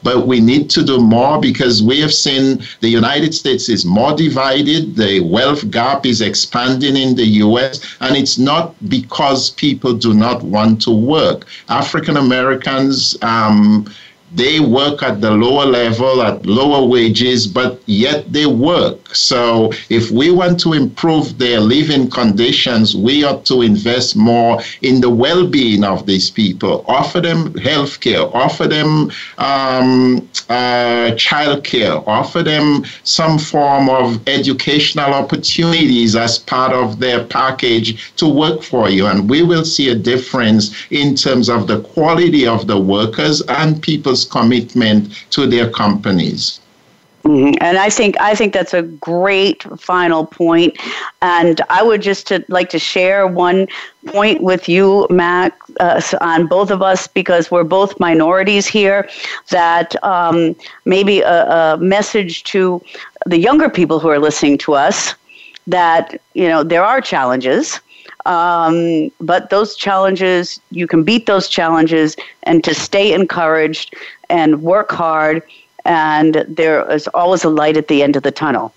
but 0.02 0.26
we 0.26 0.40
need 0.40 0.68
to 0.70 0.84
do 0.84 0.98
more 0.98 1.40
because 1.40 1.82
we 1.82 2.00
have 2.00 2.12
seen 2.12 2.62
the 2.80 2.88
United 2.88 3.34
States 3.34 3.68
is 3.68 3.84
more 3.84 4.14
divided, 4.14 4.94
the 4.94 5.20
wealth 5.20 5.68
gap 5.70 6.04
is 6.06 6.20
expanding 6.20 6.96
in 6.96 7.16
the 7.16 7.26
US, 7.46 7.96
and 8.00 8.16
it's 8.16 8.36
not 8.38 8.74
because 8.88 9.50
people 9.50 9.94
do 9.94 10.12
not 10.12 10.42
want 10.42 10.82
to 10.82 10.90
work. 10.90 11.46
African 11.68 12.16
Americans, 12.16 13.16
um, 13.22 13.86
they 14.34 14.60
work 14.60 15.02
at 15.02 15.20
the 15.20 15.30
lower 15.30 15.64
level 15.64 16.22
at 16.22 16.44
lower 16.46 16.84
wages, 16.86 17.46
but 17.46 17.80
yet 17.86 18.32
they 18.32 18.46
work. 18.46 18.98
So 19.12 19.72
if 19.88 20.10
we 20.10 20.30
want 20.30 20.60
to 20.60 20.72
improve 20.72 21.38
their 21.38 21.60
living 21.60 22.10
conditions, 22.10 22.96
we 22.96 23.24
ought 23.24 23.44
to 23.46 23.62
invest 23.62 24.16
more 24.16 24.60
in 24.82 25.00
the 25.00 25.10
well-being 25.10 25.84
of 25.84 26.06
these 26.06 26.30
people. 26.30 26.84
Offer 26.88 27.20
them 27.20 27.54
health 27.54 28.00
care, 28.00 28.22
offer 28.36 28.66
them 28.66 29.10
um, 29.38 30.28
uh, 30.48 31.12
child 31.16 31.64
care, 31.64 31.96
offer 32.08 32.42
them 32.42 32.84
some 33.04 33.38
form 33.38 33.88
of 33.88 34.26
educational 34.28 35.12
opportunities 35.14 36.16
as 36.16 36.38
part 36.38 36.72
of 36.72 37.00
their 37.00 37.24
package 37.24 38.14
to 38.16 38.28
work 38.28 38.62
for 38.62 38.88
you. 38.88 39.06
And 39.06 39.28
we 39.28 39.42
will 39.42 39.64
see 39.64 39.88
a 39.90 39.94
difference 39.94 40.74
in 40.90 41.14
terms 41.14 41.48
of 41.48 41.66
the 41.66 41.80
quality 41.80 42.46
of 42.46 42.66
the 42.66 42.78
workers 42.78 43.40
and 43.42 43.82
people's 43.82 44.24
commitment 44.24 45.12
to 45.30 45.46
their 45.46 45.70
companies. 45.70 46.60
Mm-hmm. 47.26 47.54
And 47.60 47.76
I 47.76 47.90
think 47.90 48.16
I 48.20 48.34
think 48.36 48.52
that's 48.52 48.72
a 48.72 48.82
great 48.82 49.64
final 49.80 50.26
point. 50.26 50.76
And 51.22 51.60
I 51.70 51.82
would 51.82 52.00
just 52.00 52.28
to, 52.28 52.44
like 52.48 52.68
to 52.70 52.78
share 52.78 53.26
one 53.26 53.66
point 54.06 54.42
with 54.42 54.68
you, 54.68 55.08
Mac, 55.10 55.58
uh, 55.80 56.00
on 56.20 56.46
both 56.46 56.70
of 56.70 56.82
us 56.82 57.08
because 57.08 57.50
we're 57.50 57.64
both 57.64 57.98
minorities 57.98 58.66
here. 58.66 59.08
That 59.50 60.00
um, 60.04 60.54
maybe 60.84 61.20
a, 61.20 61.74
a 61.74 61.76
message 61.78 62.44
to 62.44 62.80
the 63.26 63.38
younger 63.38 63.68
people 63.68 63.98
who 63.98 64.08
are 64.08 64.20
listening 64.20 64.58
to 64.58 64.74
us 64.74 65.14
that 65.66 66.20
you 66.34 66.46
know 66.46 66.62
there 66.62 66.84
are 66.84 67.00
challenges 67.00 67.80
um, 68.26 69.10
but 69.20 69.50
those 69.50 69.76
challenges, 69.76 70.60
you 70.70 70.86
can 70.88 71.04
beat 71.04 71.26
those 71.26 71.48
challenges 71.48 72.16
and 72.42 72.62
to 72.64 72.74
stay 72.74 73.12
encouraged 73.12 73.94
and 74.28 74.62
work 74.62 74.90
hard. 74.90 75.42
And 75.86 76.44
there 76.48 76.90
is 76.90 77.08
always 77.08 77.44
a 77.44 77.48
light 77.48 77.76
at 77.76 77.88
the 77.88 78.02
end 78.02 78.16
of 78.16 78.22
the 78.22 78.32
tunnel. 78.32 78.72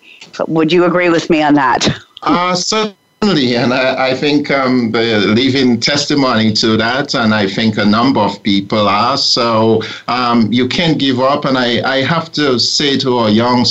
Would 0.47 0.71
you 0.71 0.85
agree 0.85 1.09
with 1.09 1.29
me 1.29 1.41
on 1.41 1.55
that? 1.55 1.87
Uh, 2.21 2.53
certainly. 2.53 3.55
And 3.55 3.73
I, 3.73 4.11
I 4.11 4.13
think 4.13 4.49
um, 4.51 4.91
leaving 4.91 5.79
testimony 5.79 6.53
to 6.53 6.77
that, 6.77 7.13
and 7.15 7.33
I 7.33 7.47
think 7.47 7.77
a 7.77 7.85
number 7.85 8.21
of 8.21 8.41
people 8.43 8.87
are. 8.87 9.17
So 9.17 9.81
um, 10.07 10.51
you 10.53 10.67
can't 10.67 10.97
give 10.99 11.19
up. 11.19 11.45
And 11.45 11.57
I, 11.57 11.81
I 11.97 12.01
have 12.03 12.31
to 12.33 12.59
say 12.59 12.97
to 12.99 13.17
our 13.17 13.29
young 13.29 13.65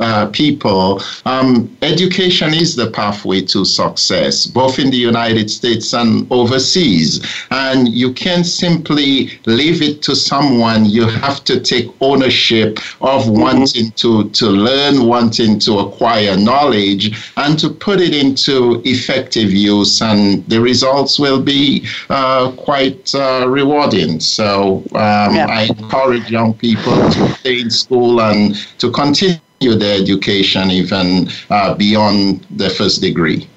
uh, 0.00 0.26
people, 0.26 1.02
um, 1.24 1.76
education 1.82 2.54
is 2.54 2.76
the 2.76 2.90
pathway 2.90 3.40
to 3.42 3.64
success, 3.64 4.46
both 4.46 4.78
in 4.78 4.90
the 4.90 4.96
United 4.96 5.50
States 5.50 5.92
and 5.94 6.26
overseas. 6.30 7.24
And 7.50 7.88
you 7.88 8.12
can't 8.12 8.46
simply 8.46 9.30
leave 9.46 9.82
it 9.82 10.02
to 10.02 10.14
someone. 10.14 10.84
You 10.84 11.06
have 11.06 11.44
to 11.44 11.60
take 11.60 11.88
ownership 12.00 12.78
of 13.00 13.22
mm-hmm. 13.22 13.40
wanting 13.40 13.90
to, 13.92 14.28
to 14.30 14.46
learn, 14.46 15.06
wanting 15.06 15.58
to 15.60 15.78
acquire 15.78 16.36
knowledge, 16.36 17.32
and 17.36 17.58
to 17.58 17.68
put 17.68 18.00
it 18.00 18.14
into 18.14 18.82
effective 18.84 19.52
use. 19.52 20.00
And 20.00 20.46
the 20.46 20.60
results 20.60 21.18
will 21.18 21.42
be 21.42 21.86
uh, 22.08 22.52
quite 22.52 23.14
uh, 23.14 23.46
rewarding. 23.48 24.20
So 24.20 24.78
um, 24.94 25.34
yeah. 25.34 25.46
I 25.48 25.62
encourage 25.76 26.30
young 26.30 26.54
people 26.54 26.94
to 27.10 27.28
stay 27.34 27.60
in 27.60 27.70
school 27.70 28.20
and 28.20 28.54
to 28.78 28.90
continue 28.90 29.38
their 29.60 30.00
education 30.00 30.70
even 30.70 31.28
uh, 31.50 31.74
beyond 31.74 32.46
the 32.50 32.70
first 32.70 33.00
degree. 33.00 33.48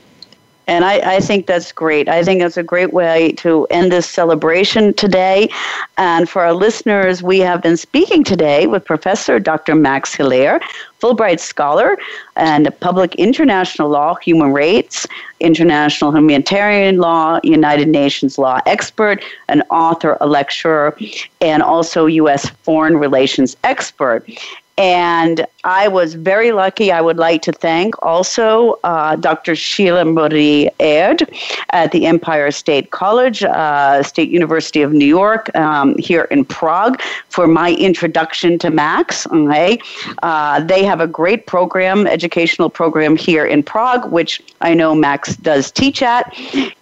And 0.67 0.85
I, 0.85 1.15
I, 1.15 1.19
think 1.19 1.47
that's 1.47 1.71
great. 1.71 2.07
I 2.07 2.23
think 2.23 2.39
that's 2.39 2.55
a 2.55 2.63
great 2.63 2.93
way 2.93 3.33
to 3.33 3.65
end 3.71 3.91
this 3.91 4.07
celebration 4.07 4.93
today. 4.93 5.49
And 5.97 6.29
for 6.29 6.43
our 6.43 6.53
listeners, 6.53 7.21
we 7.21 7.39
have 7.39 7.61
been 7.61 7.75
speaking 7.75 8.23
today 8.23 8.67
with 8.67 8.85
Professor 8.85 9.37
Dr. 9.37 9.75
Max 9.75 10.13
Hilaire, 10.13 10.61
Fulbright 11.01 11.39
Scholar 11.39 11.97
and 12.35 12.69
Public 12.79 13.15
International 13.15 13.89
Law, 13.89 14.15
Human 14.15 14.53
Rights, 14.53 15.07
International 15.39 16.15
Humanitarian 16.15 16.97
Law, 16.97 17.39
United 17.43 17.89
Nations 17.89 18.37
Law 18.37 18.59
expert, 18.65 19.23
an 19.49 19.63
author, 19.71 20.15
a 20.21 20.27
lecturer, 20.27 20.95
and 21.41 21.63
also 21.63 22.05
U.S. 22.05 22.49
foreign 22.63 22.97
relations 22.97 23.57
expert. 23.63 24.29
And 24.77 25.45
I 25.63 25.87
was 25.87 26.15
very 26.15 26.51
lucky. 26.51 26.91
I 26.91 27.01
would 27.01 27.17
like 27.17 27.41
to 27.43 27.51
thank 27.51 27.93
also 28.03 28.79
uh, 28.83 29.15
Dr. 29.15 29.55
Sheila 29.55 30.05
Marie 30.05 30.69
Aird 30.79 31.29
at 31.71 31.91
the 31.91 32.05
Empire 32.05 32.49
State 32.51 32.91
College, 32.91 33.43
uh, 33.43 34.01
State 34.01 34.29
University 34.29 34.81
of 34.81 34.93
New 34.93 35.05
York, 35.05 35.53
um, 35.55 35.95
here 35.97 36.23
in 36.31 36.45
Prague, 36.45 37.01
for 37.29 37.47
my 37.47 37.73
introduction 37.73 38.57
to 38.59 38.69
Max. 38.69 39.27
Okay, 39.27 39.79
uh, 40.23 40.61
they 40.61 40.83
have 40.83 41.01
a 41.01 41.07
great 41.07 41.45
program, 41.45 42.07
educational 42.07 42.69
program 42.69 43.15
here 43.15 43.45
in 43.45 43.61
Prague, 43.61 44.11
which 44.11 44.41
I 44.61 44.73
know 44.73 44.95
Max 44.95 45.35
does 45.35 45.69
teach 45.71 46.01
at. 46.01 46.33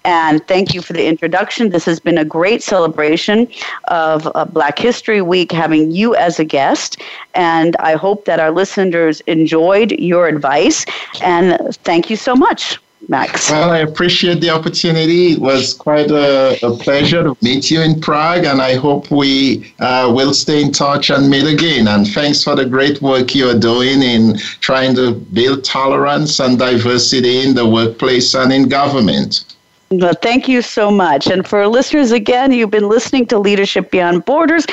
And 0.09 0.43
thank 0.47 0.73
you 0.73 0.81
for 0.81 0.93
the 0.93 1.05
introduction. 1.05 1.69
This 1.69 1.85
has 1.85 1.99
been 1.99 2.17
a 2.17 2.25
great 2.25 2.63
celebration 2.63 3.47
of 3.89 4.27
uh, 4.33 4.43
Black 4.45 4.79
History 4.79 5.21
Week, 5.21 5.51
having 5.51 5.91
you 5.91 6.15
as 6.15 6.39
a 6.39 6.43
guest. 6.43 6.99
And 7.35 7.75
I 7.77 7.93
hope 7.93 8.25
that 8.25 8.39
our 8.39 8.49
listeners 8.49 9.21
enjoyed 9.27 9.91
your 9.91 10.27
advice. 10.27 10.83
And 11.21 11.59
thank 11.83 12.09
you 12.09 12.15
so 12.15 12.33
much. 12.35 12.79
Max. 13.07 13.51
Well, 13.51 13.69
I 13.69 13.77
appreciate 13.77 14.41
the 14.41 14.49
opportunity. 14.49 15.33
It 15.33 15.39
was 15.39 15.75
quite 15.75 16.11
a, 16.11 16.57
a 16.65 16.75
pleasure 16.75 17.23
to 17.23 17.37
meet 17.41 17.71
you 17.71 17.81
in 17.81 18.01
Prague, 18.01 18.45
and 18.45 18.61
I 18.61 18.75
hope 18.75 19.09
we 19.09 19.73
uh, 19.79 20.11
will 20.13 20.33
stay 20.33 20.61
in 20.61 20.71
touch 20.71 21.09
and 21.09 21.29
meet 21.29 21.47
again. 21.47 21.87
And 21.87 22.05
thanks 22.07 22.43
for 22.43 22.55
the 22.55 22.65
great 22.65 23.01
work 23.01 23.35
you 23.35 23.47
are 23.47 23.57
doing 23.57 24.01
in 24.01 24.37
trying 24.59 24.95
to 24.95 25.13
build 25.13 25.63
tolerance 25.63 26.39
and 26.39 26.59
diversity 26.59 27.41
in 27.43 27.53
the 27.55 27.67
workplace 27.67 28.33
and 28.33 28.51
in 28.51 28.67
government. 28.67 29.45
Well, 29.91 30.13
thank 30.21 30.47
you 30.47 30.61
so 30.61 30.91
much. 30.91 31.25
And 31.25 31.47
for 31.47 31.65
listeners, 31.65 32.11
again, 32.11 32.51
you've 32.51 32.69
been 32.69 32.89
listening 32.89 33.25
to 33.27 33.39
Leadership 33.39 33.89
Beyond 33.89 34.23
Borders 34.23 34.67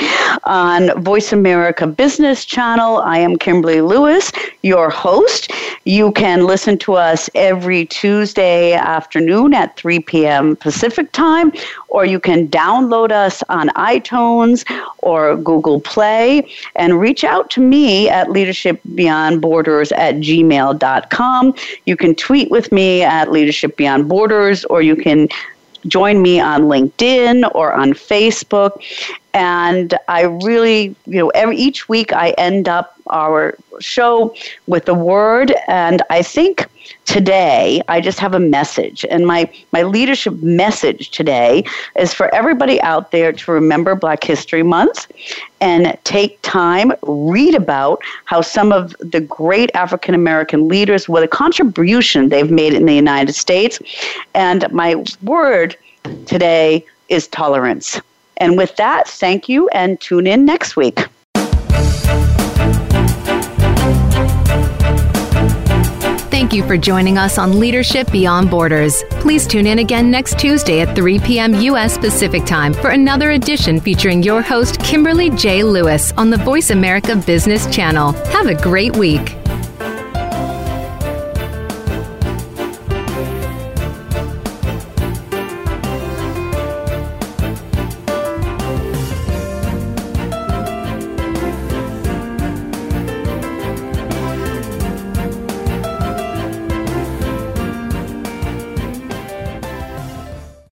on 0.44 0.90
Voice 1.02 1.32
America 1.32 1.86
Business 1.86 2.44
Channel. 2.44 2.98
I 2.98 3.16
am 3.20 3.36
Kimberly 3.38 3.80
Lewis, 3.80 4.30
your 4.62 4.90
host. 4.90 5.50
You 5.84 6.12
can 6.12 6.44
listen 6.44 6.76
to 6.78 6.94
us 6.96 7.30
every 7.34 7.86
Tuesday 7.86 8.74
afternoon 8.74 9.54
at 9.54 9.74
3 9.76 10.00
p.m. 10.00 10.54
Pacific 10.56 11.10
time, 11.12 11.50
or 11.88 12.04
you 12.04 12.20
can 12.20 12.48
download 12.48 13.10
us 13.10 13.42
on 13.48 13.70
iTunes 13.70 14.66
or 14.98 15.36
Google 15.38 15.80
Play 15.80 16.46
and 16.74 17.00
reach 17.00 17.24
out 17.24 17.48
to 17.50 17.60
me 17.62 18.10
at 18.10 18.26
leadershipbeyondborders 18.28 19.92
at 19.96 20.16
gmail.com. 20.16 21.54
You 21.86 21.96
can 21.96 22.14
tweet 22.14 22.50
with 22.50 22.70
me 22.70 23.02
at 23.02 23.30
Leadership 23.32 23.76
Beyond 23.78 24.08
Borders, 24.10 24.64
or 24.66 24.82
you 24.82 24.94
can 24.96 25.05
join 25.86 26.20
me 26.22 26.40
on 26.40 26.62
LinkedIn 26.62 27.50
or 27.54 27.72
on 27.72 27.92
Facebook. 27.92 28.72
And 29.36 29.98
I 30.08 30.22
really, 30.22 30.96
you 31.04 31.18
know, 31.18 31.28
every 31.34 31.58
each 31.58 31.90
week 31.90 32.10
I 32.14 32.30
end 32.38 32.70
up 32.70 32.96
our 33.10 33.54
show 33.80 34.34
with 34.66 34.88
a 34.88 34.94
word, 34.94 35.52
and 35.68 36.00
I 36.08 36.22
think 36.22 36.64
today 37.04 37.82
I 37.86 38.00
just 38.00 38.18
have 38.18 38.32
a 38.32 38.40
message. 38.40 39.04
And 39.10 39.26
my 39.26 39.50
my 39.72 39.82
leadership 39.82 40.40
message 40.40 41.10
today 41.10 41.64
is 41.98 42.14
for 42.14 42.34
everybody 42.34 42.80
out 42.80 43.10
there 43.10 43.30
to 43.30 43.52
remember 43.52 43.94
Black 43.94 44.24
History 44.24 44.62
Month 44.62 45.12
and 45.60 45.98
take 46.04 46.40
time 46.40 46.94
read 47.02 47.54
about 47.54 48.00
how 48.24 48.40
some 48.40 48.72
of 48.72 48.96
the 49.00 49.20
great 49.20 49.70
African 49.74 50.14
American 50.14 50.66
leaders 50.66 51.10
what 51.10 51.22
a 51.22 51.28
contribution 51.28 52.30
they've 52.30 52.50
made 52.50 52.72
in 52.72 52.86
the 52.86 52.94
United 52.94 53.34
States. 53.34 53.80
And 54.32 54.64
my 54.72 55.04
word 55.22 55.76
today 56.24 56.86
is 57.10 57.28
tolerance. 57.28 58.00
And 58.38 58.56
with 58.56 58.76
that, 58.76 59.08
thank 59.08 59.48
you 59.48 59.68
and 59.68 60.00
tune 60.00 60.26
in 60.26 60.44
next 60.44 60.76
week. 60.76 61.06
Thank 66.30 66.52
you 66.52 66.66
for 66.66 66.76
joining 66.76 67.18
us 67.18 67.38
on 67.38 67.58
Leadership 67.58 68.12
Beyond 68.12 68.50
Borders. 68.50 69.02
Please 69.10 69.46
tune 69.46 69.66
in 69.66 69.80
again 69.80 70.10
next 70.10 70.38
Tuesday 70.38 70.80
at 70.80 70.94
3 70.94 71.18
p.m. 71.20 71.54
U.S. 71.54 71.98
Pacific 71.98 72.44
Time 72.44 72.72
for 72.72 72.90
another 72.90 73.30
edition 73.32 73.80
featuring 73.80 74.22
your 74.22 74.42
host, 74.42 74.78
Kimberly 74.80 75.30
J. 75.30 75.62
Lewis, 75.64 76.12
on 76.12 76.30
the 76.30 76.36
Voice 76.36 76.70
America 76.70 77.16
Business 77.16 77.66
Channel. 77.74 78.12
Have 78.12 78.46
a 78.46 78.54
great 78.54 78.94
week. 78.96 79.34